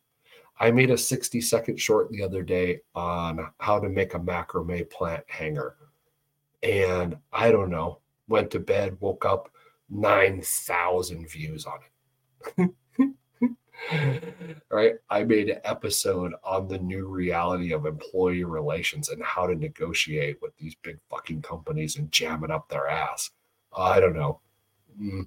I 0.59 0.72
made 0.72 0.91
a 0.91 0.99
60 0.99 1.41
second 1.43 1.79
short 1.79 2.11
the 2.11 2.25
other 2.25 2.43
day 2.43 2.81
on 2.97 3.53
how 3.59 3.79
to 3.79 3.89
make 3.89 4.14
a 4.14 4.18
macrame 4.18 4.91
plant 4.91 5.22
hanger 5.29 5.77
And 6.64 7.16
I 7.33 7.53
don't 7.53 7.70
know, 7.70 8.01
went 8.29 8.51
to 8.53 8.61
bed, 8.61 8.97
woke 9.01 9.25
up, 9.25 9.51
9,000 9.91 11.29
views 11.29 11.66
on 11.66 11.79
it. 12.59 12.70
right? 14.70 14.95
I 15.11 15.25
made 15.25 15.51
an 15.51 15.61
episode 15.64 16.33
on 16.43 16.68
the 16.68 16.79
new 16.79 17.07
reality 17.07 17.72
of 17.72 17.87
employee 17.87 18.45
relations 18.45 19.09
and 19.09 19.22
how 19.22 19.47
to 19.47 19.55
negotiate 19.55 20.41
with 20.41 20.57
these 20.57 20.75
big 20.83 20.99
fucking 21.11 21.43
companies 21.43 21.97
and 21.97 22.11
jam 22.11 22.45
it 22.45 22.51
up 22.51 22.68
their 22.68 22.89
ass. 22.89 23.31
I 23.77 24.01
don't 24.01 24.16
know, 24.16 24.41
mm, 25.01 25.27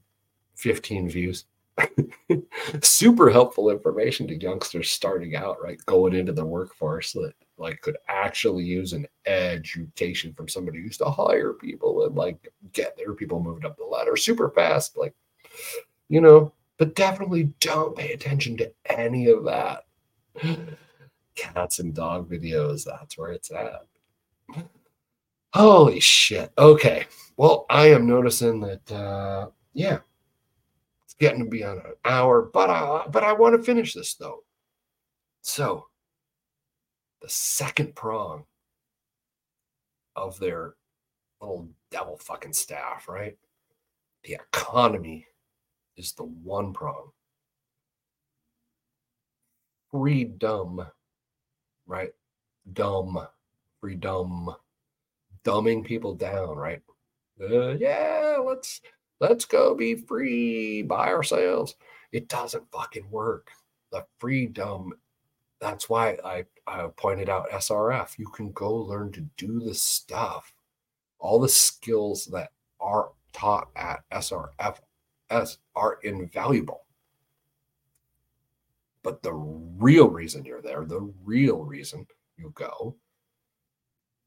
15 0.55 1.09
views. 1.09 1.45
Super 2.81 3.29
helpful 3.29 3.69
information 3.69 4.27
to 4.27 4.35
youngsters 4.35 4.89
starting 4.89 5.35
out, 5.35 5.61
right? 5.61 5.83
Going 5.85 6.13
into 6.13 6.31
the 6.33 6.45
workforce 6.45 7.13
that 7.13 7.33
like 7.57 7.81
could 7.81 7.97
actually 8.07 8.63
use 8.63 8.93
an 8.93 9.07
education 9.25 10.33
from 10.33 10.47
somebody 10.47 10.79
who 10.79 10.85
used 10.85 10.99
to 10.99 11.09
hire 11.09 11.53
people 11.53 12.05
and 12.05 12.15
like 12.15 12.51
get 12.73 12.95
their 12.97 13.13
people 13.13 13.41
moved 13.41 13.65
up 13.65 13.77
the 13.77 13.83
ladder 13.83 14.15
super 14.15 14.49
fast. 14.49 14.97
Like, 14.97 15.13
you 16.09 16.21
know, 16.21 16.53
but 16.77 16.95
definitely 16.95 17.53
don't 17.59 17.95
pay 17.95 18.11
attention 18.13 18.57
to 18.57 18.71
any 18.85 19.29
of 19.29 19.43
that. 19.45 19.85
Cats 21.35 21.79
and 21.79 21.93
dog 21.93 22.29
videos, 22.29 22.83
that's 22.83 23.17
where 23.17 23.31
it's 23.31 23.51
at. 23.51 23.85
Holy 25.53 25.99
shit. 25.99 26.51
Okay. 26.57 27.05
Well, 27.35 27.65
I 27.69 27.87
am 27.87 28.07
noticing 28.07 28.59
that 28.61 28.91
uh 28.91 29.49
yeah, 29.73 29.99
getting 31.19 31.43
to 31.43 31.49
be 31.49 31.63
on 31.63 31.77
an 31.77 31.93
hour, 32.05 32.43
but 32.53 32.69
I 32.69 33.07
but 33.11 33.23
I 33.23 33.33
want 33.33 33.55
to 33.55 33.63
finish 33.63 33.93
this 33.93 34.15
though. 34.15 34.43
So 35.41 35.87
the 37.21 37.29
second 37.29 37.95
prong 37.95 38.45
of 40.15 40.39
their 40.39 40.75
little 41.41 41.69
devil 41.91 42.17
fucking 42.17 42.53
staff, 42.53 43.07
right? 43.07 43.37
The 44.23 44.33
economy 44.33 45.27
is 45.95 46.13
the 46.13 46.23
one 46.23 46.73
prong. 46.73 47.11
Freedom, 49.91 50.85
right? 51.85 52.11
Dumb, 52.73 53.25
freedom, 53.79 54.49
dumbing 55.43 55.85
people 55.85 56.13
down, 56.13 56.57
right? 56.57 56.81
Uh, 57.39 57.69
yeah, 57.69 58.37
let's 58.43 58.81
let's 59.19 59.45
go 59.45 59.75
be 59.75 59.95
free 59.95 60.81
by 60.81 61.09
ourselves. 61.09 61.75
It 62.11 62.27
doesn't 62.27 62.71
fucking 62.71 63.09
work. 63.09 63.49
The 63.91 64.05
freedom. 64.19 64.93
That's 65.59 65.89
why 65.89 66.17
I, 66.23 66.45
I 66.67 66.87
pointed 66.97 67.29
out 67.29 67.49
SRF. 67.51 68.19
You 68.19 68.27
can 68.27 68.51
go 68.51 68.73
learn 68.73 69.11
to 69.13 69.21
do 69.37 69.59
the 69.59 69.73
stuff, 69.73 70.53
all 71.19 71.39
the 71.39 71.49
skills 71.49 72.25
that 72.27 72.51
are 72.79 73.11
taught 73.33 73.69
at 73.75 74.03
SRF 74.11 74.77
as 75.29 75.57
are 75.75 75.99
invaluable. 76.03 76.83
But 79.03 79.23
the 79.23 79.33
real 79.33 80.09
reason 80.09 80.45
you're 80.45 80.61
there, 80.61 80.85
the 80.85 81.11
real 81.23 81.63
reason 81.63 82.05
you 82.37 82.51
go, 82.55 82.95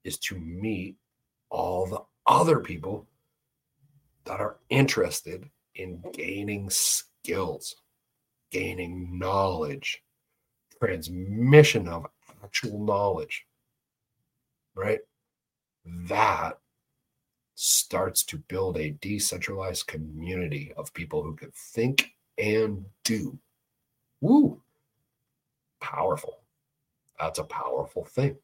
is 0.04 0.18
to 0.18 0.38
meet 0.38 0.96
all 1.50 1.86
the 1.86 2.00
other 2.26 2.60
people 2.60 3.06
that 4.30 4.40
are 4.40 4.58
interested 4.68 5.50
in 5.74 5.98
mm-hmm. 5.98 6.10
gaining 6.12 6.70
skills, 6.70 7.74
gaining 8.52 9.18
knowledge, 9.18 10.04
transmission 10.78 11.88
of 11.88 12.06
actual 12.44 12.78
knowledge, 12.84 13.44
right? 14.76 15.00
That 15.84 16.60
starts 17.56 18.22
to 18.26 18.38
build 18.38 18.78
a 18.78 18.96
decentralized 19.00 19.88
community 19.88 20.72
of 20.76 20.94
people 20.94 21.24
who 21.24 21.34
can 21.34 21.50
think 21.52 22.12
and 22.38 22.84
do. 23.02 23.36
Woo! 24.20 24.62
Powerful. 25.80 26.38
That's 27.18 27.40
a 27.40 27.44
powerful 27.44 28.04
thing. 28.04 28.36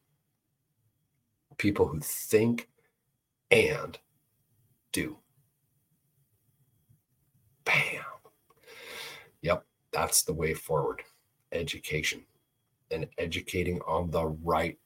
People 1.57 1.87
who 1.87 2.01
think 2.01 2.67
and 3.49 3.97
do. 4.91 5.17
Bam. 7.67 8.01
Yep, 9.41 9.65
that's 9.97 10.23
the 10.23 10.33
way 10.33 10.53
forward. 10.53 11.01
Education 11.51 12.23
and 12.91 13.07
educating 13.17 13.79
on 13.87 14.11
the 14.11 14.27
right 14.27 14.77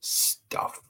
stuff, 0.00 0.80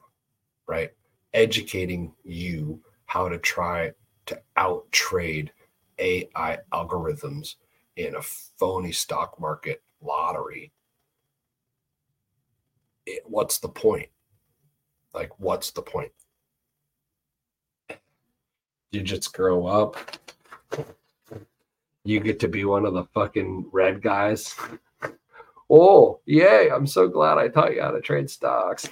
right? 0.67 0.91
educating 1.35 2.15
you 2.23 2.81
how 3.07 3.29
to 3.29 3.39
try 3.39 3.93
to 4.27 4.41
outtrade 4.57 5.51
AI 5.99 6.59
algorithms 6.73 7.57
in 7.97 8.15
a 8.15 8.23
phony 8.23 8.93
stock 8.93 9.39
market 9.39 9.83
lottery. 10.01 10.73
It, 13.05 13.23
what's 13.27 13.59
the 13.59 13.69
point? 13.69 14.09
Like, 15.13 15.39
what's 15.39 15.73
the 15.73 15.83
point? 15.83 16.13
You 18.93 19.03
just 19.03 19.35
grow 19.35 19.67
up. 19.67 19.97
You 22.05 22.21
get 22.21 22.39
to 22.41 22.49
be 22.49 22.65
one 22.65 22.85
of 22.85 22.95
the 22.95 23.05
fucking 23.15 23.71
red 23.73 24.03
guys. 24.03 24.55
Oh, 25.71 26.21
yay. 26.27 26.69
I'm 26.71 26.87
so 26.87 27.09
glad 27.09 27.39
I 27.39 27.49
taught 27.49 27.75
you 27.75 27.81
how 27.81 27.91
to 27.91 28.01
trade 28.03 28.29
stocks 28.29 28.87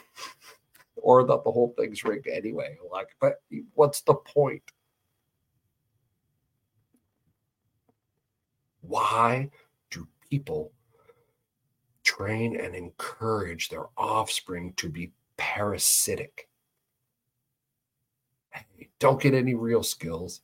or 0.97 1.23
that 1.23 1.45
the 1.45 1.51
whole 1.51 1.75
thing's 1.77 2.03
rigged 2.03 2.29
anyway. 2.29 2.79
Like, 2.91 3.09
but 3.21 3.43
what's 3.75 4.01
the 4.01 4.15
point? 4.15 4.63
Why 8.81 9.51
do 9.91 10.09
people 10.31 10.73
train 12.05 12.59
and 12.59 12.75
encourage 12.75 13.69
their 13.69 13.87
offspring 13.99 14.73
to 14.79 14.89
be 14.89 15.13
parasitic? 15.37 16.49
Don't 18.99 19.21
get 19.21 19.35
any 19.35 19.55
real 19.55 19.83
skills. 19.83 20.41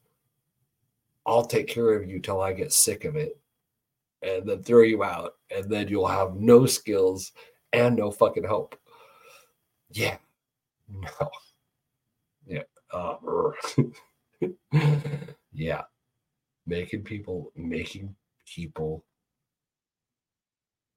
I'll 1.28 1.44
take 1.44 1.68
care 1.68 1.92
of 1.92 2.08
you 2.08 2.20
till 2.20 2.40
I 2.40 2.54
get 2.54 2.72
sick 2.72 3.04
of 3.04 3.14
it 3.14 3.38
and 4.22 4.48
then 4.48 4.62
throw 4.62 4.82
you 4.82 5.04
out, 5.04 5.34
and 5.54 5.70
then 5.70 5.86
you'll 5.88 6.06
have 6.06 6.36
no 6.36 6.64
skills 6.64 7.32
and 7.74 7.96
no 7.96 8.10
fucking 8.10 8.44
hope. 8.44 8.74
Yeah, 9.90 10.16
no. 10.88 11.30
Yeah. 12.46 12.62
Uh, 12.90 13.16
yeah. 15.52 15.82
Making 16.66 17.02
people, 17.02 17.52
making 17.54 18.16
people 18.46 19.04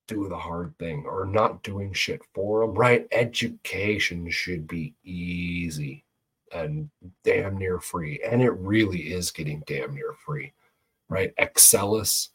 do 0.07 0.29
the 0.29 0.37
hard 0.37 0.73
thing 0.79 1.03
or 1.05 1.25
not 1.25 1.61
doing 1.61 1.91
shit 1.91 2.21
for 2.33 2.65
them, 2.65 2.73
right? 2.73 3.05
Education 3.11 4.29
should 4.29 4.65
be 4.65 4.95
easy 5.03 6.05
and 6.53 6.89
damn 7.23 7.57
near 7.57 7.79
free. 7.79 8.19
And 8.25 8.41
it 8.41 8.51
really 8.51 9.13
is 9.13 9.31
getting 9.31 9.63
damn 9.67 9.93
near 9.95 10.13
free, 10.25 10.53
right? 11.09 11.33
Excellus 11.37 12.29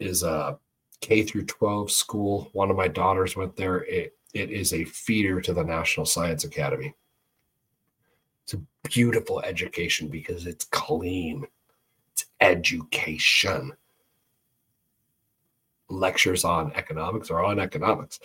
is 0.00 0.22
a 0.22 0.58
K 1.00 1.22
through 1.22 1.44
12 1.44 1.90
school. 1.90 2.50
One 2.52 2.70
of 2.70 2.76
my 2.76 2.88
daughters 2.88 3.36
went 3.36 3.56
there. 3.56 3.84
It 3.84 4.14
it 4.34 4.50
is 4.50 4.72
a 4.72 4.84
feeder 4.84 5.40
to 5.40 5.52
the 5.52 5.64
National 5.64 6.06
Science 6.06 6.44
Academy. 6.44 6.94
It's 8.44 8.54
a 8.54 8.60
beautiful 8.84 9.40
education 9.40 10.08
because 10.08 10.46
it's 10.46 10.66
clean. 10.66 11.46
It's 12.12 12.26
education. 12.40 13.72
Lectures 15.88 16.44
on 16.44 16.72
economics 16.74 17.30
are 17.30 17.42
on 17.42 17.58
economics. 17.58 18.20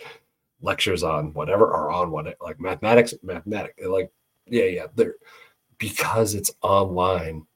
Lectures 0.60 1.02
on 1.02 1.32
whatever 1.32 1.72
are 1.72 1.90
on 1.90 2.10
what 2.10 2.36
like 2.42 2.60
mathematics, 2.60 3.14
mathematics. 3.22 3.74
Like, 3.86 4.12
yeah, 4.46 4.64
yeah. 4.64 4.86
They're 4.94 5.16
because 5.78 6.34
it's 6.34 6.52
online, 6.62 7.46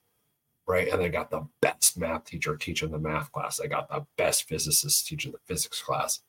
right? 0.67 0.89
And 0.89 1.01
they 1.01 1.09
got 1.09 1.31
the 1.31 1.47
best 1.61 1.99
math 1.99 2.25
teacher 2.25 2.57
teaching 2.57 2.91
the 2.91 2.99
math 2.99 3.31
class. 3.33 3.57
They 3.59 3.69
got 3.69 3.89
the 3.89 4.07
best 4.17 4.45
physicist 4.45 5.07
teaching 5.07 5.33
the 5.33 5.39
physics 5.47 5.81
class 5.81 6.21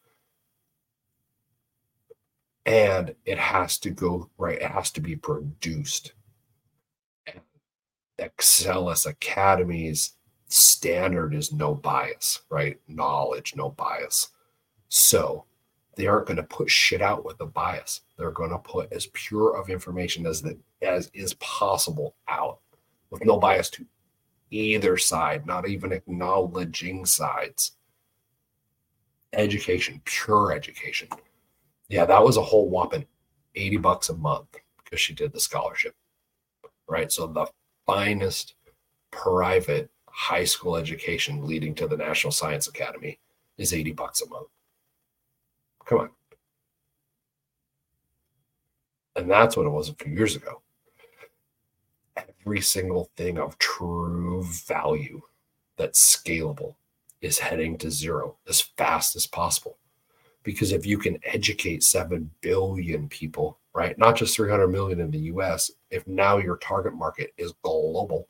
and 2.70 3.16
it 3.26 3.39
has 3.39 3.80
to 3.80 3.89
go 3.89 4.30
right. 4.38 4.62
It 4.62 4.70
has 4.70 4.91
to 4.91 5.01
be 5.01 5.16
produced. 5.16 6.14
Excellus 8.20 9.07
Academy's 9.07 10.14
standard 10.49 11.34
is 11.34 11.51
no 11.51 11.74
bias, 11.74 12.41
right? 12.49 12.78
Knowledge, 12.88 13.55
no 13.55 13.70
bias. 13.70 14.30
So 14.88 15.45
they 15.99 16.07
aren't 16.07 16.27
going 16.27 16.37
to 16.37 16.43
put 16.43 16.69
shit 16.69 17.01
out 17.01 17.25
with 17.25 17.41
a 17.41 17.45
bias. 17.45 18.01
They're 18.17 18.31
going 18.31 18.51
to 18.51 18.57
put 18.57 18.93
as 18.93 19.07
pure 19.07 19.57
of 19.57 19.69
information 19.69 20.25
as 20.25 20.41
that 20.43 20.57
as 20.81 21.11
is 21.13 21.33
possible 21.35 22.15
out 22.29 22.59
with 23.09 23.25
no 23.25 23.37
bias 23.37 23.69
to 23.71 23.85
either 24.49 24.97
side, 24.97 25.45
not 25.45 25.67
even 25.67 25.91
acknowledging 25.91 27.05
sides. 27.05 27.73
Education, 29.33 30.01
pure 30.05 30.53
education. 30.53 31.09
Yeah, 31.89 32.05
that 32.05 32.23
was 32.23 32.37
a 32.37 32.41
whole 32.41 32.69
whopping 32.69 33.05
80 33.55 33.77
bucks 33.77 34.09
a 34.09 34.15
month 34.15 34.55
because 34.81 35.01
she 35.01 35.13
did 35.13 35.33
the 35.33 35.39
scholarship. 35.41 35.95
right? 36.87 37.11
So 37.11 37.27
the 37.27 37.47
finest 37.85 38.55
private 39.11 39.91
high 40.07 40.45
school 40.45 40.77
education 40.77 41.45
leading 41.45 41.75
to 41.75 41.87
the 41.87 41.97
National 41.97 42.31
Science 42.31 42.67
Academy 42.67 43.19
is 43.57 43.73
80 43.73 43.91
bucks 43.93 44.21
a 44.21 44.29
month. 44.29 44.47
Come 45.89 46.01
on. 46.01 46.09
And 49.15 49.29
that's 49.29 49.57
what 49.57 49.65
it 49.65 49.71
was 49.71 49.89
a 49.89 49.95
few 49.95 50.13
years 50.13 50.35
ago. 50.35 50.61
Every 52.15 52.61
single 52.61 53.09
thing 53.17 53.39
of 53.39 53.57
true 53.57 54.43
value 54.43 55.19
that's 55.77 56.15
scalable 56.15 56.75
is 57.21 57.39
heading 57.39 57.75
to 57.79 57.89
zero 57.89 58.37
as 58.47 58.61
fast 58.61 59.15
as 59.15 59.25
possible. 59.25 59.79
Because 60.43 60.71
if 60.71 60.85
you 60.85 60.99
can 60.99 61.17
educate 61.23 61.83
7 61.83 62.29
billion 62.41 63.09
people, 63.09 63.57
right, 63.73 63.97
not 63.97 64.15
just 64.15 64.35
300 64.35 64.67
million 64.67 64.99
in 64.99 65.09
the 65.09 65.31
US, 65.33 65.71
if 65.89 66.05
now 66.07 66.37
your 66.37 66.57
target 66.57 66.93
market 66.93 67.33
is 67.35 67.53
global, 67.63 68.27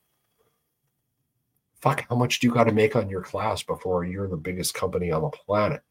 fuck, 1.82 2.06
how 2.08 2.16
much 2.16 2.40
do 2.40 2.48
you 2.48 2.54
got 2.54 2.64
to 2.64 2.72
make 2.72 2.96
on 2.96 3.10
your 3.10 3.22
class 3.22 3.62
before 3.64 4.06
you're 4.06 4.30
the 4.30 4.38
biggest 4.38 4.74
company 4.74 5.12
on 5.12 5.24
the 5.24 5.30
planet? 5.30 5.82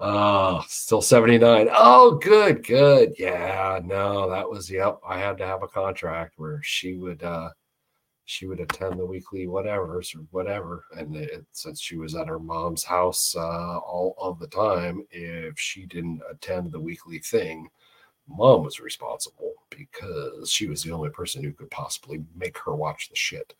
oh, 0.00 0.64
still 0.68 1.02
79. 1.02 1.68
Oh, 1.72 2.18
good, 2.22 2.66
good. 2.66 3.14
Yeah, 3.18 3.80
no, 3.84 4.28
that 4.30 4.48
was 4.48 4.70
yep. 4.70 4.98
I 5.06 5.18
had 5.18 5.38
to 5.38 5.46
have 5.46 5.62
a 5.62 5.68
contract 5.68 6.34
where 6.36 6.60
she 6.62 6.94
would 6.94 7.22
uh 7.22 7.50
she 8.24 8.46
would 8.46 8.60
attend 8.60 8.98
the 8.98 9.06
weekly 9.06 9.46
whatever's 9.46 10.14
or 10.14 10.20
whatever. 10.30 10.84
And 10.96 11.16
it, 11.16 11.44
since 11.52 11.80
she 11.80 11.96
was 11.96 12.14
at 12.14 12.28
her 12.28 12.38
mom's 12.38 12.84
house 12.84 13.34
uh, 13.36 13.78
all 13.78 14.14
of 14.18 14.38
the 14.38 14.46
time, 14.46 15.04
if 15.10 15.58
she 15.58 15.86
didn't 15.86 16.22
attend 16.30 16.72
the 16.72 16.80
weekly 16.80 17.18
thing, 17.18 17.68
mom 18.28 18.62
was 18.64 18.80
responsible 18.80 19.54
because 19.70 20.50
she 20.50 20.66
was 20.66 20.82
the 20.82 20.92
only 20.92 21.10
person 21.10 21.42
who 21.42 21.52
could 21.52 21.70
possibly 21.70 22.24
make 22.36 22.56
her 22.58 22.74
watch 22.74 23.08
the 23.08 23.16
shit. 23.16 23.54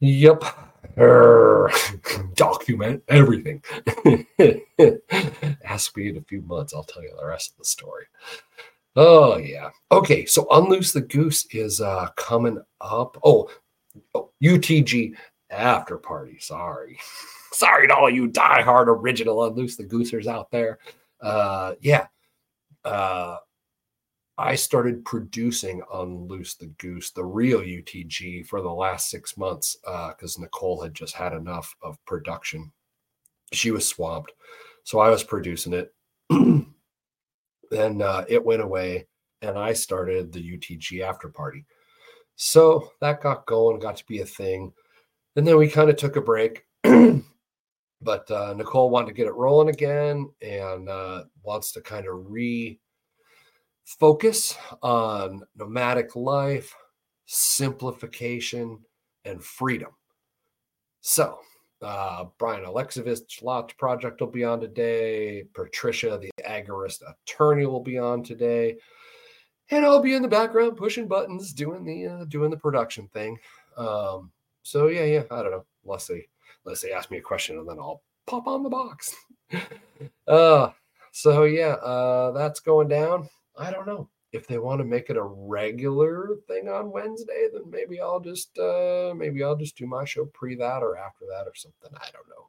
Yep. 0.00 0.44
Er, 0.98 1.70
document 2.34 3.02
everything. 3.08 3.62
Ask 5.64 5.96
me 5.96 6.08
in 6.08 6.16
a 6.16 6.22
few 6.22 6.40
months, 6.42 6.72
I'll 6.74 6.84
tell 6.84 7.02
you 7.02 7.14
the 7.18 7.26
rest 7.26 7.52
of 7.52 7.58
the 7.58 7.64
story. 7.64 8.06
Oh 8.94 9.36
yeah. 9.36 9.70
Okay, 9.92 10.24
so 10.24 10.46
Unloose 10.50 10.92
the 10.92 11.02
Goose 11.02 11.46
is 11.50 11.82
uh 11.82 12.08
coming 12.16 12.58
up. 12.80 13.18
Oh, 13.22 13.50
oh 14.14 14.30
UTG 14.42 15.14
after 15.50 15.98
party. 15.98 16.38
Sorry. 16.40 16.98
Sorry 17.52 17.88
to 17.88 17.94
all 17.94 18.10
you 18.10 18.28
diehard 18.28 18.86
original 18.86 19.44
Unloose 19.44 19.76
the 19.76 19.84
Goosers 19.84 20.26
out 20.26 20.50
there. 20.50 20.78
Uh 21.20 21.74
yeah. 21.80 22.06
Uh 22.84 23.36
I 24.38 24.54
started 24.54 25.04
producing 25.04 25.82
Unloose 25.94 26.56
the 26.56 26.66
Goose, 26.78 27.10
the 27.10 27.24
real 27.24 27.60
UTG, 27.60 28.46
for 28.46 28.60
the 28.60 28.72
last 28.72 29.08
six 29.08 29.36
months 29.38 29.76
because 29.82 30.38
uh, 30.38 30.42
Nicole 30.42 30.82
had 30.82 30.92
just 30.92 31.14
had 31.14 31.32
enough 31.32 31.74
of 31.82 32.04
production. 32.04 32.70
She 33.52 33.70
was 33.70 33.88
swamped. 33.88 34.32
So 34.84 34.98
I 34.98 35.08
was 35.08 35.24
producing 35.24 35.72
it. 35.72 35.94
then 37.70 38.02
uh, 38.02 38.24
it 38.28 38.44
went 38.44 38.62
away 38.62 39.06
and 39.40 39.58
I 39.58 39.72
started 39.72 40.32
the 40.32 40.58
UTG 40.58 41.00
after 41.00 41.28
party. 41.28 41.64
So 42.36 42.92
that 43.00 43.22
got 43.22 43.46
going, 43.46 43.78
got 43.78 43.96
to 43.96 44.06
be 44.06 44.20
a 44.20 44.26
thing. 44.26 44.72
And 45.36 45.46
then 45.46 45.56
we 45.56 45.68
kind 45.68 45.88
of 45.88 45.96
took 45.96 46.16
a 46.16 46.20
break. 46.20 46.64
but 46.82 48.30
uh, 48.30 48.54
Nicole 48.54 48.90
wanted 48.90 49.08
to 49.08 49.14
get 49.14 49.26
it 49.26 49.34
rolling 49.34 49.70
again 49.70 50.28
and 50.42 50.88
uh, 50.90 51.24
wants 51.42 51.72
to 51.72 51.80
kind 51.80 52.06
of 52.06 52.30
re 52.30 52.78
focus 53.86 54.56
on 54.82 55.42
nomadic 55.56 56.16
life, 56.16 56.74
simplification, 57.26 58.80
and 59.24 59.42
freedom. 59.42 59.90
So 61.00 61.38
uh, 61.82 62.24
Brian 62.38 62.64
Alexovich 62.64 63.42
Launch 63.42 63.76
Project 63.78 64.20
will 64.20 64.28
be 64.28 64.44
on 64.44 64.60
today. 64.60 65.44
Patricia, 65.54 66.18
the 66.18 66.30
agorist 66.44 67.02
attorney, 67.08 67.66
will 67.66 67.82
be 67.82 67.98
on 67.98 68.22
today, 68.22 68.76
and 69.70 69.84
I'll 69.84 70.02
be 70.02 70.14
in 70.14 70.22
the 70.22 70.28
background 70.28 70.76
pushing 70.76 71.06
buttons, 71.06 71.52
doing 71.52 71.84
the 71.84 72.06
uh, 72.06 72.24
doing 72.24 72.50
the 72.50 72.56
production 72.56 73.08
thing. 73.08 73.38
Um, 73.76 74.32
so 74.62 74.88
yeah, 74.88 75.04
yeah, 75.04 75.22
I 75.30 75.42
don't 75.42 75.52
know. 75.52 75.64
Unless 75.84 76.08
they 76.08 76.26
unless 76.64 76.80
they 76.80 76.92
ask 76.92 77.10
me 77.10 77.18
a 77.18 77.22
question, 77.22 77.58
and 77.58 77.68
then 77.68 77.78
I'll 77.78 78.02
pop 78.26 78.48
on 78.48 78.64
the 78.64 78.70
box. 78.70 79.14
uh, 80.26 80.70
so 81.12 81.44
yeah, 81.44 81.74
uh, 81.74 82.32
that's 82.32 82.60
going 82.60 82.88
down. 82.88 83.28
I 83.58 83.70
don't 83.70 83.86
know 83.86 84.08
if 84.32 84.46
they 84.46 84.58
want 84.58 84.80
to 84.80 84.84
make 84.84 85.08
it 85.10 85.16
a 85.16 85.22
regular 85.22 86.36
thing 86.46 86.68
on 86.68 86.90
Wednesday, 86.90 87.48
then 87.52 87.70
maybe 87.70 88.00
I'll 88.00 88.20
just 88.20 88.56
uh 88.58 89.14
maybe 89.16 89.42
I'll 89.42 89.56
just 89.56 89.76
do 89.76 89.86
my 89.86 90.04
show 90.04 90.26
pre 90.26 90.54
that 90.56 90.82
or 90.82 90.96
after 90.96 91.24
that 91.26 91.46
or 91.46 91.54
something. 91.54 91.90
I 91.94 92.08
don't 92.12 92.28
know. 92.28 92.46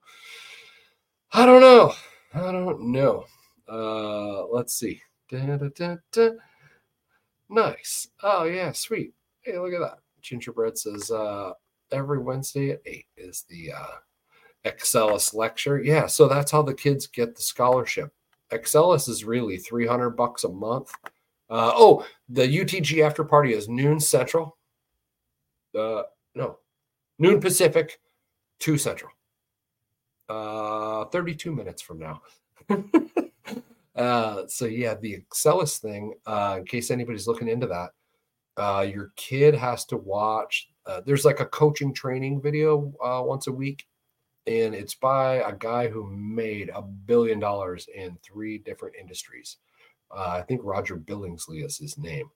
I 1.33 1.45
don't 1.45 1.61
know. 1.61 1.93
I 2.33 2.51
don't 2.51 2.91
know. 2.91 3.25
Uh 3.69 4.45
let's 4.47 4.73
see. 4.73 5.01
Da, 5.29 5.57
da, 5.57 5.95
da, 6.11 6.29
nice. 7.49 8.07
Oh 8.23 8.45
yeah, 8.45 8.71
sweet. 8.71 9.13
Hey, 9.41 9.57
look 9.59 9.73
at 9.73 9.79
that. 9.79 9.99
Gingerbread 10.21 10.77
says 10.77 11.11
uh 11.11 11.51
every 11.91 12.19
Wednesday 12.19 12.71
at 12.71 12.81
eight 12.85 13.07
is 13.15 13.45
the 13.49 13.71
uh 13.71 13.97
Excellus 14.65 15.33
lecture. 15.33 15.81
Yeah, 15.81 16.07
so 16.07 16.27
that's 16.27 16.51
how 16.51 16.61
the 16.61 16.73
kids 16.73 17.07
get 17.07 17.35
the 17.35 17.41
scholarship. 17.41 18.13
Excellus 18.51 19.09
is 19.09 19.23
really 19.23 19.57
300 19.57 20.11
bucks 20.11 20.43
a 20.43 20.49
month 20.49 20.91
uh, 21.49 21.71
oh, 21.75 22.05
the 22.29 22.43
UTG 22.43 23.05
after 23.05 23.23
party 23.23 23.53
is 23.53 23.69
noon 23.69 23.99
central. 23.99 24.57
Uh, 25.77 26.03
no, 26.35 26.57
noon 27.19 27.39
Pacific, 27.39 27.99
two 28.59 28.77
central. 28.77 29.11
Uh, 30.27 31.05
32 31.05 31.55
minutes 31.55 31.81
from 31.81 31.99
now. 31.99 32.21
uh, 33.95 34.43
so 34.47 34.65
yeah, 34.65 34.95
the 34.95 35.19
Excellus 35.21 35.79
thing, 35.79 36.13
uh, 36.25 36.57
in 36.59 36.65
case 36.65 36.91
anybody's 36.91 37.27
looking 37.27 37.47
into 37.47 37.67
that, 37.67 37.91
uh, 38.57 38.81
your 38.81 39.13
kid 39.15 39.55
has 39.55 39.85
to 39.85 39.95
watch. 39.95 40.67
Uh, 40.85 40.99
there's 41.05 41.23
like 41.23 41.39
a 41.39 41.45
coaching 41.45 41.93
training 41.93 42.41
video 42.41 42.91
uh, 43.01 43.21
once 43.23 43.47
a 43.47 43.51
week, 43.51 43.85
and 44.47 44.73
it's 44.73 44.95
by 44.95 45.35
a 45.35 45.53
guy 45.53 45.87
who 45.87 46.07
made 46.07 46.69
a 46.73 46.81
billion 46.81 47.39
dollars 47.39 47.87
in 47.93 48.17
three 48.23 48.57
different 48.57 48.95
industries. 48.95 49.57
Uh, 50.09 50.39
I 50.39 50.41
think 50.43 50.61
Roger 50.63 50.95
Billingsley 50.95 51.65
is 51.65 51.77
his 51.77 51.97
name. 51.97 52.29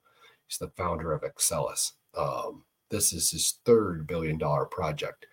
He's 0.46 0.58
the 0.58 0.68
founder 0.76 1.12
of 1.12 1.22
Excellus. 1.22 1.92
Um, 2.16 2.64
this 2.90 3.14
is 3.14 3.30
his 3.30 3.58
third 3.64 4.06
billion 4.06 4.36
dollar 4.36 4.66
project, 4.66 5.26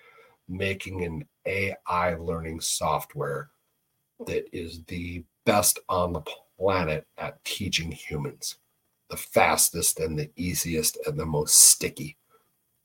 making 0.47 1.03
an 1.03 1.25
AI 1.45 2.15
learning 2.15 2.61
software 2.61 3.49
that 4.25 4.45
is 4.53 4.84
the 4.86 5.25
best 5.45 5.80
on 5.89 6.13
the 6.13 6.23
planet 6.57 7.05
at 7.17 7.43
teaching 7.43 7.91
humans, 7.91 8.55
the 9.09 9.17
fastest 9.17 9.99
and 9.99 10.17
the 10.17 10.30
easiest 10.38 10.97
and 11.05 11.19
the 11.19 11.25
most 11.25 11.55
sticky. 11.55 12.15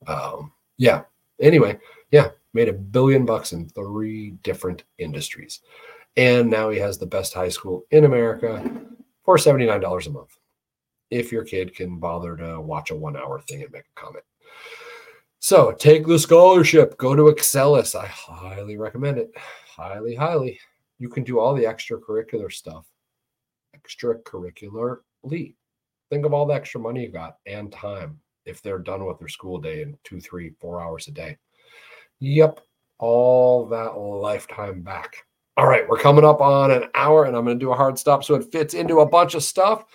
Um, 0.07 0.51
yeah. 0.77 1.03
Anyway, 1.39 1.77
yeah, 2.11 2.29
made 2.55 2.69
a 2.69 2.73
billion 2.73 3.25
bucks 3.25 3.51
in 3.51 3.69
three 3.69 4.31
different 4.41 4.85
industries. 4.97 5.59
And 6.17 6.49
now 6.49 6.69
he 6.69 6.79
has 6.79 6.97
the 6.97 7.05
best 7.05 7.33
high 7.33 7.49
school 7.49 7.83
in 7.91 8.05
America 8.05 8.63
for 9.23 9.35
$79 9.35 10.07
a 10.07 10.09
month 10.09 10.37
if 11.11 11.31
your 11.31 11.43
kid 11.43 11.75
can 11.75 11.99
bother 11.99 12.35
to 12.37 12.61
watch 12.61 12.89
a 12.89 12.95
one 12.95 13.17
hour 13.17 13.41
thing 13.41 13.61
and 13.61 13.71
make 13.71 13.83
a 13.83 13.99
comment. 13.99 14.23
So 15.39 15.73
take 15.73 16.07
the 16.07 16.17
scholarship, 16.17 16.97
go 16.97 17.15
to 17.15 17.23
Excellus. 17.23 17.93
I 17.93 18.07
highly 18.07 18.77
recommend 18.77 19.17
it. 19.17 19.31
Highly, 19.67 20.15
highly. 20.15 20.59
You 20.97 21.09
can 21.09 21.23
do 21.23 21.39
all 21.39 21.53
the 21.53 21.65
extracurricular 21.65 22.51
stuff 22.51 22.87
extracurricularly. 23.77 25.55
Think 26.09 26.25
of 26.25 26.33
all 26.33 26.45
the 26.45 26.53
extra 26.53 26.79
money 26.79 27.03
you 27.03 27.11
got 27.11 27.37
and 27.45 27.71
time 27.71 28.19
if 28.45 28.61
they're 28.61 28.79
done 28.79 29.05
with 29.05 29.19
their 29.19 29.27
school 29.27 29.59
day 29.59 29.81
in 29.81 29.97
two, 30.03 30.21
three, 30.21 30.51
four 30.61 30.81
hours 30.81 31.07
a 31.07 31.11
day. 31.11 31.37
Yep, 32.19 32.59
all 32.99 33.65
that 33.67 33.97
lifetime 33.97 34.81
back. 34.81 35.15
All 35.57 35.67
right, 35.67 35.87
we're 35.87 35.97
coming 35.97 36.25
up 36.25 36.41
on 36.41 36.71
an 36.71 36.85
hour 36.95 37.25
and 37.25 37.35
I'm 37.35 37.45
going 37.45 37.59
to 37.59 37.65
do 37.65 37.71
a 37.71 37.75
hard 37.75 37.97
stop 37.97 38.23
so 38.23 38.35
it 38.35 38.51
fits 38.51 38.73
into 38.73 38.99
a 38.99 39.05
bunch 39.05 39.35
of 39.35 39.43
stuff. 39.43 39.85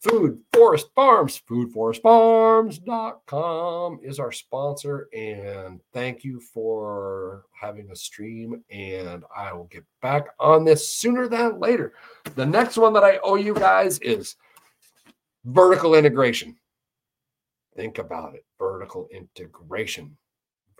Food 0.00 0.40
Forest 0.52 0.88
Farms, 0.96 1.40
foodforestfarms.com 1.48 4.00
is 4.02 4.18
our 4.18 4.32
sponsor. 4.32 5.08
And 5.14 5.80
thank 5.92 6.24
you 6.24 6.40
for 6.40 7.44
having 7.52 7.88
a 7.90 7.96
stream. 7.96 8.64
And 8.68 9.22
I 9.36 9.52
will 9.52 9.66
get 9.66 9.84
back 10.00 10.26
on 10.40 10.64
this 10.64 10.88
sooner 10.88 11.28
than 11.28 11.60
later. 11.60 11.92
The 12.34 12.46
next 12.46 12.78
one 12.78 12.94
that 12.94 13.04
I 13.04 13.18
owe 13.22 13.36
you 13.36 13.54
guys 13.54 14.00
is 14.00 14.34
vertical 15.44 15.94
integration. 15.94 16.56
Think 17.76 17.98
about 17.98 18.34
it 18.34 18.44
vertical 18.58 19.08
integration. 19.12 20.16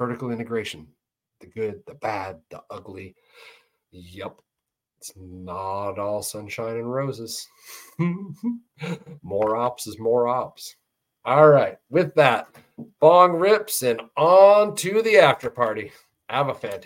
Vertical 0.02 0.32
integration, 0.32 0.88
the 1.40 1.46
good, 1.46 1.80
the 1.86 1.94
bad, 1.94 2.40
the 2.50 2.60
ugly 2.70 3.14
Yep. 3.92 4.40
It's 4.98 5.12
not 5.16 5.96
all 5.96 6.24
sunshine 6.24 6.78
and 6.78 6.92
roses. 6.92 7.46
more 9.22 9.54
ops 9.54 9.86
is 9.86 10.00
more 10.00 10.26
ops. 10.26 10.74
All 11.24 11.48
right. 11.48 11.78
With 11.88 12.16
that, 12.16 12.48
bong 12.98 13.34
rips 13.34 13.82
and 13.82 14.00
on 14.16 14.74
to 14.74 15.02
the 15.02 15.18
after 15.18 15.48
party. 15.48 15.92
Have 16.28 16.48
a 16.48 16.54
fantastic 16.54 16.80